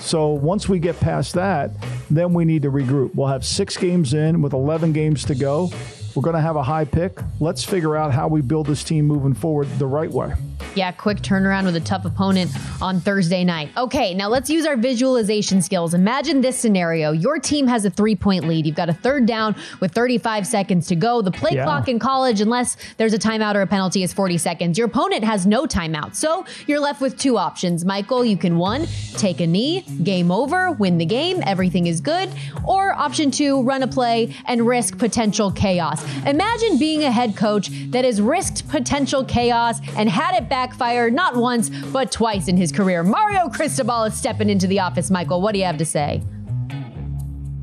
So 0.00 0.28
once 0.28 0.68
we 0.68 0.78
get 0.78 0.98
past 1.00 1.34
that, 1.34 1.70
then 2.10 2.34
we 2.34 2.44
need 2.44 2.62
to 2.62 2.70
regroup. 2.70 3.14
We'll 3.14 3.28
have 3.28 3.44
six 3.44 3.76
games 3.76 4.14
in 4.14 4.42
with 4.42 4.52
11 4.52 4.92
games 4.92 5.24
to 5.26 5.34
go. 5.34 5.70
We're 6.14 6.22
going 6.22 6.36
to 6.36 6.42
have 6.42 6.56
a 6.56 6.62
high 6.62 6.84
pick. 6.84 7.18
Let's 7.40 7.64
figure 7.64 7.96
out 7.96 8.12
how 8.12 8.28
we 8.28 8.40
build 8.40 8.66
this 8.66 8.84
team 8.84 9.06
moving 9.06 9.34
forward 9.34 9.68
the 9.78 9.86
right 9.86 10.10
way. 10.10 10.34
Yeah, 10.74 10.90
quick 10.90 11.18
turnaround 11.18 11.66
with 11.66 11.76
a 11.76 11.80
tough 11.80 12.04
opponent 12.04 12.50
on 12.82 13.00
Thursday 13.00 13.44
night. 13.44 13.70
Okay, 13.76 14.12
now 14.12 14.28
let's 14.28 14.50
use 14.50 14.66
our 14.66 14.76
visualization 14.76 15.62
skills. 15.62 15.94
Imagine 15.94 16.40
this 16.40 16.58
scenario. 16.58 17.12
Your 17.12 17.38
team 17.38 17.68
has 17.68 17.84
a 17.84 17.90
three 17.90 18.16
point 18.16 18.48
lead. 18.48 18.66
You've 18.66 18.74
got 18.74 18.88
a 18.88 18.92
third 18.92 19.24
down 19.26 19.54
with 19.80 19.92
35 19.92 20.46
seconds 20.46 20.88
to 20.88 20.96
go. 20.96 21.22
The 21.22 21.30
play 21.30 21.52
yeah. 21.52 21.64
clock 21.64 21.86
in 21.88 22.00
college, 22.00 22.40
unless 22.40 22.76
there's 22.96 23.14
a 23.14 23.18
timeout 23.18 23.54
or 23.54 23.62
a 23.62 23.66
penalty, 23.68 24.02
is 24.02 24.12
40 24.12 24.36
seconds. 24.38 24.76
Your 24.76 24.88
opponent 24.88 25.22
has 25.22 25.46
no 25.46 25.64
timeout. 25.64 26.16
So 26.16 26.44
you're 26.66 26.80
left 26.80 27.00
with 27.00 27.16
two 27.16 27.38
options. 27.38 27.84
Michael, 27.84 28.24
you 28.24 28.36
can 28.36 28.58
one, 28.58 28.86
take 29.16 29.40
a 29.40 29.46
knee, 29.46 29.82
game 30.02 30.32
over, 30.32 30.72
win 30.72 30.98
the 30.98 31.06
game, 31.06 31.40
everything 31.46 31.86
is 31.86 32.00
good. 32.00 32.28
Or 32.66 32.92
option 32.94 33.30
two, 33.30 33.62
run 33.62 33.84
a 33.84 33.88
play 33.88 34.34
and 34.46 34.66
risk 34.66 34.98
potential 34.98 35.52
chaos. 35.52 36.02
Imagine 36.26 36.78
being 36.78 37.04
a 37.04 37.12
head 37.12 37.36
coach 37.36 37.68
that 37.90 38.04
has 38.04 38.20
risked 38.20 38.68
potential 38.68 39.24
chaos 39.24 39.78
and 39.96 40.08
had 40.08 40.34
it 40.34 40.48
back 40.48 40.63
backfire 40.64 41.10
not 41.10 41.36
once, 41.36 41.68
but 41.92 42.10
twice 42.10 42.48
in 42.48 42.56
his 42.56 42.72
career. 42.72 43.02
Mario 43.02 43.50
Cristobal 43.50 44.04
is 44.04 44.14
stepping 44.14 44.48
into 44.48 44.66
the 44.66 44.80
office. 44.80 45.10
Michael, 45.10 45.42
what 45.42 45.52
do 45.52 45.58
you 45.58 45.66
have 45.66 45.76
to 45.76 45.84
say? 45.84 46.22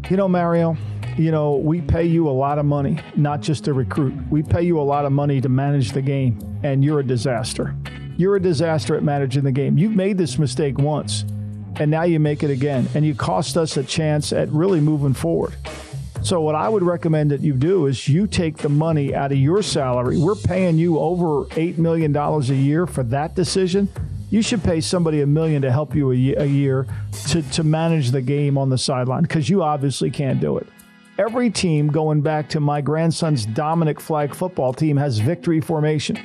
You 0.07 0.17
know, 0.17 0.27
Mario, 0.27 0.77
you 1.17 1.31
know, 1.31 1.55
we 1.55 1.81
pay 1.81 2.05
you 2.05 2.29
a 2.29 2.31
lot 2.31 2.59
of 2.59 2.65
money, 2.65 2.99
not 3.15 3.41
just 3.41 3.63
to 3.65 3.73
recruit. 3.73 4.13
We 4.29 4.43
pay 4.43 4.61
you 4.61 4.79
a 4.79 4.83
lot 4.83 5.05
of 5.05 5.11
money 5.11 5.41
to 5.41 5.49
manage 5.49 5.93
the 5.93 6.01
game, 6.03 6.37
and 6.61 6.85
you're 6.85 6.99
a 6.99 7.03
disaster. 7.03 7.75
You're 8.17 8.35
a 8.35 8.41
disaster 8.41 8.95
at 8.95 9.01
managing 9.01 9.43
the 9.43 9.51
game. 9.51 9.79
You've 9.79 9.95
made 9.95 10.19
this 10.19 10.37
mistake 10.37 10.77
once, 10.77 11.25
and 11.77 11.89
now 11.89 12.03
you 12.03 12.19
make 12.19 12.43
it 12.43 12.51
again, 12.51 12.87
and 12.93 13.03
you 13.03 13.15
cost 13.15 13.57
us 13.57 13.77
a 13.77 13.83
chance 13.83 14.31
at 14.31 14.47
really 14.49 14.79
moving 14.79 15.15
forward. 15.15 15.55
So, 16.23 16.39
what 16.39 16.53
I 16.53 16.69
would 16.69 16.83
recommend 16.83 17.31
that 17.31 17.41
you 17.41 17.53
do 17.53 17.87
is 17.87 18.07
you 18.07 18.27
take 18.27 18.57
the 18.57 18.69
money 18.69 19.15
out 19.15 19.31
of 19.31 19.39
your 19.39 19.63
salary. 19.63 20.19
We're 20.19 20.35
paying 20.35 20.77
you 20.77 20.99
over 20.99 21.45
$8 21.45 21.79
million 21.79 22.15
a 22.15 22.39
year 22.41 22.85
for 22.85 23.01
that 23.03 23.33
decision. 23.33 23.89
You 24.29 24.43
should 24.43 24.63
pay 24.63 24.81
somebody 24.81 25.21
a 25.21 25.27
million 25.27 25.63
to 25.63 25.71
help 25.71 25.95
you 25.95 26.11
a, 26.11 26.45
year 26.45 26.85
to, 27.29 27.41
to 27.41 27.63
manage 27.63 28.11
the 28.11 28.21
game 28.21 28.55
on 28.57 28.69
the 28.69 28.77
sideline 28.77 29.23
because 29.23 29.49
you 29.49 29.63
obviously 29.63 30.11
can't 30.11 30.39
do 30.39 30.57
it. 30.57 30.67
Every 31.17 31.49
team, 31.49 31.87
going 31.87 32.21
back 32.21 32.47
to 32.49 32.59
my 32.59 32.81
grandson's 32.81 33.45
Dominic 33.45 33.99
flag 33.99 34.35
football 34.35 34.73
team, 34.73 34.97
has 34.97 35.17
victory 35.17 35.59
formation. 35.59 36.19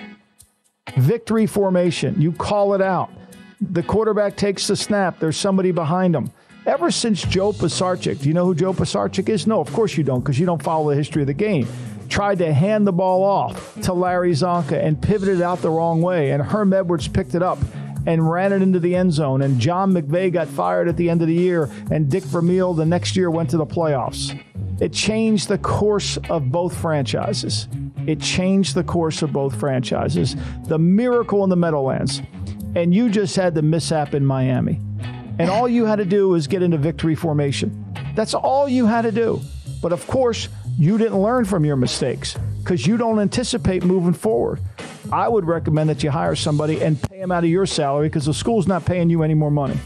Victory 0.99 1.47
formation. 1.47 2.21
You 2.21 2.33
call 2.33 2.75
it 2.75 2.83
out. 2.83 3.11
The 3.61 3.83
quarterback 3.83 4.37
takes 4.37 4.67
the 4.67 4.77
snap, 4.77 5.19
there's 5.19 5.39
somebody 5.39 5.73
behind 5.73 6.15
him 6.15 6.31
ever 6.67 6.91
since 6.91 7.23
Joe 7.23 7.53
Pisarcik. 7.53 8.21
Do 8.21 8.29
you 8.29 8.35
know 8.35 8.45
who 8.45 8.55
Joe 8.55 8.73
Pisarcik 8.73 9.29
is? 9.29 9.47
No, 9.47 9.61
of 9.61 9.73
course 9.73 9.97
you 9.97 10.05
don't, 10.05 10.21
because 10.21 10.39
you 10.39 10.47
don't 10.47 10.63
follow 10.63 10.91
the 10.91 10.97
history 10.97 11.23
of 11.23 11.29
the 11.29 11.35
game. 11.35 11.67
Tried 12.09 12.39
to 12.39 12.53
hand 12.53 12.87
the 12.87 12.93
ball 12.93 13.23
off 13.23 13.81
to 13.83 13.93
Larry 13.93 14.33
Csonka 14.33 14.85
and 14.85 15.01
pivoted 15.01 15.41
out 15.41 15.63
the 15.63 15.71
wrong 15.71 16.03
way, 16.03 16.33
and 16.33 16.43
Herm 16.43 16.73
Edwards 16.73 17.09
picked 17.09 17.35
it 17.35 17.43
up 17.43 17.59
and 18.07 18.29
ran 18.31 18.53
it 18.53 18.63
into 18.63 18.79
the 18.79 18.95
end 18.95 19.13
zone. 19.13 19.43
And 19.43 19.59
John 19.59 19.93
McVay 19.93 20.33
got 20.33 20.49
fired 20.49 20.89
at 20.89 20.97
the 20.97 21.09
end 21.11 21.23
of 21.23 21.29
the 21.29 21.35
year, 21.35 21.71
and 21.91 22.11
Dick 22.11 22.25
Vermeil 22.25 22.75
the 22.75 22.87
next 22.87 23.17
year 23.17 23.31
went 23.31 23.51
to 23.51 23.57
the 23.57 23.67
playoffs. 23.67 24.39
It 24.81 24.93
changed 24.93 25.49
the 25.49 25.59
course 25.59 26.19
of 26.29 26.53
both 26.53 26.77
franchises. 26.77 27.67
It 28.07 28.21
changed 28.21 28.75
the 28.75 28.85
course 28.85 29.23
of 29.23 29.33
both 29.33 29.59
franchises. 29.59 30.37
The 30.67 30.79
miracle 30.79 31.43
in 31.43 31.51
the 31.51 31.57
Meadowlands. 31.57 32.23
And 32.77 32.95
you 32.95 33.09
just 33.09 33.35
had 33.35 33.55
the 33.55 33.63
mishap 33.63 34.15
in 34.15 34.25
Miami. 34.25 34.81
And 35.39 35.51
all 35.51 35.69
you 35.69 35.85
had 35.85 35.97
to 35.97 36.05
do 36.05 36.29
was 36.31 36.47
get 36.47 36.63
into 36.63 36.79
victory 36.79 37.15
formation. 37.15 37.85
That's 38.15 38.35
all 38.35 38.69
you 38.69 38.87
had 38.87 39.03
to 39.03 39.13
do. 39.13 39.41
But 39.83 39.93
of 39.93 40.07
course, 40.07 40.49
you 40.79 40.99
didn't 40.99 41.21
learn 41.21 41.45
from 41.45 41.65
your 41.65 41.77
mistakes 41.77 42.37
because 42.63 42.87
you 42.87 42.97
don't 42.97 43.21
anticipate 43.21 43.85
moving 43.85 44.15
forward. 44.15 44.61
I 45.13 45.29
would 45.29 45.45
recommend 45.45 45.91
that 45.91 46.03
you 46.03 46.11
hire 46.11 46.35
somebody 46.35 46.83
and 46.83 47.01
pay 47.01 47.21
them 47.21 47.31
out 47.31 47.45
of 47.45 47.51
your 47.51 47.67
salary 47.67 48.09
because 48.09 48.27
the 48.27 48.35
school's 48.35 48.67
not 48.67 48.85
paying 48.85 49.11
you 49.11 49.23
any 49.23 49.35
more 49.35 49.51
money. 49.51 49.79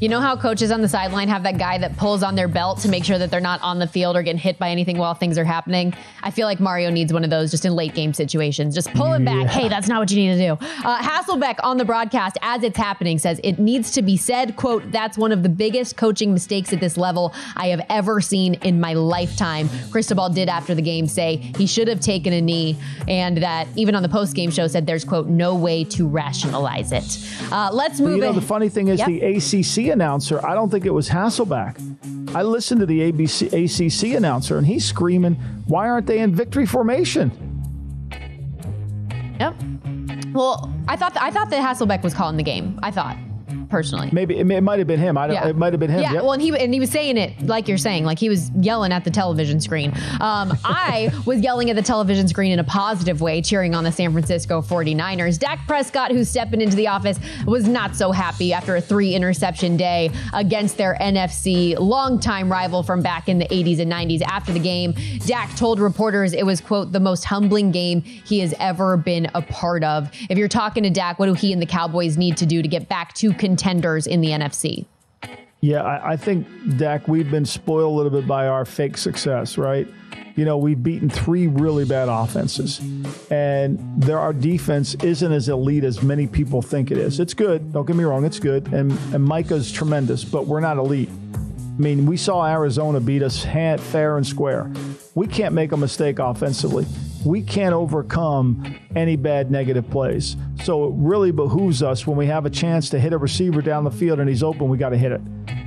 You 0.00 0.08
know 0.08 0.20
how 0.20 0.34
coaches 0.34 0.70
on 0.70 0.80
the 0.80 0.88
sideline 0.88 1.28
have 1.28 1.42
that 1.42 1.58
guy 1.58 1.76
that 1.76 1.94
pulls 1.98 2.22
on 2.22 2.34
their 2.34 2.48
belt 2.48 2.78
to 2.80 2.88
make 2.88 3.04
sure 3.04 3.18
that 3.18 3.30
they're 3.30 3.38
not 3.38 3.60
on 3.60 3.78
the 3.78 3.86
field 3.86 4.16
or 4.16 4.22
getting 4.22 4.38
hit 4.40 4.58
by 4.58 4.70
anything 4.70 4.96
while 4.96 5.12
things 5.12 5.36
are 5.36 5.44
happening? 5.44 5.92
I 6.22 6.30
feel 6.30 6.46
like 6.46 6.58
Mario 6.58 6.88
needs 6.88 7.12
one 7.12 7.22
of 7.22 7.28
those 7.28 7.50
just 7.50 7.66
in 7.66 7.74
late 7.74 7.92
game 7.92 8.14
situations. 8.14 8.74
Just 8.74 8.90
pull 8.94 9.12
him 9.12 9.26
back. 9.26 9.48
Hey, 9.48 9.68
that's 9.68 9.88
not 9.88 10.00
what 10.00 10.10
you 10.10 10.16
need 10.16 10.38
to 10.38 10.56
do. 10.56 10.66
Uh, 10.86 11.02
Hasselbeck 11.02 11.56
on 11.62 11.76
the 11.76 11.84
broadcast 11.84 12.38
as 12.40 12.62
it's 12.62 12.78
happening 12.78 13.18
says 13.18 13.42
it 13.44 13.58
needs 13.58 13.90
to 13.90 14.00
be 14.00 14.16
said, 14.16 14.56
quote, 14.56 14.90
that's 14.90 15.18
one 15.18 15.32
of 15.32 15.42
the 15.42 15.50
biggest 15.50 15.98
coaching 15.98 16.32
mistakes 16.32 16.72
at 16.72 16.80
this 16.80 16.96
level 16.96 17.34
I 17.54 17.66
have 17.66 17.84
ever 17.90 18.22
seen 18.22 18.54
in 18.54 18.80
my 18.80 18.94
lifetime. 18.94 19.68
Cristobal 19.90 20.30
did 20.30 20.48
after 20.48 20.74
the 20.74 20.80
game 20.80 21.08
say 21.08 21.36
he 21.58 21.66
should 21.66 21.88
have 21.88 22.00
taken 22.00 22.32
a 22.32 22.40
knee 22.40 22.78
and 23.06 23.36
that 23.42 23.68
even 23.76 23.94
on 23.94 24.02
the 24.02 24.08
post 24.08 24.34
game 24.34 24.50
show 24.50 24.66
said 24.66 24.86
there's, 24.86 25.04
quote, 25.04 25.26
no 25.26 25.54
way 25.54 25.84
to 25.84 26.08
rationalize 26.08 26.90
it. 26.90 27.18
Uh, 27.52 27.68
let's 27.70 28.00
move 28.00 28.16
You 28.16 28.22
know, 28.22 28.28
in. 28.30 28.34
the 28.36 28.40
funny 28.40 28.70
thing 28.70 28.88
is 28.88 28.98
Yep. 29.00 29.06
the 29.08 29.20
ACC 29.36 29.89
announcer, 29.90 30.44
I 30.44 30.54
don't 30.54 30.70
think 30.70 30.86
it 30.86 30.94
was 30.94 31.08
Hasselbeck. 31.08 32.34
I 32.34 32.42
listened 32.42 32.80
to 32.80 32.86
the 32.86 33.12
ABC, 33.12 33.52
ACC 33.52 34.16
announcer, 34.16 34.56
and 34.56 34.66
he's 34.66 34.84
screaming, 34.84 35.34
why 35.66 35.88
aren't 35.88 36.06
they 36.06 36.20
in 36.20 36.34
victory 36.34 36.66
formation? 36.66 37.30
Yep. 39.38 39.54
Well, 40.32 40.72
I 40.86 40.96
thought 40.96 41.16
I 41.20 41.30
thought 41.30 41.50
that 41.50 41.60
Hasselbeck 41.60 42.02
was 42.02 42.14
calling 42.14 42.36
the 42.36 42.42
game. 42.42 42.78
I 42.82 42.90
thought 42.90 43.16
personally. 43.70 44.08
Maybe 44.12 44.38
it, 44.38 44.44
may- 44.44 44.56
it 44.56 44.60
might 44.62 44.78
have 44.78 44.88
been 44.88 45.00
him. 45.00 45.16
I 45.16 45.26
don't, 45.26 45.34
Yeah. 45.36 45.48
It 45.48 45.56
might 45.56 45.72
have 45.72 45.80
been 45.80 45.90
him. 45.90 46.00
Yeah, 46.02 46.12
Yep. 46.14 46.22
well, 46.22 46.32
and 46.32 46.42
he 46.42 46.56
and 46.58 46.74
he 46.74 46.80
was 46.80 46.90
saying 46.90 47.16
it 47.16 47.40
like 47.46 47.68
you're 47.68 47.78
saying, 47.78 48.04
like 48.04 48.18
he 48.18 48.28
was 48.28 48.50
yelling 48.60 48.92
at 48.92 49.04
the 49.04 49.10
television 49.10 49.60
screen. 49.60 49.92
Um, 50.20 50.52
I 50.64 51.10
was 51.26 51.40
yelling 51.40 51.70
at 51.70 51.76
the 51.76 51.82
television 51.82 52.28
screen 52.28 52.52
in 52.52 52.58
a 52.58 52.64
positive 52.64 53.20
way, 53.20 53.40
cheering 53.42 53.74
on 53.74 53.84
the 53.84 53.92
San 53.92 54.12
Francisco 54.12 54.60
49ers. 54.60 55.38
Dak 55.38 55.66
Prescott, 55.66 56.10
who's 56.10 56.28
stepping 56.28 56.60
into 56.60 56.76
the 56.76 56.88
office, 56.88 57.18
was 57.46 57.66
not 57.68 57.94
so 57.96 58.12
happy 58.12 58.52
after 58.52 58.76
a 58.76 58.80
three 58.80 59.14
interception 59.14 59.76
day 59.76 60.10
against 60.34 60.76
their 60.76 60.96
NFC 61.00 61.78
longtime 61.78 62.50
rival 62.50 62.82
from 62.82 63.02
back 63.02 63.28
in 63.28 63.38
the 63.38 63.46
80s 63.46 63.78
and 63.80 63.90
90s. 63.90 64.22
After 64.22 64.52
the 64.52 64.58
game, 64.58 64.94
Dak 65.26 65.54
told 65.56 65.78
reporters 65.80 66.32
it 66.32 66.44
was, 66.44 66.60
quote, 66.60 66.92
the 66.92 67.00
most 67.00 67.24
humbling 67.24 67.70
game 67.70 68.00
he 68.02 68.40
has 68.40 68.54
ever 68.58 68.96
been 68.96 69.28
a 69.34 69.42
part 69.42 69.84
of. 69.84 70.10
If 70.28 70.38
you're 70.38 70.48
talking 70.48 70.82
to 70.84 70.90
Dak, 70.90 71.18
what 71.18 71.26
do 71.26 71.34
he 71.34 71.52
and 71.52 71.60
the 71.62 71.66
Cowboys 71.66 72.16
need 72.16 72.36
to 72.38 72.46
do 72.46 72.62
to 72.62 72.68
get 72.68 72.88
back 72.88 73.14
to 73.14 73.32
contenders 73.60 74.06
in 74.06 74.20
the 74.20 74.28
NFC? 74.28 74.86
Yeah, 75.60 75.82
I, 75.82 76.12
I 76.12 76.16
think, 76.16 76.46
Dak, 76.78 77.06
we've 77.06 77.30
been 77.30 77.44
spoiled 77.44 77.92
a 77.92 77.94
little 77.94 78.10
bit 78.10 78.26
by 78.26 78.46
our 78.46 78.64
fake 78.64 78.96
success, 78.96 79.58
right? 79.58 79.86
You 80.34 80.46
know, 80.46 80.56
we've 80.56 80.82
beaten 80.82 81.10
three 81.10 81.48
really 81.48 81.84
bad 81.84 82.08
offenses, 82.08 82.80
and 83.30 83.78
there 84.00 84.18
our 84.18 84.32
defense 84.32 84.94
isn't 84.94 85.30
as 85.30 85.50
elite 85.50 85.84
as 85.84 86.02
many 86.02 86.26
people 86.26 86.62
think 86.62 86.90
it 86.90 86.96
is. 86.96 87.20
It's 87.20 87.34
good, 87.34 87.74
don't 87.74 87.86
get 87.86 87.96
me 87.96 88.04
wrong, 88.04 88.24
it's 88.24 88.38
good, 88.38 88.72
and, 88.72 88.92
and 89.12 89.22
Micah's 89.22 89.70
tremendous, 89.70 90.24
but 90.24 90.46
we're 90.46 90.60
not 90.60 90.78
elite. 90.78 91.10
I 91.10 91.82
mean, 91.82 92.06
we 92.06 92.16
saw 92.16 92.46
Arizona 92.46 93.00
beat 93.00 93.22
us 93.22 93.44
hand, 93.44 93.82
fair 93.82 94.16
and 94.16 94.26
square. 94.26 94.70
We 95.14 95.26
can't 95.26 95.54
make 95.54 95.72
a 95.72 95.76
mistake 95.76 96.18
offensively. 96.18 96.86
We 97.24 97.42
can't 97.42 97.74
overcome 97.74 98.76
any 98.96 99.16
bad 99.16 99.50
negative 99.50 99.88
plays. 99.90 100.36
So 100.64 100.86
it 100.86 100.92
really 100.96 101.32
behooves 101.32 101.82
us 101.82 102.06
when 102.06 102.16
we 102.16 102.26
have 102.26 102.46
a 102.46 102.50
chance 102.50 102.90
to 102.90 102.98
hit 102.98 103.12
a 103.12 103.18
receiver 103.18 103.62
down 103.62 103.84
the 103.84 103.90
field 103.90 104.20
and 104.20 104.28
he's 104.28 104.42
open, 104.42 104.68
we 104.68 104.78
got 104.78 104.90
to 104.90 104.98
hit 104.98 105.12
it. 105.12 105.20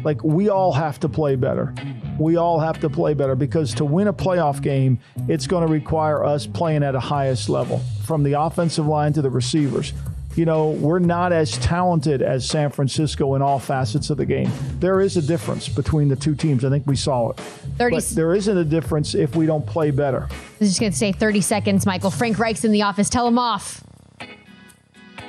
Like 0.03 0.23
we 0.23 0.49
all 0.49 0.73
have 0.73 0.99
to 1.01 1.09
play 1.09 1.35
better. 1.35 1.73
We 2.19 2.35
all 2.35 2.59
have 2.59 2.79
to 2.81 2.89
play 2.89 3.13
better 3.13 3.35
because 3.35 3.73
to 3.75 3.85
win 3.85 4.07
a 4.07 4.13
playoff 4.13 4.61
game, 4.61 4.99
it's 5.27 5.47
going 5.47 5.65
to 5.65 5.71
require 5.71 6.23
us 6.23 6.45
playing 6.45 6.83
at 6.83 6.95
a 6.95 6.99
highest 6.99 7.49
level 7.49 7.79
from 8.05 8.23
the 8.23 8.33
offensive 8.33 8.85
line 8.85 9.13
to 9.13 9.21
the 9.21 9.29
receivers 9.29 9.93
you 10.35 10.45
know, 10.45 10.71
we're 10.71 10.99
not 10.99 11.31
as 11.31 11.57
talented 11.59 12.21
as 12.21 12.47
San 12.47 12.69
Francisco 12.71 13.35
in 13.35 13.41
all 13.41 13.59
facets 13.59 14.09
of 14.09 14.17
the 14.17 14.25
game. 14.25 14.51
There 14.79 15.01
is 15.01 15.17
a 15.17 15.21
difference 15.21 15.69
between 15.69 16.07
the 16.07 16.15
two 16.15 16.35
teams. 16.35 16.65
I 16.65 16.69
think 16.69 16.87
we 16.87 16.95
saw 16.95 17.29
it. 17.29 17.39
30 17.77 17.95
But 17.95 18.03
there 18.09 18.33
isn't 18.33 18.57
a 18.57 18.65
difference 18.65 19.13
if 19.13 19.35
we 19.35 19.45
don't 19.45 19.65
play 19.65 19.91
better. 19.91 20.27
I 20.29 20.35
was 20.59 20.69
just 20.69 20.79
going 20.79 20.91
to 20.91 20.97
say 20.97 21.11
30 21.11 21.41
seconds, 21.41 21.85
Michael. 21.85 22.09
Frank 22.11 22.39
Reich's 22.39 22.65
in 22.65 22.71
the 22.71 22.81
office. 22.81 23.09
Tell 23.09 23.27
him 23.27 23.37
off. 23.37 23.83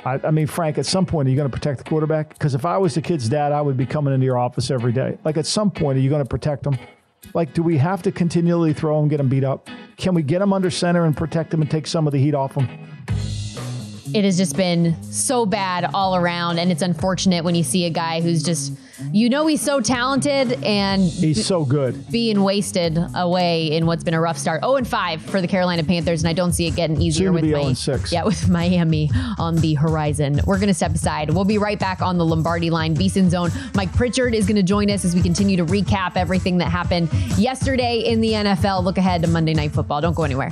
I, 0.05 0.19
I 0.23 0.31
mean, 0.31 0.47
Frank, 0.47 0.77
at 0.77 0.85
some 0.85 1.05
point, 1.05 1.27
are 1.27 1.31
you 1.31 1.37
going 1.37 1.49
to 1.49 1.55
protect 1.55 1.79
the 1.79 1.83
quarterback? 1.83 2.29
Because 2.29 2.53
if 2.53 2.65
I 2.65 2.77
was 2.77 2.95
the 2.95 3.01
kid's 3.01 3.27
dad, 3.27 3.51
I 3.51 3.61
would 3.61 3.77
be 3.77 3.85
coming 3.85 4.13
into 4.13 4.25
your 4.25 4.37
office 4.37 4.69
every 4.69 4.91
day. 4.91 5.17
Like, 5.23 5.37
at 5.37 5.45
some 5.45 5.71
point, 5.71 5.97
are 5.97 6.01
you 6.01 6.09
going 6.09 6.23
to 6.23 6.29
protect 6.29 6.65
him? 6.65 6.77
Like, 7.33 7.53
do 7.53 7.63
we 7.63 7.77
have 7.77 8.03
to 8.03 8.11
continually 8.11 8.71
throw 8.71 9.01
him, 9.01 9.07
get 9.07 9.19
him 9.19 9.27
beat 9.27 9.43
up? 9.43 9.67
Can 9.97 10.13
we 10.13 10.21
get 10.21 10.41
him 10.41 10.53
under 10.53 10.69
center 10.69 11.05
and 11.05 11.17
protect 11.17 11.53
him 11.53 11.61
and 11.61 11.69
take 11.69 11.87
some 11.87 12.05
of 12.05 12.13
the 12.13 12.19
heat 12.19 12.35
off 12.35 12.55
him? 12.55 12.67
It 14.15 14.23
has 14.23 14.37
just 14.37 14.55
been 14.55 14.95
so 15.03 15.45
bad 15.45 15.89
all 15.93 16.15
around. 16.15 16.57
And 16.57 16.71
it's 16.71 16.81
unfortunate 16.81 17.43
when 17.43 17.53
you 17.53 17.63
see 17.63 17.83
a 17.85 17.89
guy 17.89 18.21
who's 18.21 18.41
just, 18.43 18.71
you 19.11 19.27
know, 19.27 19.45
he's 19.45 19.59
so 19.61 19.81
talented 19.81 20.53
and 20.63 21.01
He's 21.03 21.45
so 21.45 21.65
good. 21.65 22.09
being 22.09 22.41
wasted 22.41 22.97
away 23.13 23.73
in 23.73 23.85
what's 23.87 24.05
been 24.05 24.13
a 24.13 24.21
rough 24.21 24.37
start. 24.37 24.61
0 24.63 24.77
and 24.77 24.87
5 24.87 25.21
for 25.21 25.41
the 25.41 25.47
Carolina 25.49 25.83
Panthers, 25.83 26.21
and 26.23 26.29
I 26.29 26.33
don't 26.33 26.53
see 26.53 26.65
it 26.65 26.77
getting 26.77 27.01
easier 27.01 27.33
with 27.33 27.41
be 27.41 27.49
Mi- 27.49 27.55
0 27.55 27.67
and 27.67 27.77
6. 27.77 28.13
Yeah, 28.13 28.23
with 28.23 28.47
Miami 28.59 29.11
on 29.37 29.57
the 29.57 29.73
horizon. 29.73 30.39
We're 30.45 30.59
going 30.59 30.69
to 30.69 30.73
step 30.73 30.93
aside. 30.95 31.29
We'll 31.31 31.43
be 31.43 31.57
right 31.57 31.77
back 31.77 32.01
on 32.01 32.17
the 32.17 32.25
Lombardi 32.25 32.69
line, 32.69 32.93
Beeson 32.93 33.29
Zone. 33.29 33.49
Mike 33.73 33.91
Pritchard 33.91 34.33
is 34.33 34.45
going 34.47 34.55
to 34.55 34.63
join 34.63 34.89
us 34.89 35.03
as 35.03 35.13
we 35.13 35.21
continue 35.21 35.57
to 35.57 35.65
recap 35.65 36.15
everything 36.15 36.57
that 36.59 36.69
happened 36.69 37.11
yesterday 37.37 37.99
in 37.99 38.21
the 38.21 38.31
NFL. 38.31 38.81
Look 38.81 38.97
ahead 38.97 39.23
to 39.23 39.27
Monday 39.27 39.53
Night 39.53 39.73
Football. 39.73 39.99
Don't 39.99 40.15
go 40.15 40.23
anywhere. 40.23 40.51